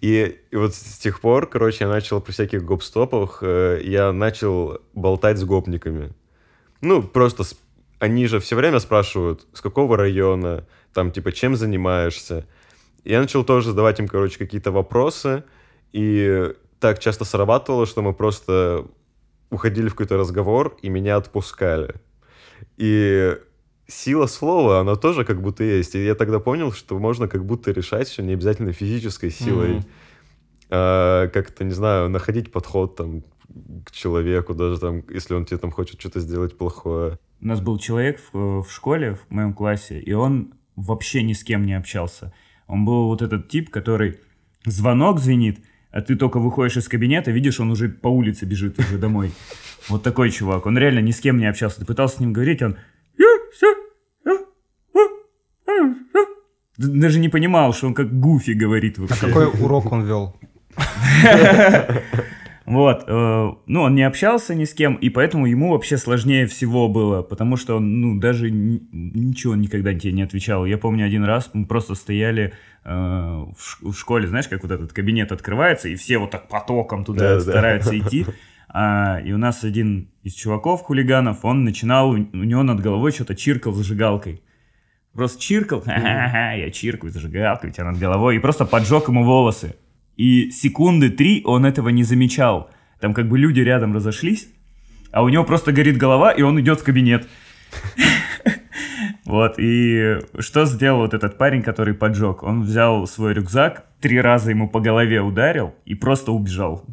И, 0.00 0.38
и 0.50 0.56
вот 0.56 0.74
с 0.74 0.98
тех 0.98 1.20
пор, 1.20 1.48
короче, 1.48 1.84
я 1.84 1.90
начал 1.90 2.20
при 2.20 2.32
всяких 2.32 2.64
гоп-стопах, 2.64 3.38
э, 3.42 3.80
я 3.82 4.12
начал 4.12 4.78
болтать 4.94 5.38
с 5.38 5.44
гопниками. 5.44 6.12
Ну, 6.80 7.02
просто 7.02 7.42
с... 7.42 7.58
они 7.98 8.26
же 8.26 8.38
все 8.38 8.54
время 8.54 8.78
спрашивают, 8.78 9.46
с 9.52 9.60
какого 9.60 9.96
района, 9.96 10.64
там, 10.92 11.10
типа, 11.10 11.32
чем 11.32 11.56
занимаешься. 11.56 12.46
Я 13.04 13.20
начал 13.20 13.44
тоже 13.44 13.70
задавать 13.70 13.98
им, 13.98 14.06
короче, 14.06 14.38
какие-то 14.38 14.70
вопросы, 14.70 15.44
и 15.92 16.52
так 16.84 16.98
часто 16.98 17.24
срабатывало, 17.24 17.86
что 17.86 18.02
мы 18.02 18.12
просто 18.12 18.84
уходили 19.48 19.88
в 19.88 19.92
какой-то 19.92 20.18
разговор, 20.18 20.76
и 20.82 20.90
меня 20.90 21.16
отпускали. 21.16 21.94
И 22.76 23.38
сила 23.86 24.26
слова, 24.26 24.80
она 24.80 24.94
тоже 24.96 25.24
как 25.24 25.40
будто 25.40 25.64
есть. 25.64 25.94
И 25.94 26.04
я 26.04 26.14
тогда 26.14 26.40
понял, 26.40 26.72
что 26.72 26.98
можно 26.98 27.26
как 27.26 27.46
будто 27.46 27.70
решать 27.70 28.06
все 28.06 28.22
не 28.22 28.34
обязательно 28.34 28.74
физической 28.74 29.30
силой. 29.30 29.76
Mm-hmm. 29.76 29.86
А, 30.68 31.28
как-то, 31.28 31.64
не 31.64 31.72
знаю, 31.72 32.10
находить 32.10 32.52
подход 32.52 32.96
там 32.96 33.22
к 33.86 33.90
человеку, 33.90 34.52
даже 34.52 34.78
там, 34.78 35.04
если 35.08 35.32
он 35.32 35.46
тебе 35.46 35.56
там 35.56 35.70
хочет 35.70 35.98
что-то 35.98 36.20
сделать 36.20 36.58
плохое. 36.58 37.18
У 37.40 37.46
нас 37.46 37.62
был 37.62 37.78
человек 37.78 38.20
в, 38.30 38.62
в 38.62 38.70
школе, 38.70 39.14
в 39.14 39.30
моем 39.30 39.54
классе, 39.54 39.98
и 39.98 40.12
он 40.12 40.52
вообще 40.76 41.22
ни 41.22 41.32
с 41.32 41.44
кем 41.44 41.64
не 41.64 41.72
общался. 41.72 42.34
Он 42.66 42.84
был 42.84 43.06
вот 43.06 43.22
этот 43.22 43.48
тип, 43.48 43.70
который 43.70 44.20
звонок 44.66 45.18
звенит, 45.18 45.64
а 45.94 46.02
ты 46.02 46.16
только 46.16 46.40
выходишь 46.40 46.76
из 46.76 46.88
кабинета, 46.88 47.30
видишь, 47.30 47.60
он 47.60 47.70
уже 47.70 47.88
по 47.88 48.08
улице 48.08 48.46
бежит 48.46 48.80
уже 48.80 48.98
домой. 48.98 49.30
Вот 49.88 50.02
такой 50.02 50.32
чувак. 50.32 50.66
Он 50.66 50.76
реально 50.76 50.98
ни 50.98 51.12
с 51.12 51.20
кем 51.20 51.38
не 51.38 51.46
общался. 51.46 51.78
Ты 51.78 51.86
пытался 51.86 52.16
с 52.16 52.20
ним 52.20 52.32
говорить, 52.32 52.62
он... 52.62 52.76
Даже 56.76 57.20
не 57.20 57.28
понимал, 57.28 57.72
что 57.72 57.86
он 57.86 57.94
как 57.94 58.12
Гуфи 58.12 58.50
говорит 58.50 58.98
вообще. 58.98 59.26
А 59.26 59.28
какой 59.28 59.46
урок 59.46 59.92
он 59.92 60.04
вел? 60.04 60.36
Вот, 62.74 63.04
э, 63.06 63.52
ну, 63.66 63.82
он 63.82 63.94
не 63.94 64.02
общался 64.02 64.54
ни 64.54 64.64
с 64.64 64.74
кем, 64.74 64.96
и 64.96 65.08
поэтому 65.08 65.46
ему 65.46 65.70
вообще 65.70 65.96
сложнее 65.96 66.46
всего 66.46 66.88
было, 66.88 67.22
потому 67.22 67.56
что 67.56 67.76
он, 67.76 68.00
ну, 68.00 68.18
даже 68.18 68.50
ничего 68.50 69.54
никогда 69.54 69.94
тебе 69.94 70.12
не 70.12 70.22
отвечал. 70.22 70.66
Я 70.66 70.76
помню 70.76 71.06
один 71.06 71.24
раз 71.24 71.50
мы 71.52 71.66
просто 71.66 71.94
стояли 71.94 72.52
э, 72.84 72.90
в, 72.90 73.92
в 73.92 73.94
школе, 73.94 74.26
знаешь, 74.26 74.48
как 74.48 74.62
вот 74.62 74.72
этот 74.72 74.92
кабинет 74.92 75.30
открывается, 75.30 75.88
и 75.88 75.94
все 75.94 76.18
вот 76.18 76.32
так 76.32 76.48
потоком 76.48 77.04
туда 77.04 77.34
да, 77.34 77.40
стараются 77.40 77.90
да. 77.90 77.98
идти. 77.98 78.26
А, 78.68 79.20
и 79.24 79.30
у 79.32 79.38
нас 79.38 79.62
один 79.62 80.08
из 80.24 80.34
чуваков, 80.34 80.82
хулиганов, 80.82 81.44
он 81.44 81.62
начинал, 81.62 82.10
у 82.10 82.16
него 82.16 82.64
над 82.64 82.80
головой 82.80 83.12
что-то 83.12 83.36
чиркал 83.36 83.72
зажигалкой. 83.72 84.42
Просто 85.12 85.40
чиркал, 85.40 85.80
ха-ха-ха, 85.84 86.54
я 86.54 86.70
чиркаю 86.70 87.12
зажигалкой 87.12 87.70
у 87.70 87.72
тебя 87.72 87.84
над 87.84 87.98
головой, 87.98 88.34
и 88.36 88.40
просто 88.40 88.64
поджег 88.64 89.06
ему 89.08 89.22
волосы. 89.22 89.76
И 90.16 90.50
секунды 90.50 91.10
три 91.10 91.42
он 91.44 91.66
этого 91.66 91.88
не 91.88 92.04
замечал. 92.04 92.70
Там 93.00 93.14
как 93.14 93.28
бы 93.28 93.38
люди 93.38 93.60
рядом 93.60 93.94
разошлись, 93.94 94.48
а 95.10 95.22
у 95.22 95.28
него 95.28 95.44
просто 95.44 95.72
горит 95.72 95.96
голова, 95.96 96.30
и 96.30 96.42
он 96.42 96.60
идет 96.60 96.80
в 96.80 96.84
кабинет. 96.84 97.28
Вот, 99.24 99.54
и 99.58 100.18
что 100.38 100.66
сделал 100.66 100.98
вот 100.98 101.14
этот 101.14 101.38
парень, 101.38 101.62
который 101.62 101.94
поджег? 101.94 102.42
Он 102.42 102.62
взял 102.62 103.06
свой 103.06 103.32
рюкзак, 103.32 103.86
три 103.98 104.20
раза 104.20 104.50
ему 104.50 104.68
по 104.68 104.80
голове 104.80 105.22
ударил 105.22 105.74
и 105.86 105.94
просто 105.94 106.30
убежал. 106.30 106.84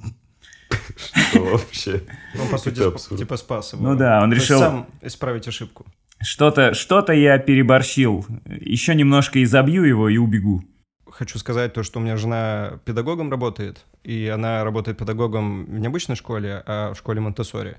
Что 0.96 1.44
вообще? 1.44 2.04
Ну, 2.36 2.46
по 2.50 2.58
сути, 2.58 2.82
типа 3.18 3.36
спас 3.36 3.74
его. 3.74 3.84
Ну 3.84 3.96
да, 3.98 4.24
он 4.24 4.32
решил... 4.32 4.60
сам 4.60 4.88
исправить 5.02 5.46
ошибку. 5.50 5.86
Что-то 6.22 6.74
что 6.74 7.12
я 7.12 7.38
переборщил. 7.38 8.26
Еще 8.46 8.96
немножко 8.96 9.44
изобью 9.44 9.84
его 9.84 10.08
и 10.08 10.18
убегу 10.18 10.64
хочу 11.12 11.38
сказать 11.40 11.74
то, 11.74 11.84
что 11.84 12.00
у 12.00 12.02
меня 12.02 12.18
жена 12.18 12.80
педагогом 12.86 13.30
работает, 13.30 13.86
и 14.04 14.28
она 14.28 14.64
работает 14.64 14.98
педагогом 14.98 15.66
в 15.66 15.80
необычной 15.80 16.16
школе, 16.16 16.64
а 16.66 16.94
в 16.94 16.98
школе 16.98 17.22
Монтессори. 17.22 17.78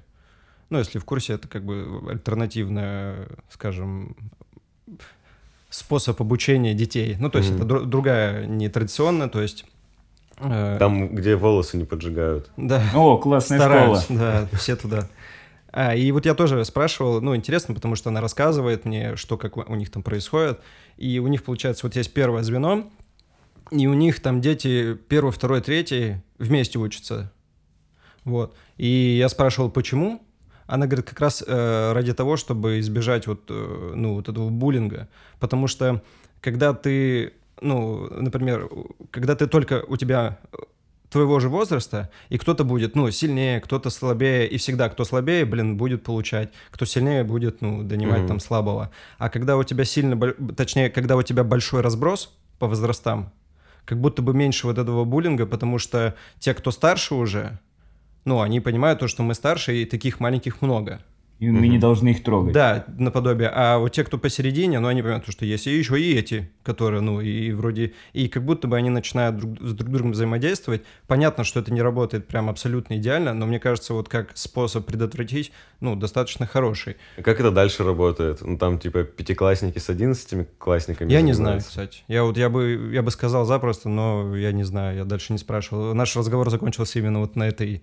Ну, 0.71 0.79
если 0.79 0.99
в 0.99 1.05
курсе, 1.05 1.35
это 1.35 1.49
как 1.49 1.65
бы 1.65 2.03
альтернативная, 2.09 3.29
скажем, 3.51 4.17
способ 5.69 6.21
обучения 6.21 6.75
детей. 6.75 7.17
Ну, 7.19 7.31
то 7.31 7.39
есть 7.39 7.51
mm-hmm. 7.51 7.57
это 7.57 7.65
дру- 7.65 7.85
другая, 7.85 8.47
нетрадиционная, 8.47 9.29
то 9.29 9.43
есть... 9.43 9.67
Э, 10.39 10.77
Там, 10.79 11.15
где 11.15 11.37
волосы 11.37 11.77
не 11.77 11.85
поджигают. 11.85 12.51
Да. 12.57 12.83
О, 12.95 13.19
классная 13.19 13.59
Стараются, 13.59 14.05
школа. 14.05 14.49
Да, 14.51 14.57
все 14.57 14.77
туда. 14.77 15.09
А, 15.73 15.95
и 15.95 16.13
вот 16.13 16.27
я 16.27 16.35
тоже 16.35 16.63
спрашивал, 16.65 17.21
ну, 17.21 17.35
интересно, 17.35 17.75
потому 17.75 17.97
что 17.97 18.11
она 18.11 18.21
рассказывает 18.21 18.85
мне, 18.85 19.17
что 19.17 19.39
как 19.39 19.57
у 19.57 19.75
них 19.75 19.91
там 19.91 20.03
происходит. 20.03 20.61
И 20.99 21.19
у 21.19 21.27
них, 21.29 21.43
получается, 21.45 21.87
вот 21.87 21.97
есть 21.97 22.13
первое 22.13 22.43
звено, 22.43 22.91
и 23.73 23.87
у 23.87 23.95
них 23.95 24.21
там 24.21 24.41
дети 24.41 24.95
первый, 25.09 25.33
второй, 25.33 25.61
третий 25.61 26.17
вместе 26.39 26.79
учатся. 26.79 27.33
Вот. 28.25 28.55
И 28.77 29.17
я 29.19 29.29
спрашивал, 29.29 29.71
почему? 29.71 30.23
Она 30.67 30.87
говорит, 30.87 31.09
как 31.09 31.21
раз 31.21 31.43
э, 31.47 31.93
ради 31.93 32.13
того, 32.15 32.37
чтобы 32.37 32.81
избежать 32.81 33.27
вот, 33.27 33.45
э, 33.49 33.93
ну, 33.95 34.15
вот 34.15 34.29
этого 34.29 34.49
буллинга. 34.49 35.09
Потому 35.41 35.67
что 35.67 36.03
когда 36.41 36.73
ты, 36.73 37.33
ну, 37.61 38.09
например, 38.11 38.69
когда 39.11 39.35
ты 39.35 39.47
только 39.47 39.85
у 39.89 39.97
тебя 39.97 40.39
твоего 41.11 41.41
же 41.41 41.49
возраста, 41.49 42.11
и 42.31 42.39
кто-то 42.39 42.65
будет, 42.65 42.95
ну, 42.97 43.11
сильнее, 43.11 43.61
кто-то 43.61 43.91
слабее, 43.91 44.49
и 44.49 44.57
всегда 44.57 44.89
кто 44.89 45.05
слабее, 45.05 45.45
блин, 45.45 45.77
будет 45.77 46.05
получать, 46.05 46.51
кто 46.71 46.87
сильнее 46.87 47.23
будет, 47.23 47.61
ну, 47.61 47.83
донимать 47.83 48.23
mm-hmm. 48.23 48.29
там 48.29 48.41
слабого. 48.41 48.91
А 49.19 49.29
когда 49.29 49.57
у 49.57 49.65
тебя 49.65 49.85
сильно, 49.85 50.17
точнее, 50.57 50.89
когда 50.89 51.17
у 51.17 51.23
тебя 51.23 51.45
большой 51.45 51.83
разброс 51.83 52.35
по 52.59 52.67
возрастам, 52.67 53.31
как 53.85 54.01
будто 54.01 54.23
бы 54.23 54.35
меньше 54.35 54.67
вот 54.67 54.79
этого 54.79 55.05
буллинга, 55.05 55.47
потому 55.47 55.79
что 55.79 56.15
те, 56.39 56.55
кто 56.55 56.71
старше 56.71 57.15
уже, 57.15 57.59
ну, 58.25 58.41
они 58.41 58.61
понимают 58.61 59.01
то, 59.01 59.09
что 59.09 59.23
мы 59.23 59.35
старше, 59.35 59.77
и 59.77 59.85
таких 59.85 60.21
маленьких 60.21 60.63
много. 60.63 61.01
И 61.43 61.51
мы 61.51 61.67
не 61.67 61.79
должны 61.79 62.11
их 62.11 62.23
трогать. 62.23 62.55
Да, 62.55 62.85
наподобие. 62.97 63.51
А 63.53 63.79
вот 63.79 63.91
те, 63.91 64.05
кто 64.05 64.17
посередине, 64.17 64.79
ну, 64.79 64.87
они 64.87 65.03
понимают, 65.03 65.29
что 65.29 65.45
есть 65.45 65.67
и 65.67 65.77
еще 65.77 66.01
и 66.01 66.15
эти, 66.17 66.53
которые, 66.63 67.01
ну, 67.01 67.21
и 67.21 67.51
вроде... 67.51 67.95
И 68.13 68.29
как 68.29 68.45
будто 68.45 68.69
бы 68.69 68.77
они 68.77 68.91
начинают 68.91 69.39
друг, 69.39 69.61
с 69.61 69.73
друг 69.73 69.91
другом 69.91 70.13
взаимодействовать. 70.13 70.85
Понятно, 71.09 71.43
что 71.43 71.59
это 71.59 71.73
не 71.73 71.83
работает 71.83 72.29
прям 72.29 72.49
абсолютно 72.49 72.97
идеально, 72.97 73.35
но 73.35 73.47
мне 73.47 73.59
кажется, 73.59 73.93
вот 73.93 74.09
как 74.09 74.31
способ 74.37 74.87
предотвратить, 74.87 75.51
ну, 75.81 75.97
достаточно 75.97 76.47
хороший. 76.47 76.97
Как 77.21 77.41
это 77.41 77.51
дальше 77.51 77.83
работает? 77.83 78.41
Ну, 78.43 78.57
там, 78.57 78.79
типа, 78.79 79.03
пятиклассники 79.03 79.79
с 79.79 79.91
одиннадцатими 79.91 80.47
классниками 80.59 81.11
Я 81.11 81.23
не 81.23 81.33
знаю, 81.33 81.59
кстати. 81.59 82.05
Я 82.07 82.23
вот, 82.23 82.37
я 82.37 82.51
бы, 82.51 82.91
я 82.93 83.03
бы 83.03 83.11
сказал 83.11 83.47
запросто, 83.47 83.89
но 83.89 84.37
я 84.37 84.53
не 84.53 84.63
знаю, 84.63 84.97
я 84.97 85.05
дальше 85.05 85.33
не 85.33 85.41
спрашивал. 85.41 85.93
Наш 85.93 86.15
разговор 86.15 86.49
закончился 86.51 87.01
именно 87.01 87.19
вот 87.19 87.35
на 87.35 87.49
этой 87.49 87.83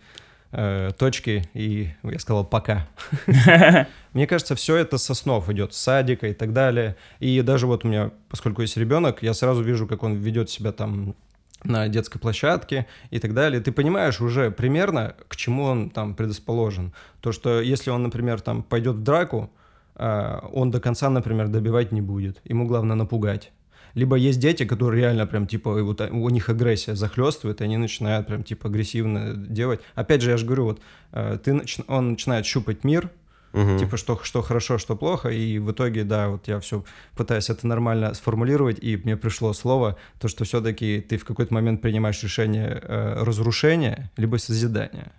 э, 0.52 0.92
точки, 0.98 1.44
и 1.54 1.90
я 2.04 2.20
сказал 2.20 2.46
пока. 2.46 2.88
Мне 4.14 4.28
кажется, 4.28 4.56
все 4.56 4.76
это 4.76 4.98
со 4.98 5.14
снов 5.14 5.50
идет, 5.50 5.74
с 5.74 5.78
садика 5.78 6.28
и 6.28 6.34
так 6.34 6.54
далее. 6.54 6.96
И 7.20 7.42
даже 7.42 7.68
вот 7.68 7.86
у 7.86 7.88
меня, 7.88 8.12
поскольку 8.30 8.62
есть 8.62 8.78
ребенок, 8.78 9.24
я 9.24 9.34
сразу 9.34 9.62
вижу, 9.62 9.88
как 9.88 10.04
он 10.04 10.16
ведет 10.16 10.50
себя 10.50 10.72
там 10.72 11.16
на 11.64 11.88
детской 11.90 12.20
площадке 12.20 12.88
и 13.10 13.20
так 13.20 13.34
далее, 13.34 13.62
ты 13.62 13.72
понимаешь 13.72 14.22
уже 14.22 14.50
примерно, 14.50 15.16
к 15.28 15.36
чему 15.36 15.64
он 15.64 15.90
там 15.90 16.16
предрасположен. 16.16 16.94
То, 17.22 17.32
что 17.32 17.60
если 17.60 17.90
он, 17.90 18.04
например, 18.04 18.40
там 18.40 18.64
пойдет 18.64 18.96
в 18.96 19.04
драку, 19.04 19.52
э, 19.96 20.40
он 20.54 20.72
до 20.72 20.80
конца, 20.80 21.10
например, 21.10 21.48
добивать 21.48 21.92
не 21.92 22.02
будет. 22.02 22.42
Ему 22.46 22.66
главное 22.66 22.96
напугать. 22.96 23.52
Либо 23.94 24.16
есть 24.16 24.40
дети, 24.40 24.66
которые 24.66 25.02
реально 25.02 25.26
прям, 25.28 25.48
типа, 25.48 25.84
вот 25.84 26.02
у 26.02 26.30
них 26.30 26.50
агрессия 26.50 26.96
захлестывает, 26.96 27.62
и 27.62 27.64
они 27.64 27.78
начинают 27.78 28.28
прям, 28.28 28.44
типа, 28.44 28.70
агрессивно 28.70 29.34
делать. 29.36 29.82
Опять 29.96 30.22
же, 30.22 30.32
я 30.32 30.38
же 30.38 30.46
говорю, 30.46 30.66
вот, 30.66 30.82
э, 31.12 31.38
ты, 31.44 31.62
он 31.88 32.12
начинает 32.12 32.46
щупать 32.46 32.84
мир, 32.84 33.10
Угу. 33.54 33.80
Типа, 33.80 33.98
что, 33.98 34.20
что 34.22 34.42
хорошо, 34.42 34.78
что 34.78 34.96
плохо, 34.96 35.30
и 35.30 35.58
в 35.58 35.72
итоге, 35.72 36.04
да, 36.04 36.30
вот 36.30 36.48
я 36.48 36.60
все 36.60 36.84
пытаюсь 37.16 37.50
это 37.50 37.66
нормально 37.66 38.14
сформулировать, 38.14 38.78
и 38.80 38.98
мне 38.98 39.18
пришло 39.18 39.54
слово, 39.54 39.98
то, 40.20 40.28
что 40.28 40.44
все-таки 40.44 41.02
ты 41.02 41.18
в 41.18 41.26
какой-то 41.26 41.54
момент 41.54 41.82
принимаешь 41.82 42.22
решение 42.22 42.80
э, 42.82 43.24
разрушения, 43.24 44.12
либо 44.18 44.38
созидания. 44.38 45.12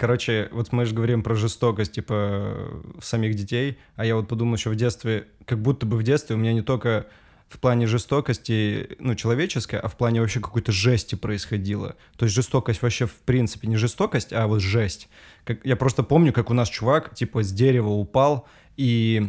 Короче, 0.00 0.48
вот 0.50 0.72
мы 0.72 0.86
же 0.86 0.94
говорим 0.94 1.22
про 1.22 1.34
жестокость, 1.34 1.92
типа, 1.92 2.56
самих 3.02 3.34
детей, 3.34 3.76
а 3.96 4.06
я 4.06 4.16
вот 4.16 4.28
подумал 4.28 4.54
еще 4.54 4.70
в 4.70 4.74
детстве, 4.74 5.26
как 5.44 5.60
будто 5.60 5.84
бы 5.84 5.98
в 5.98 6.02
детстве 6.02 6.36
у 6.36 6.38
меня 6.38 6.54
не 6.54 6.62
только 6.62 7.06
в 7.50 7.58
плане 7.58 7.86
жестокости, 7.86 8.96
ну, 8.98 9.14
человеческой, 9.14 9.78
а 9.78 9.88
в 9.88 9.98
плане 9.98 10.22
вообще 10.22 10.40
какой-то 10.40 10.72
жести 10.72 11.16
происходило. 11.16 11.96
То 12.16 12.24
есть 12.24 12.34
жестокость 12.34 12.80
вообще 12.80 13.04
в 13.04 13.12
принципе 13.12 13.68
не 13.68 13.76
жестокость, 13.76 14.32
а 14.32 14.46
вот 14.46 14.62
жесть. 14.62 15.10
Как, 15.44 15.62
я 15.66 15.76
просто 15.76 16.02
помню, 16.02 16.32
как 16.32 16.48
у 16.48 16.54
нас 16.54 16.70
чувак, 16.70 17.14
типа, 17.14 17.42
с 17.42 17.52
дерева 17.52 17.90
упал, 17.90 18.48
и 18.78 19.28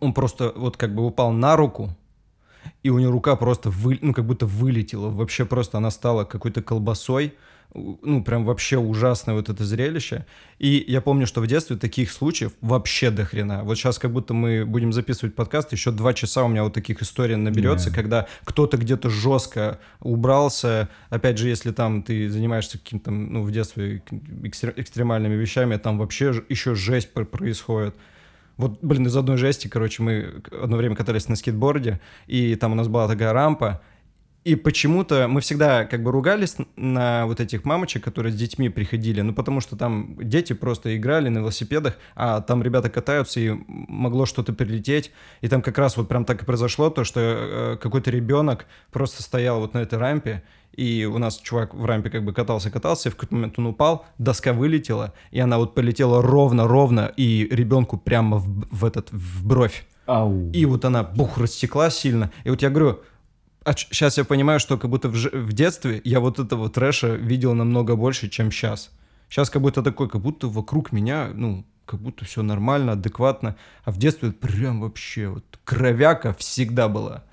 он 0.00 0.12
просто 0.12 0.52
вот 0.54 0.76
как 0.76 0.94
бы 0.94 1.06
упал 1.06 1.32
на 1.32 1.56
руку, 1.56 1.96
и 2.82 2.90
у 2.90 2.98
него 2.98 3.10
рука 3.10 3.36
просто, 3.36 3.70
вы, 3.70 3.98
ну, 4.02 4.12
как 4.12 4.26
будто 4.26 4.44
вылетела. 4.44 5.08
Вообще 5.08 5.46
просто 5.46 5.78
она 5.78 5.90
стала 5.90 6.24
какой-то 6.24 6.62
колбасой. 6.62 7.32
Ну, 7.74 8.24
прям 8.24 8.44
вообще 8.44 8.78
ужасное 8.78 9.34
вот 9.34 9.50
это 9.50 9.62
зрелище. 9.64 10.24
И 10.58 10.84
я 10.88 11.02
помню, 11.02 11.26
что 11.26 11.40
в 11.42 11.46
детстве 11.46 11.76
таких 11.76 12.10
случаев 12.10 12.52
вообще 12.62 13.10
до 13.10 13.24
хрена. 13.24 13.62
Вот 13.62 13.76
сейчас 13.76 13.98
как 13.98 14.10
будто 14.10 14.32
мы 14.32 14.64
будем 14.64 14.92
записывать 14.92 15.34
подкаст, 15.34 15.72
еще 15.72 15.90
два 15.90 16.14
часа 16.14 16.44
у 16.44 16.48
меня 16.48 16.64
вот 16.64 16.72
таких 16.72 17.02
историй 17.02 17.36
наберется, 17.36 17.90
yeah. 17.90 17.94
когда 17.94 18.26
кто-то 18.44 18.78
где-то 18.78 19.10
жестко 19.10 19.78
убрался. 20.00 20.88
Опять 21.10 21.36
же, 21.36 21.48
если 21.48 21.70
там 21.70 22.02
ты 22.02 22.30
занимаешься 22.30 22.78
каким-то, 22.78 23.10
ну, 23.10 23.42
в 23.42 23.52
детстве 23.52 24.02
экстремальными 24.10 25.34
вещами, 25.34 25.76
там 25.76 25.98
вообще 25.98 26.42
еще 26.48 26.74
жесть 26.74 27.12
происходит. 27.12 27.94
Вот, 28.56 28.78
блин, 28.82 29.06
из 29.06 29.16
одной 29.16 29.36
жести, 29.36 29.68
короче, 29.68 30.02
мы 30.02 30.42
одно 30.50 30.76
время 30.78 30.96
катались 30.96 31.28
на 31.28 31.36
скейтборде, 31.36 32.00
и 32.26 32.56
там 32.56 32.72
у 32.72 32.74
нас 32.74 32.88
была 32.88 33.06
такая 33.06 33.32
рампа, 33.32 33.82
и 34.48 34.54
почему-то 34.54 35.28
мы 35.28 35.42
всегда 35.42 35.84
как 35.84 36.02
бы 36.02 36.10
ругались 36.10 36.56
на 36.74 37.26
вот 37.26 37.38
этих 37.38 37.66
мамочек, 37.66 38.02
которые 38.02 38.32
с 38.32 38.34
детьми 38.34 38.70
приходили, 38.70 39.20
ну 39.20 39.34
потому 39.34 39.60
что 39.60 39.76
там 39.76 40.16
дети 40.18 40.54
просто 40.54 40.96
играли 40.96 41.28
на 41.28 41.40
велосипедах, 41.40 41.98
а 42.16 42.40
там 42.40 42.62
ребята 42.62 42.88
катаются, 42.88 43.40
и 43.40 43.52
могло 43.68 44.24
что-то 44.24 44.54
прилететь. 44.54 45.12
И 45.42 45.48
там 45.48 45.60
как 45.60 45.76
раз 45.76 45.98
вот 45.98 46.08
прям 46.08 46.24
так 46.24 46.42
и 46.42 46.46
произошло, 46.46 46.88
то, 46.88 47.04
что 47.04 47.20
э, 47.20 47.76
какой-то 47.78 48.10
ребенок 48.10 48.64
просто 48.90 49.22
стоял 49.22 49.60
вот 49.60 49.74
на 49.74 49.80
этой 49.80 49.98
рампе, 49.98 50.42
и 50.72 51.04
у 51.04 51.18
нас 51.18 51.36
чувак 51.36 51.74
в 51.74 51.84
рампе 51.84 52.08
как 52.08 52.24
бы 52.24 52.32
катался-катался, 52.32 53.10
и 53.10 53.12
в 53.12 53.16
какой-то 53.16 53.34
момент 53.34 53.58
он 53.58 53.66
упал, 53.66 54.06
доска 54.16 54.54
вылетела, 54.54 55.12
и 55.30 55.40
она 55.40 55.58
вот 55.58 55.74
полетела 55.74 56.22
ровно-ровно, 56.22 57.12
и 57.18 57.46
ребенку 57.50 57.98
прямо 57.98 58.38
в, 58.38 58.66
в 58.70 58.84
этот, 58.86 59.12
в 59.12 59.46
бровь. 59.46 59.84
Ау. 60.06 60.50
И 60.52 60.64
вот 60.64 60.86
она, 60.86 61.02
бух, 61.02 61.36
растекла 61.36 61.90
сильно. 61.90 62.30
И 62.44 62.50
вот 62.50 62.62
я 62.62 62.70
говорю, 62.70 63.00
а 63.64 63.74
сейчас 63.74 64.18
я 64.18 64.24
понимаю, 64.24 64.60
что 64.60 64.78
как 64.78 64.90
будто 64.90 65.08
в, 65.08 65.14
в 65.14 65.52
детстве 65.52 66.00
я 66.04 66.20
вот 66.20 66.38
этого 66.38 66.70
трэша 66.70 67.14
видел 67.14 67.54
намного 67.54 67.96
больше, 67.96 68.28
чем 68.28 68.50
сейчас. 68.50 68.90
Сейчас 69.28 69.50
как 69.50 69.62
будто 69.62 69.82
такой, 69.82 70.08
как 70.08 70.22
будто 70.22 70.48
вокруг 70.48 70.92
меня, 70.92 71.30
ну, 71.34 71.64
как 71.84 72.00
будто 72.00 72.24
все 72.24 72.42
нормально, 72.42 72.92
адекватно. 72.92 73.56
А 73.84 73.90
в 73.90 73.98
детстве 73.98 74.30
прям 74.32 74.80
вообще 74.80 75.28
вот 75.28 75.44
кровяка 75.64 76.34
всегда 76.34 76.88
была. 76.88 77.24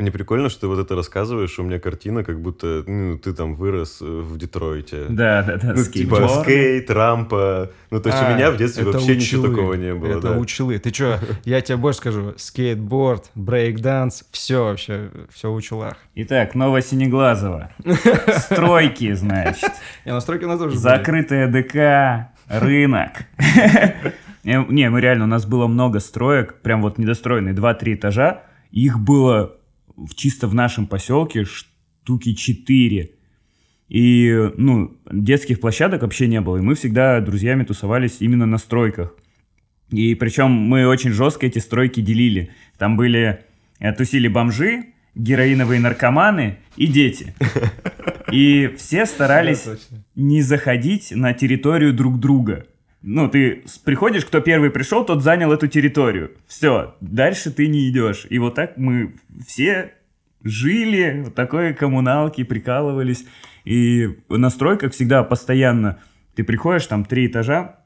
Мне 0.00 0.10
прикольно, 0.10 0.48
что 0.48 0.62
ты 0.62 0.66
вот 0.66 0.78
это 0.78 0.94
рассказываешь, 0.94 1.58
у 1.58 1.62
меня 1.62 1.78
картина, 1.78 2.24
как 2.24 2.40
будто 2.40 2.84
ну, 2.86 3.18
ты 3.18 3.34
там 3.34 3.54
вырос 3.54 3.98
э, 4.00 4.04
в 4.06 4.38
Детройте. 4.38 5.04
Да, 5.10 5.42
да, 5.42 5.56
да. 5.58 5.74
Ну, 5.76 5.84
типа 5.84 6.26
скейт, 6.40 6.90
рампа. 6.90 7.70
Ну, 7.90 8.00
то 8.00 8.08
есть 8.08 8.22
а, 8.22 8.30
у 8.30 8.34
меня 8.34 8.50
в 8.50 8.56
детстве 8.56 8.84
вообще 8.84 9.16
ничего 9.16 9.48
такого 9.48 9.74
не 9.74 9.94
было. 9.94 10.18
Это 10.18 10.30
да. 10.30 10.38
училы. 10.38 10.78
Ты 10.78 10.94
что, 10.94 11.20
я 11.44 11.60
тебе 11.60 11.76
больше 11.76 11.98
скажу, 11.98 12.32
скейтборд, 12.38 13.30
брейкданс, 13.34 14.24
все 14.30 14.64
вообще, 14.64 15.10
все 15.30 15.52
в 15.52 15.54
училах. 15.54 15.96
Итак, 16.14 16.54
Новосинеглазово. 16.54 17.70
Стройки, 18.38 19.12
значит. 19.12 19.70
Я 20.06 20.14
на 20.14 20.20
стройке 20.20 20.46
у 20.46 20.48
нас 20.48 20.58
тоже 20.58 20.78
Закрытая 20.78 21.46
ДК, 21.46 22.32
рынок. 22.48 23.26
Не, 24.44 24.88
мы 24.88 25.02
реально, 25.02 25.24
у 25.24 25.28
нас 25.28 25.44
было 25.44 25.66
много 25.66 26.00
строек, 26.00 26.62
прям 26.62 26.80
вот 26.80 26.96
недостроенные, 26.96 27.54
2-3 27.54 27.94
этажа. 27.96 28.44
Их 28.70 28.98
было 28.98 29.56
чисто 30.14 30.46
в 30.46 30.54
нашем 30.54 30.86
поселке 30.86 31.44
штуки 31.44 32.34
4. 32.34 33.10
И, 33.88 34.50
ну, 34.56 34.96
детских 35.10 35.60
площадок 35.60 36.02
вообще 36.02 36.28
не 36.28 36.40
было. 36.40 36.58
И 36.58 36.62
мы 36.62 36.74
всегда 36.74 37.20
друзьями 37.20 37.64
тусовались 37.64 38.18
именно 38.20 38.46
на 38.46 38.58
стройках. 38.58 39.14
И 39.90 40.14
причем 40.14 40.50
мы 40.50 40.86
очень 40.86 41.10
жестко 41.10 41.46
эти 41.46 41.58
стройки 41.58 42.00
делили. 42.00 42.50
Там 42.78 42.96
были, 42.96 43.40
э, 43.80 43.92
тусили 43.92 44.28
бомжи, 44.28 44.86
героиновые 45.14 45.80
наркоманы 45.80 46.58
и 46.76 46.86
дети. 46.86 47.34
И 48.32 48.72
все 48.76 49.06
старались 49.06 49.66
не 50.14 50.42
заходить 50.42 51.10
на 51.10 51.32
территорию 51.32 51.92
друг 51.92 52.20
друга. 52.20 52.66
Ну, 53.02 53.28
ты 53.28 53.64
приходишь, 53.84 54.26
кто 54.26 54.40
первый 54.40 54.70
пришел, 54.70 55.04
тот 55.04 55.22
занял 55.22 55.52
эту 55.52 55.68
территорию. 55.68 56.32
Все, 56.46 56.96
дальше 57.00 57.50
ты 57.50 57.66
не 57.66 57.88
идешь. 57.88 58.26
И 58.28 58.38
вот 58.38 58.54
так 58.54 58.76
мы 58.76 59.14
все 59.46 59.94
жили 60.42 61.24
в 61.26 61.30
такой 61.30 61.72
коммуналке, 61.72 62.44
прикалывались. 62.44 63.24
И 63.64 64.08
на 64.28 64.50
стройках 64.50 64.92
всегда 64.92 65.22
постоянно 65.22 65.98
ты 66.34 66.44
приходишь, 66.44 66.86
там 66.86 67.04
три 67.04 67.26
этажа, 67.26 67.80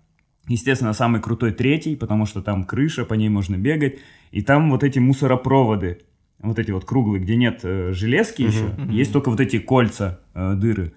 естественно, 0.49 0.93
самый 0.93 1.21
крутой 1.21 1.53
третий, 1.53 1.97
потому 1.97 2.27
что 2.27 2.43
там 2.43 2.65
крыша, 2.65 3.05
по 3.05 3.15
ней 3.15 3.29
можно 3.29 3.57
бегать, 3.57 3.99
и 4.31 4.43
там 4.43 4.71
вот 4.71 4.85
эти 4.85 4.99
мусоропроводы, 4.99 6.03
вот 6.41 6.59
эти 6.59 6.71
вот 6.71 6.85
круглые, 6.85 7.23
где 7.23 7.37
нет 7.37 7.61
э, 7.63 7.93
железки 7.93 8.43
uh-huh, 8.43 8.47
еще, 8.47 8.65
uh-huh. 8.65 8.93
есть 8.93 9.13
только 9.13 9.31
вот 9.31 9.41
эти 9.41 9.59
кольца, 9.59 10.21
э, 10.35 10.55
дыры. 10.55 10.93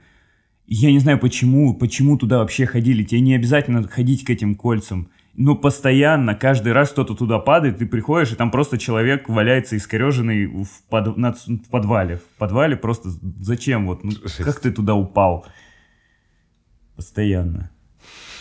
Я 0.67 0.91
не 0.91 0.99
знаю, 0.99 1.17
почему, 1.17 1.73
почему 1.73 2.17
туда 2.17 2.39
вообще 2.39 2.65
ходили. 2.65 3.03
Тебе 3.03 3.21
не 3.21 3.35
обязательно 3.35 3.87
ходить 3.87 4.25
к 4.25 4.29
этим 4.29 4.53
кольцам. 4.53 5.09
Но 5.33 5.55
постоянно, 5.55 6.35
каждый 6.35 6.73
раз 6.73 6.89
кто-то 6.89 7.15
туда 7.15 7.39
падает, 7.39 7.77
ты 7.77 7.85
приходишь, 7.85 8.33
и 8.33 8.35
там 8.35 8.51
просто 8.51 8.77
человек 8.77 9.29
валяется 9.29 9.77
искореженный 9.77 10.47
в, 10.47 10.67
под, 10.89 11.15
над, 11.15 11.37
в 11.37 11.69
подвале. 11.69 12.17
В 12.17 12.37
подвале 12.39 12.75
просто 12.75 13.09
зачем? 13.39 13.85
Вот, 13.85 14.03
ну, 14.03 14.11
как 14.39 14.59
ты 14.59 14.71
туда 14.71 14.95
упал? 14.95 15.45
Постоянно. 16.95 17.69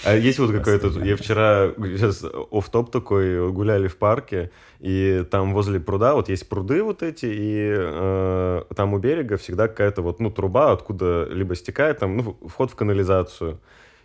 А 0.07 0.15
есть 0.15 0.39
вот 0.39 0.53
какой-то... 0.53 0.89
Я 1.05 1.17
вчера, 1.17 1.73
сейчас 1.77 2.25
оф 2.25 2.71
топ 2.71 2.91
такой, 2.91 3.51
гуляли 3.51 3.89
в 3.89 3.97
парке, 3.97 4.51
и 4.79 5.25
там 5.31 5.53
возле 5.53 5.81
пруда, 5.81 6.15
вот 6.15 6.29
есть 6.29 6.49
пруды 6.49 6.83
вот 6.83 7.03
эти, 7.03 7.27
и 7.27 7.75
э, 7.77 8.63
там 8.75 8.95
у 8.95 8.99
берега 8.99 9.37
всегда 9.37 9.69
какая-то 9.69 10.03
вот, 10.03 10.21
ну, 10.21 10.31
труба, 10.31 10.73
откуда 10.73 11.27
либо 11.31 11.55
стекает, 11.55 11.99
там, 11.99 12.17
ну, 12.17 12.37
вход 12.47 12.71
в 12.71 12.77
канализацию. 12.77 13.61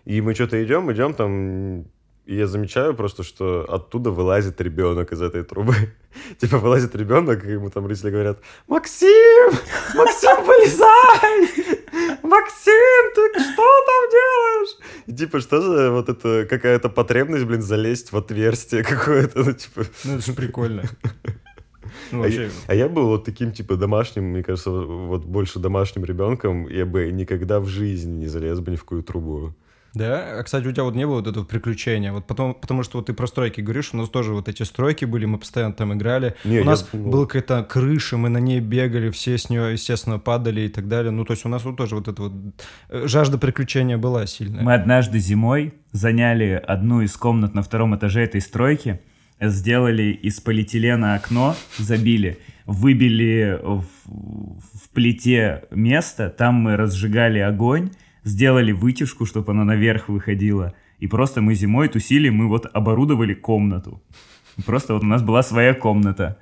И 0.06 0.22
мы 0.22 0.34
что-то 0.34 0.64
идем, 0.64 0.92
идем, 0.92 1.14
там 1.14 1.86
и 2.32 2.36
я 2.36 2.48
замечаю 2.48 2.96
просто, 2.96 3.24
что 3.24 3.66
оттуда 3.68 4.10
вылазит 4.10 4.62
ребенок 4.62 5.12
из 5.12 5.22
этой 5.22 5.44
трубы. 5.44 5.76
типа 6.40 6.60
вылазит 6.60 6.96
ребенок, 6.96 7.44
и 7.44 7.52
ему 7.52 7.70
там 7.70 7.86
родители 7.88 8.10
говорят, 8.10 8.40
Максим! 8.70 9.52
Максим, 9.96 10.42
вылезай! 10.46 11.42
Максим, 12.24 13.12
ты 13.16 13.38
что 13.38 13.66
там 13.90 14.10
делаешь? 14.12 14.78
И 15.08 15.14
типа, 15.14 15.42
что 15.42 15.62
за 15.62 15.92
вот 15.92 16.08
это 16.08 16.48
какая-то 16.50 16.88
потребность, 16.88 17.44
блин, 17.44 17.62
залезть 17.62 18.14
в 18.14 18.18
отверстие 18.18 18.84
какое-то, 18.84 19.40
ну, 19.44 19.52
типа... 19.52 19.84
Ну, 20.06 20.16
это 20.16 20.26
же 20.26 20.32
прикольно. 20.32 20.84
Ну, 22.14 22.24
а, 22.24 22.28
я, 22.30 22.50
а 22.68 22.76
я 22.76 22.88
был 22.88 23.08
вот 23.08 23.26
таким, 23.26 23.52
типа, 23.52 23.76
домашним, 23.76 24.24
мне 24.24 24.42
кажется, 24.42 24.72
вот 24.72 25.26
больше 25.26 25.60
домашним 25.60 26.06
ребенком, 26.06 26.70
я 26.70 26.86
бы 26.86 27.12
никогда 27.12 27.60
в 27.60 27.68
жизни 27.68 28.20
не 28.20 28.28
залез 28.28 28.62
бы 28.62 28.72
ни 28.72 28.78
в 28.78 28.84
какую 28.84 29.04
трубу. 29.04 29.54
Да? 29.94 30.40
А, 30.40 30.44
кстати, 30.44 30.66
у 30.66 30.72
тебя 30.72 30.84
вот 30.84 30.96
не 30.96 31.06
было 31.06 31.16
вот 31.16 31.28
этого 31.28 31.44
приключения? 31.44 32.14
Вот 32.14 32.26
потом, 32.26 32.54
потому 32.54 32.84
что 32.84 32.98
вот 32.98 33.08
ты 33.08 33.14
про 33.14 33.28
стройки 33.28 33.62
говоришь, 33.62 33.90
у 33.94 33.98
нас 33.98 34.10
тоже 34.10 34.34
вот 34.34 34.48
эти 34.48 34.64
стройки 34.64 35.06
были, 35.06 35.26
мы 35.26 35.38
постоянно 35.38 35.74
там 35.74 35.94
играли. 35.94 36.36
Не, 36.46 36.60
у 36.60 36.64
нас 36.64 36.88
я... 36.94 37.00
была 37.00 37.26
какая-то 37.26 37.64
крыша, 37.64 38.18
мы 38.18 38.30
на 38.30 38.38
ней 38.38 38.60
бегали, 38.62 39.10
все 39.10 39.38
с 39.38 39.50
нее, 39.50 39.74
естественно, 39.74 40.18
падали 40.20 40.62
и 40.62 40.70
так 40.70 40.88
далее. 40.88 41.12
Ну, 41.12 41.26
то 41.26 41.32
есть 41.32 41.46
у 41.46 41.50
нас 41.50 41.64
вот 41.66 41.76
тоже 41.76 41.96
вот 41.96 42.08
эта 42.08 42.22
вот 42.22 42.34
э, 42.90 43.08
жажда 43.08 43.38
приключения 43.38 43.98
была 43.98 44.26
сильная. 44.26 44.64
Мы 44.64 44.74
однажды 44.74 45.20
зимой 45.20 45.74
заняли 45.92 46.62
одну 46.66 47.02
из 47.02 47.16
комнат 47.18 47.54
на 47.54 47.62
втором 47.62 47.96
этаже 47.96 48.22
этой 48.22 48.40
стройки, 48.40 49.02
сделали 49.42 50.04
из 50.04 50.40
полиэтилена 50.40 51.16
окно, 51.16 51.56
забили, 51.78 52.38
выбили 52.66 53.60
в, 53.62 53.86
в 54.06 54.90
плите 54.94 55.64
место, 55.72 56.30
там 56.30 56.56
мы 56.56 56.78
разжигали 56.78 57.40
огонь, 57.40 57.92
сделали 58.24 58.72
вытяжку, 58.72 59.26
чтобы 59.26 59.52
она 59.52 59.64
наверх 59.64 60.10
выходила. 60.10 60.74
И 61.00 61.08
просто 61.08 61.42
мы 61.42 61.56
зимой 61.56 61.88
тусили, 61.88 62.30
мы 62.30 62.48
вот 62.48 62.68
оборудовали 62.74 63.34
комнату. 63.34 64.02
Просто 64.66 64.94
вот 64.94 65.04
у 65.04 65.08
нас 65.08 65.22
была 65.22 65.44
своя 65.44 65.74
комната. 65.74 66.38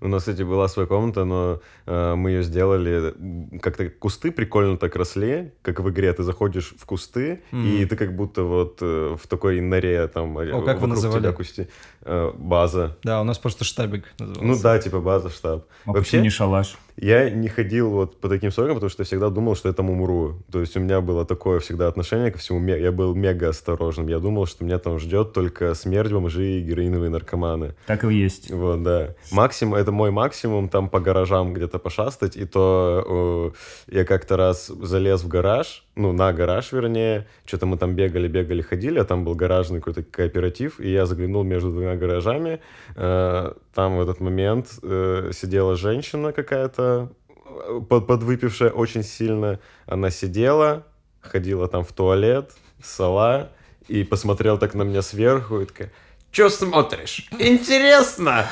У 0.00 0.08
нас, 0.08 0.22
кстати, 0.22 0.42
была 0.42 0.68
своя 0.68 0.86
комната, 0.86 1.24
но 1.24 1.60
э, 1.86 2.14
мы 2.14 2.30
ее 2.30 2.42
сделали... 2.42 3.14
Как-то 3.60 3.88
кусты 3.88 4.30
прикольно 4.30 4.76
так 4.76 4.94
росли, 4.94 5.52
как 5.62 5.80
в 5.80 5.88
игре. 5.88 6.12
Ты 6.12 6.22
заходишь 6.22 6.74
в 6.78 6.84
кусты, 6.84 7.42
mm. 7.50 7.66
и 7.66 7.86
ты 7.86 7.96
как 7.96 8.14
будто 8.14 8.42
вот 8.42 8.78
э, 8.82 9.16
в 9.20 9.26
такой 9.26 9.60
норе 9.60 10.06
там... 10.08 10.36
О, 10.36 10.62
как 10.62 10.80
вы 10.80 10.88
называли? 10.88 11.32
Кусти, 11.32 11.68
э, 12.02 12.30
база. 12.36 12.98
Да, 13.04 13.22
у 13.22 13.24
нас 13.24 13.38
просто 13.38 13.64
штабик 13.64 14.04
назывался. 14.18 14.44
Ну 14.44 14.62
да, 14.62 14.78
типа 14.78 15.00
база, 15.00 15.30
штаб. 15.30 15.66
А 15.86 15.92
Вообще 15.92 16.20
не 16.20 16.30
шалаш. 16.30 16.76
Я 16.96 17.28
не 17.28 17.48
ходил 17.48 17.90
вот 17.90 18.20
по 18.20 18.28
таким 18.28 18.50
срокам, 18.50 18.74
потому 18.74 18.90
что 18.90 19.02
я 19.02 19.04
всегда 19.04 19.28
думал, 19.28 19.54
что 19.54 19.68
я 19.68 19.74
там 19.74 19.90
умру. 19.90 20.36
То 20.50 20.60
есть 20.60 20.76
у 20.76 20.80
меня 20.80 21.00
было 21.00 21.26
такое 21.26 21.60
всегда 21.60 21.88
отношение 21.88 22.30
ко 22.30 22.38
всему. 22.38 22.64
Я 22.66 22.90
был 22.90 23.14
мега 23.14 23.50
осторожным. 23.50 24.08
Я 24.08 24.18
думал, 24.18 24.46
что 24.46 24.64
меня 24.64 24.78
там 24.78 24.98
ждет 24.98 25.32
только 25.32 25.74
смерть, 25.74 26.10
бомжи 26.10 26.58
и 26.58 26.62
героиновые 26.62 27.10
наркоманы. 27.10 27.74
Так 27.86 28.04
и 28.04 28.14
есть. 28.14 28.50
Вот, 28.50 28.82
да. 28.82 29.14
Максимум, 29.30 29.74
это 29.74 29.92
мой 29.92 30.10
максимум, 30.10 30.68
там 30.68 30.88
по 30.88 31.00
гаражам 31.00 31.52
где-то 31.52 31.78
пошастать. 31.78 32.36
И 32.36 32.46
то 32.46 33.52
э, 33.88 33.94
я 33.96 34.04
как-то 34.04 34.36
раз 34.36 34.66
залез 34.66 35.22
в 35.22 35.28
гараж, 35.28 35.84
ну, 35.96 36.12
на 36.12 36.32
гараж, 36.32 36.72
вернее. 36.72 37.26
Что-то 37.44 37.66
мы 37.66 37.76
там 37.76 37.94
бегали, 37.94 38.28
бегали, 38.28 38.62
ходили, 38.62 38.98
а 38.98 39.04
там 39.04 39.24
был 39.24 39.34
гаражный 39.34 39.80
какой-то 39.80 40.02
кооператив. 40.02 40.80
И 40.80 40.90
я 40.90 41.06
заглянул 41.06 41.42
между 41.42 41.70
двумя 41.70 41.96
гаражами. 41.96 42.60
Э, 42.96 43.52
там 43.74 43.98
в 43.98 44.00
этот 44.00 44.20
момент 44.20 44.68
э, 44.82 45.30
сидела 45.34 45.76
женщина 45.76 46.32
какая-то, 46.32 46.82
э, 46.86 47.80
под, 47.88 48.06
подвыпившая 48.06 48.70
очень 48.70 49.02
сильно. 49.02 49.60
Она 49.86 50.10
сидела, 50.10 50.86
ходила 51.20 51.68
там 51.68 51.84
в 51.84 51.92
туалет, 51.92 52.52
сала, 52.82 53.50
и 53.88 54.04
посмотрела 54.04 54.58
так 54.58 54.74
на 54.74 54.82
меня 54.82 55.02
сверху, 55.02 55.60
и 55.60 55.66
такая, 55.66 55.92
«Чё 56.32 56.48
смотришь? 56.48 57.28
Интересно!» 57.38 58.46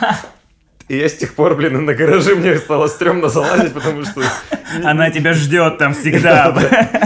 И 0.89 0.99
я 0.99 1.09
с 1.09 1.15
тех 1.15 1.35
пор, 1.35 1.55
блин, 1.55 1.87
на 1.87 1.95
гараже 1.95 2.35
мне 2.35 2.59
стало 2.59 2.89
стрёмно 2.89 3.31
залазить, 3.31 3.73
потому 3.73 4.05
что... 4.05 4.21
Она 4.83 5.11
тебя 5.11 5.33
ждет 5.33 5.79
там 5.79 5.95
всегда. 5.95 6.55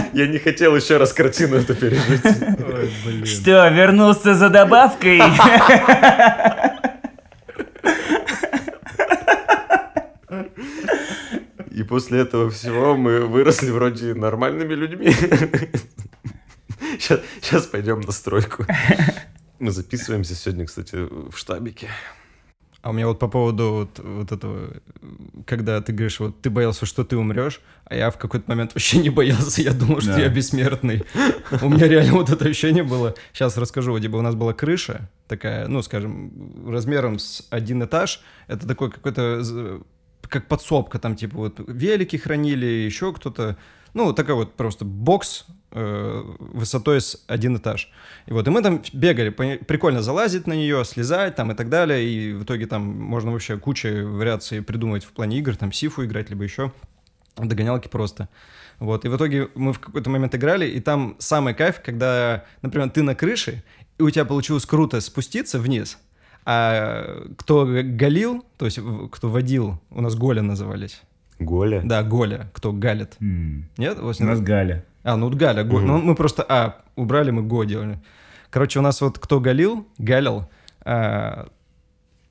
Я 0.13 0.27
не 0.27 0.37
хотел 0.37 0.75
еще 0.75 0.97
раз 0.97 1.13
картину 1.13 1.57
эту 1.57 1.75
пережить. 1.75 2.25
Ой, 2.25 2.91
блин. 3.05 3.25
Что, 3.25 3.67
вернулся 3.69 4.35
за 4.35 4.49
добавкой? 4.49 5.21
после 11.89 12.19
этого 12.19 12.49
всего 12.49 12.95
мы 12.95 13.25
выросли 13.25 13.71
вроде 13.71 14.13
нормальными 14.13 14.73
людьми. 14.75 15.11
Сейчас, 16.99 17.19
сейчас 17.41 17.65
пойдем 17.67 18.01
на 18.01 18.11
стройку. 18.11 18.65
Мы 19.59 19.71
записываемся 19.71 20.35
сегодня, 20.35 20.65
кстати, 20.65 20.95
в 20.95 21.35
штабике. 21.35 21.87
А 22.81 22.91
у 22.91 22.93
меня 22.93 23.07
вот 23.07 23.19
по 23.19 23.27
поводу 23.27 23.71
вот, 23.71 23.99
вот 23.99 24.31
этого, 24.31 24.69
когда 25.45 25.81
ты 25.81 25.91
говоришь, 25.91 26.19
вот 26.21 26.41
ты 26.41 26.49
боялся, 26.49 26.85
что 26.85 27.03
ты 27.03 27.17
умрешь, 27.17 27.59
а 27.83 27.93
я 27.95 28.09
в 28.09 28.17
какой-то 28.17 28.45
момент 28.49 28.73
вообще 28.73 28.99
не 28.99 29.09
боялся, 29.09 29.61
я 29.61 29.73
думал, 29.73 29.99
что 29.99 30.13
Да. 30.13 30.19
я 30.21 30.29
бессмертный. 30.29 31.03
У 31.61 31.67
меня 31.67 31.89
реально 31.89 32.13
вот 32.13 32.29
это 32.29 32.45
ощущение 32.45 32.83
было. 32.83 33.15
Сейчас 33.33 33.57
расскажу, 33.57 33.91
вот, 33.91 34.01
типа 34.01 34.15
у 34.15 34.21
нас 34.21 34.35
была 34.35 34.53
крыша 34.53 35.09
такая, 35.27 35.67
ну, 35.67 35.81
скажем, 35.81 36.65
размером 36.71 37.19
с 37.19 37.45
один 37.49 37.83
этаж. 37.83 38.21
Это 38.47 38.65
такой 38.65 38.89
какой-то, 38.89 39.81
как 40.29 40.47
подсобка, 40.47 40.99
там 40.99 41.15
типа 41.15 41.37
вот 41.37 41.59
велики 41.67 42.17
хранили, 42.17 42.65
еще 42.65 43.13
кто-то. 43.13 43.57
Ну, 43.95 44.13
такой 44.13 44.35
вот 44.35 44.53
просто 44.53 44.85
бокс 44.85 45.47
э, 45.71 46.23
высотой 46.39 47.01
с 47.01 47.23
один 47.27 47.57
этаж. 47.57 47.91
И 48.27 48.33
вот, 48.33 48.47
и 48.47 48.51
мы 48.51 48.61
там 48.61 48.83
бегали, 48.93 49.29
прикольно 49.31 50.03
залазить 50.03 50.45
на 50.45 50.53
нее, 50.53 50.85
слезать 50.85 51.35
там 51.35 51.51
и 51.51 51.55
так 51.55 51.69
далее, 51.69 52.07
и 52.07 52.33
в 52.33 52.43
итоге 52.43 52.67
там 52.67 52.83
можно 52.83 53.31
вообще 53.31 53.57
куча 53.57 54.05
вариаций 54.05 54.61
придумать 54.61 55.03
в 55.03 55.11
плане 55.11 55.39
игр, 55.39 55.55
там 55.55 55.71
сифу 55.71 56.05
играть, 56.05 56.29
либо 56.29 56.43
еще 56.43 56.71
догонялки 57.35 57.87
просто. 57.87 58.29
Вот, 58.77 59.05
и 59.05 59.09
в 59.09 59.15
итоге 59.15 59.49
мы 59.55 59.73
в 59.73 59.79
какой-то 59.79 60.09
момент 60.09 60.35
играли, 60.35 60.67
и 60.67 60.79
там 60.79 61.15
самый 61.19 61.53
кайф, 61.53 61.81
когда, 61.83 62.45
например, 62.61 62.89
ты 62.91 63.01
на 63.01 63.15
крыше, 63.15 63.63
и 63.97 64.03
у 64.03 64.09
тебя 64.09 64.23
получилось 64.23 64.65
круто 64.65 65.01
спуститься 65.01 65.59
вниз, 65.59 65.97
а 66.51 67.27
кто 67.37 67.67
галил, 67.67 68.43
то 68.57 68.65
есть 68.65 68.79
кто 69.11 69.29
водил, 69.29 69.79
у 69.91 70.01
нас 70.01 70.15
голя 70.15 70.41
назывались. 70.41 70.99
Голя? 71.37 71.81
Да, 71.85 72.01
голя, 72.01 72.49
кто 72.53 72.73
галит. 72.73 73.15
М, 73.21 73.69
Нет? 73.77 73.99
У 73.99 74.05
вас 74.07 74.19
У 74.19 74.23
нас 74.25 74.41
Галя. 74.41 74.83
а, 75.03 75.15
ну 75.15 75.27
вот 75.27 75.35
Галя. 75.35 75.63
Мгм. 75.63 75.85
Ну, 75.85 75.97
мы 75.99 76.15
просто 76.15 76.43
А 76.49 76.81
убрали, 76.95 77.29
мы 77.29 77.43
Го 77.43 77.65
делали. 77.65 77.99
Короче, 78.49 78.79
у 78.79 78.81
нас 78.81 78.99
вот 78.99 79.19
кто 79.19 79.39
галил, 79.39 79.87
галил, 79.99 80.49
а, 80.81 81.47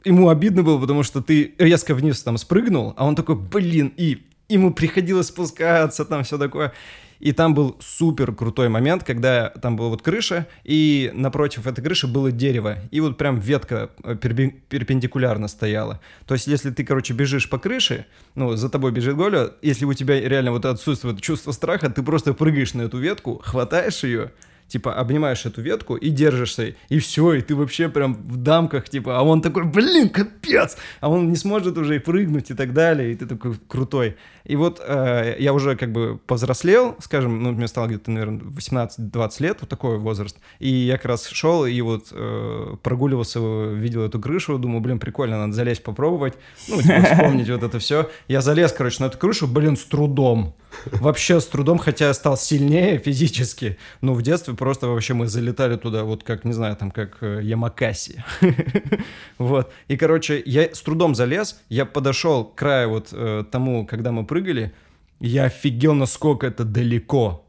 ему 0.05 0.29
обидно 0.31 0.65
было, 0.65 0.81
потому 0.81 1.05
что 1.05 1.23
ты 1.23 1.55
резко 1.59 1.95
вниз 1.95 2.21
там 2.25 2.39
спрыгнул, 2.39 2.95
а 2.97 3.07
он 3.07 3.15
такой, 3.15 3.37
блин, 3.37 3.93
и 3.97 4.27
ему 4.49 4.75
приходилось 4.75 5.29
спускаться, 5.29 6.05
там 6.05 6.25
все 6.25 6.39
такое. 6.39 6.73
И 7.21 7.33
там 7.33 7.55
был 7.55 7.77
супер 7.81 8.33
крутой 8.35 8.69
момент, 8.69 9.05
когда 9.05 9.51
там 9.51 9.77
была 9.77 9.89
вот 9.89 10.03
крыша, 10.03 10.47
и 10.65 11.11
напротив 11.15 11.67
этой 11.67 11.83
крыши 11.83 12.07
было 12.07 12.31
дерево, 12.31 12.79
и 12.91 13.01
вот 13.01 13.17
прям 13.19 13.39
ветка 13.39 13.91
э, 14.05 14.15
перпе- 14.15 14.55
перпендикулярно 14.69 15.49
стояла. 15.49 16.01
То 16.27 16.35
есть, 16.35 16.47
если 16.47 16.71
ты, 16.71 16.85
короче, 16.85 17.15
бежишь 17.15 17.49
по 17.49 17.59
крыше, 17.59 18.07
ну, 18.35 18.55
за 18.57 18.69
тобой 18.69 18.93
бежит 18.93 19.17
Голя, 19.17 19.51
если 19.63 19.85
у 19.85 19.95
тебя 19.95 20.21
реально 20.21 20.53
вот 20.53 20.65
отсутствует 20.65 21.21
чувство 21.21 21.53
страха, 21.53 21.91
ты 21.91 22.03
просто 22.03 22.35
прыгаешь 22.35 22.75
на 22.75 22.83
эту 22.83 22.99
ветку, 22.99 23.41
хватаешь 23.45 24.05
ее, 24.05 24.33
типа, 24.69 24.95
обнимаешь 24.95 25.47
эту 25.47 25.63
ветку 25.63 25.97
и 25.97 26.11
держишься, 26.11 26.75
и 26.89 26.99
все, 26.99 27.33
и 27.33 27.41
ты 27.41 27.57
вообще 27.57 27.89
прям 27.89 28.15
в 28.15 28.37
дамках, 28.37 28.89
типа, 28.89 29.19
а 29.19 29.23
он 29.23 29.41
такой, 29.41 29.65
блин, 29.65 30.11
капец, 30.11 30.77
а 31.01 31.09
он 31.09 31.31
не 31.31 31.37
сможет 31.37 31.77
уже 31.79 31.97
и 31.97 31.99
прыгнуть 31.99 32.51
и 32.51 32.55
так 32.55 32.73
далее, 32.73 33.13
и 33.13 33.17
ты 33.17 33.27
такой 33.27 33.55
крутой. 33.67 34.17
И 34.45 34.57
вот 34.57 34.81
э, 34.87 35.37
я 35.39 35.53
уже 35.53 35.77
как 35.77 35.93
бы 35.93 36.19
повзрослел, 36.27 36.97
скажем, 37.01 37.43
ну, 37.43 37.53
мне 37.53 37.69
стало 37.69 37.87
где-то, 37.87 38.11
наверное, 38.11 38.41
18-20 38.41 39.43
лет, 39.43 39.59
вот 39.61 39.69
такой 39.69 39.99
возраст, 39.99 40.37
и 40.59 40.69
я 40.69 40.97
как 40.97 41.07
раз 41.07 41.27
шел 41.27 41.67
и 41.67 41.81
вот 41.81 42.09
э, 42.13 42.77
прогуливался, 42.83 43.41
видел 43.41 44.03
эту 44.03 44.21
крышу, 44.21 44.59
думаю, 44.59 44.81
блин, 44.81 44.99
прикольно, 44.99 45.39
надо 45.39 45.53
залезть 45.55 45.83
попробовать, 45.83 46.35
ну, 46.69 46.81
типа, 46.81 47.03
вспомнить 47.13 47.49
вот 47.49 47.63
это 47.63 47.79
все. 47.79 48.11
Я 48.29 48.41
залез, 48.41 48.73
короче, 48.73 49.03
на 49.03 49.07
эту 49.07 49.19
крышу, 49.19 49.47
блин, 49.47 49.77
с 49.77 49.85
трудом. 49.85 50.55
Вообще 50.87 51.41
с 51.41 51.47
трудом, 51.47 51.79
хотя 51.79 52.09
я 52.09 52.15
стал 52.15 52.37
сильнее 52.37 52.99
физически. 52.99 53.79
Но 54.01 54.15
в 54.15 54.23
детстве 54.23 54.55
просто 54.59 54.89
вообще 54.89 55.15
мы 55.15 55.29
залетали 55.29 55.77
туда, 55.77 56.05
вот 56.05 56.25
как, 56.25 56.45
не 56.45 56.53
знаю, 56.53 56.77
там, 56.77 56.91
как 56.91 57.19
э, 57.23 57.41
Ямакаси. 57.43 58.23
Вот. 59.39 59.73
И, 59.87 59.97
короче, 59.97 60.43
я 60.45 60.63
с 60.75 60.83
трудом 60.83 61.15
залез, 61.15 61.61
я 61.69 61.87
подошел 61.87 62.45
к 62.45 62.57
краю 62.57 62.91
вот 62.91 63.09
э, 63.13 63.45
тому, 63.51 63.87
когда 63.87 64.11
мы 64.11 64.27
прыгали, 64.27 64.73
я 65.21 65.45
офигел, 65.45 65.95
насколько 65.95 66.47
это 66.47 66.65
далеко. 66.65 67.45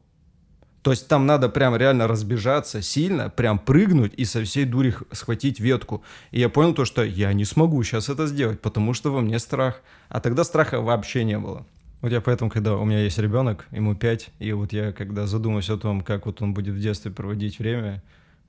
То 0.82 0.92
есть 0.92 1.08
там 1.08 1.26
надо 1.26 1.50
прям 1.50 1.76
реально 1.76 2.08
разбежаться 2.08 2.82
сильно, 2.82 3.30
прям 3.30 3.60
прыгнуть 3.60 4.14
и 4.16 4.26
со 4.26 4.44
всей 4.44 4.66
дури 4.66 4.96
схватить 5.12 5.60
ветку. 5.60 6.04
И 6.32 6.40
я 6.40 6.50
понял 6.50 6.74
то, 6.74 6.86
что 6.86 7.04
я 7.04 7.34
не 7.34 7.46
смогу 7.46 7.84
сейчас 7.84 8.10
это 8.10 8.28
сделать, 8.28 8.62
потому 8.62 8.94
что 8.94 9.12
во 9.12 9.22
мне 9.22 9.40
страх. 9.40 9.82
А 10.08 10.20
тогда 10.20 10.44
страха 10.44 10.80
вообще 10.80 11.24
не 11.24 11.38
было. 11.38 11.66
Вот 12.02 12.12
я 12.12 12.22
поэтому, 12.22 12.50
когда 12.50 12.76
у 12.78 12.86
меня 12.86 13.02
есть 13.02 13.18
ребенок, 13.20 13.68
ему 13.72 13.94
5, 13.96 14.30
и 14.40 14.54
вот 14.54 14.72
я 14.72 14.92
когда 14.94 15.28
задумаюсь 15.28 15.70
о 15.70 15.78
том, 15.78 16.02
как 16.02 16.26
вот 16.26 16.42
он 16.42 16.54
будет 16.54 16.74
в 16.76 16.80
детстве 16.80 17.12
проводить 17.12 17.60
время, 17.60 18.02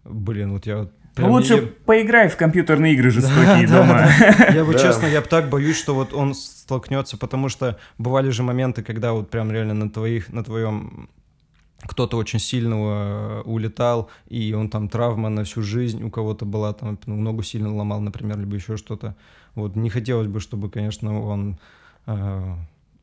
блин, 0.04 0.52
вот 0.52 0.66
я 0.66 0.78
вот 0.78 0.92
Ну 0.92 1.14
прям 1.16 1.30
лучше 1.32 1.54
не- 1.54 1.60
поиграй 1.66 2.28
в 2.28 2.36
компьютерные 2.36 2.94
игры 2.94 3.10
жестокие 3.10 3.66
да, 3.66 3.82
дома. 3.82 4.08
Я 4.54 4.64
бы 4.64 4.72
Да. 4.74 4.78
честно, 4.78 5.06
я 5.06 5.20
бы 5.20 5.26
так 5.26 5.48
боюсь, 5.50 5.76
что 5.76 5.94
вот 5.94 6.12
он 6.14 6.34
столкнется, 6.34 7.16
потому 7.18 7.48
что 7.48 7.76
бывали 7.98 8.30
же 8.30 8.42
моменты, 8.44 8.84
когда 8.84 9.12
вот 9.12 9.30
прям 9.30 9.50
реально 9.50 9.74
на 9.74 9.90
твоих, 9.90 10.32
на 10.32 10.44
твоем 10.44 11.08
кто-то 11.82 12.18
очень 12.18 12.38
сильного 12.38 13.40
э, 13.40 13.42
улетал, 13.46 14.10
и 14.28 14.52
он 14.52 14.68
там 14.68 14.88
травма 14.88 15.28
на 15.30 15.42
всю 15.44 15.62
жизнь 15.62 16.04
у 16.04 16.10
кого-то 16.10 16.44
была, 16.44 16.72
там 16.74 16.98
ну, 17.06 17.16
ногу 17.16 17.42
сильно 17.42 17.74
ломал, 17.74 18.00
например, 18.00 18.38
либо 18.38 18.54
еще 18.54 18.76
что-то. 18.76 19.16
Вот 19.54 19.76
не 19.76 19.90
хотелось 19.90 20.28
бы, 20.28 20.40
чтобы, 20.40 20.70
конечно, 20.70 21.20
он 21.20 21.58
э, 22.06 22.54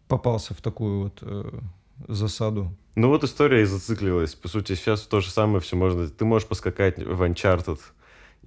попался 0.07 0.53
в 0.53 0.61
такую 0.61 1.03
вот 1.03 1.19
э, 1.21 1.59
засаду. 2.07 2.75
Ну 2.95 3.09
вот 3.09 3.23
история 3.23 3.61
и 3.61 3.65
зациклилась. 3.65 4.35
По 4.35 4.47
сути, 4.47 4.73
сейчас 4.73 5.01
то 5.01 5.19
же 5.19 5.29
самое 5.29 5.59
все 5.59 5.75
можно... 5.75 6.07
Ты 6.07 6.25
можешь 6.25 6.47
поскакать 6.47 6.97
в 6.97 7.21
Uncharted, 7.21 7.79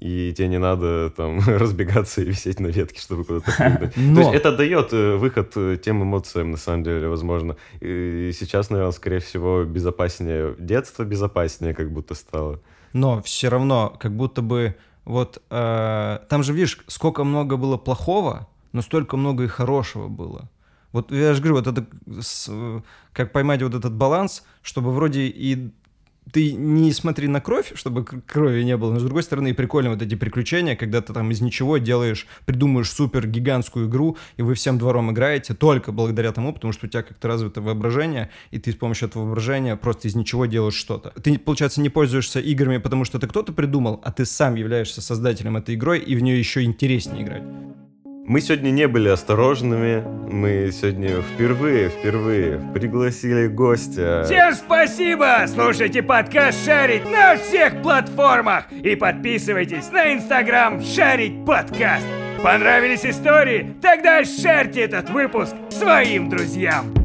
и 0.01 0.33
тебе 0.37 0.49
не 0.49 0.59
надо 0.59 1.11
там 1.11 1.41
разбегаться 1.47 2.23
и 2.23 2.25
висеть 2.25 2.59
на 2.59 2.69
ветке, 2.69 3.01
чтобы 3.01 3.25
куда-то 3.25 3.53
прыгнуть. 3.57 3.95
То 3.95 4.21
есть 4.21 4.35
это 4.35 4.57
дает 4.57 4.93
э, 4.93 5.17
выход 5.17 5.53
э, 5.57 5.77
тем 5.83 6.03
эмоциям, 6.03 6.51
на 6.51 6.57
самом 6.57 6.83
деле, 6.83 7.09
возможно. 7.09 7.57
И 7.81 8.33
сейчас, 8.35 8.71
наверное, 8.71 8.93
скорее 8.93 9.21
всего, 9.21 9.65
безопаснее. 9.65 10.57
Детство 10.59 11.05
безопаснее 11.05 11.75
как 11.75 11.93
будто 11.93 12.15
стало. 12.15 12.61
но 12.93 13.23
все 13.23 13.49
равно 13.49 13.97
как 14.01 14.17
будто 14.17 14.43
бы 14.43 14.75
вот 15.05 15.43
э, 15.51 16.19
там 16.29 16.43
же 16.43 16.53
видишь 16.53 16.79
сколько 16.87 17.25
много 17.25 17.57
было 17.57 17.77
плохого, 17.77 18.49
но 18.73 18.83
столько 18.83 19.17
много 19.17 19.45
и 19.45 19.49
хорошего 19.49 20.09
было. 20.09 20.49
Вот 20.93 21.13
я 21.13 21.35
же 21.35 21.43
говорю, 21.43 21.57
вот 21.57 21.67
это 21.67 21.87
как 23.13 23.33
поймать 23.33 23.63
вот 23.63 23.75
этот 23.75 23.95
баланс, 23.95 24.45
чтобы 24.63 24.93
вроде 24.93 25.27
и 25.27 25.71
ты 26.33 26.53
не 26.53 26.93
смотри 26.93 27.29
на 27.29 27.41
кровь, 27.41 27.73
чтобы 27.75 28.05
крови 28.05 28.63
не 28.63 28.77
было, 28.77 28.93
но 28.93 29.01
с 29.01 29.03
другой 29.03 29.23
стороны 29.23 29.49
и 29.49 29.53
прикольно 29.53 29.91
вот 29.91 30.03
эти 30.03 30.15
приключения, 30.15 30.77
когда 30.77 31.01
ты 31.01 31.13
там 31.13 31.31
из 31.31 31.41
ничего 31.41 31.79
делаешь, 31.79 32.27
придумаешь 32.47 32.91
супер 32.91 33.27
гигантскую 33.27 33.89
игру, 33.89 34.17
и 34.37 34.43
вы 34.43 34.55
всем 34.55 34.79
двором 34.79 35.11
играете 35.11 35.55
только 35.55 35.93
благодаря 35.93 36.33
тому, 36.33 36.53
потому 36.53 36.73
что 36.73 36.87
у 36.87 36.89
тебя 36.89 37.03
как-то 37.03 37.29
развито 37.29 37.61
воображение, 37.61 38.31
и 38.51 38.59
ты 38.59 38.73
с 38.73 38.77
помощью 38.77 39.09
этого 39.09 39.25
воображения 39.25 39.77
просто 39.77 40.09
из 40.09 40.15
ничего 40.15 40.47
делаешь 40.47 40.75
что-то. 40.75 41.11
Ты, 41.21 41.39
получается, 41.39 41.81
не 41.81 41.89
пользуешься 41.89 42.41
играми, 42.41 42.79
потому 42.79 43.05
что 43.05 43.19
ты 43.19 43.27
кто-то 43.27 43.53
придумал, 43.53 44.01
а 44.05 44.13
ты 44.13 44.25
сам 44.25 44.55
являешься 44.55 45.01
создателем 45.01 45.57
этой 45.57 45.75
игрой, 45.75 45.99
и 45.99 46.15
в 46.15 46.23
нее 46.23 46.39
еще 46.39 46.63
интереснее 46.63 47.25
играть. 47.25 47.43
Мы 48.27 48.41
сегодня 48.41 48.71
не 48.71 48.87
были 48.87 49.09
осторожными. 49.09 50.05
Мы 50.31 50.71
сегодня 50.73 51.23
впервые, 51.23 51.89
впервые 51.89 52.61
пригласили 52.75 53.49
гостя. 53.49 54.23
Всем 54.25 54.53
спасибо! 54.55 55.45
Слушайте 55.49 56.03
подкаст 56.03 56.65
«Шарить» 56.65 57.11
на 57.11 57.37
всех 57.37 57.83
платформах 57.83 58.71
и 58.71 58.95
подписывайтесь 58.95 59.91
на 59.91 60.13
инстаграм 60.13 60.81
«Шарить 60.81 61.45
подкаст». 61.45 62.07
Понравились 62.43 63.05
истории? 63.05 63.75
Тогда 63.83 64.25
шарьте 64.25 64.83
этот 64.83 65.11
выпуск 65.11 65.55
своим 65.71 66.29
друзьям. 66.31 67.00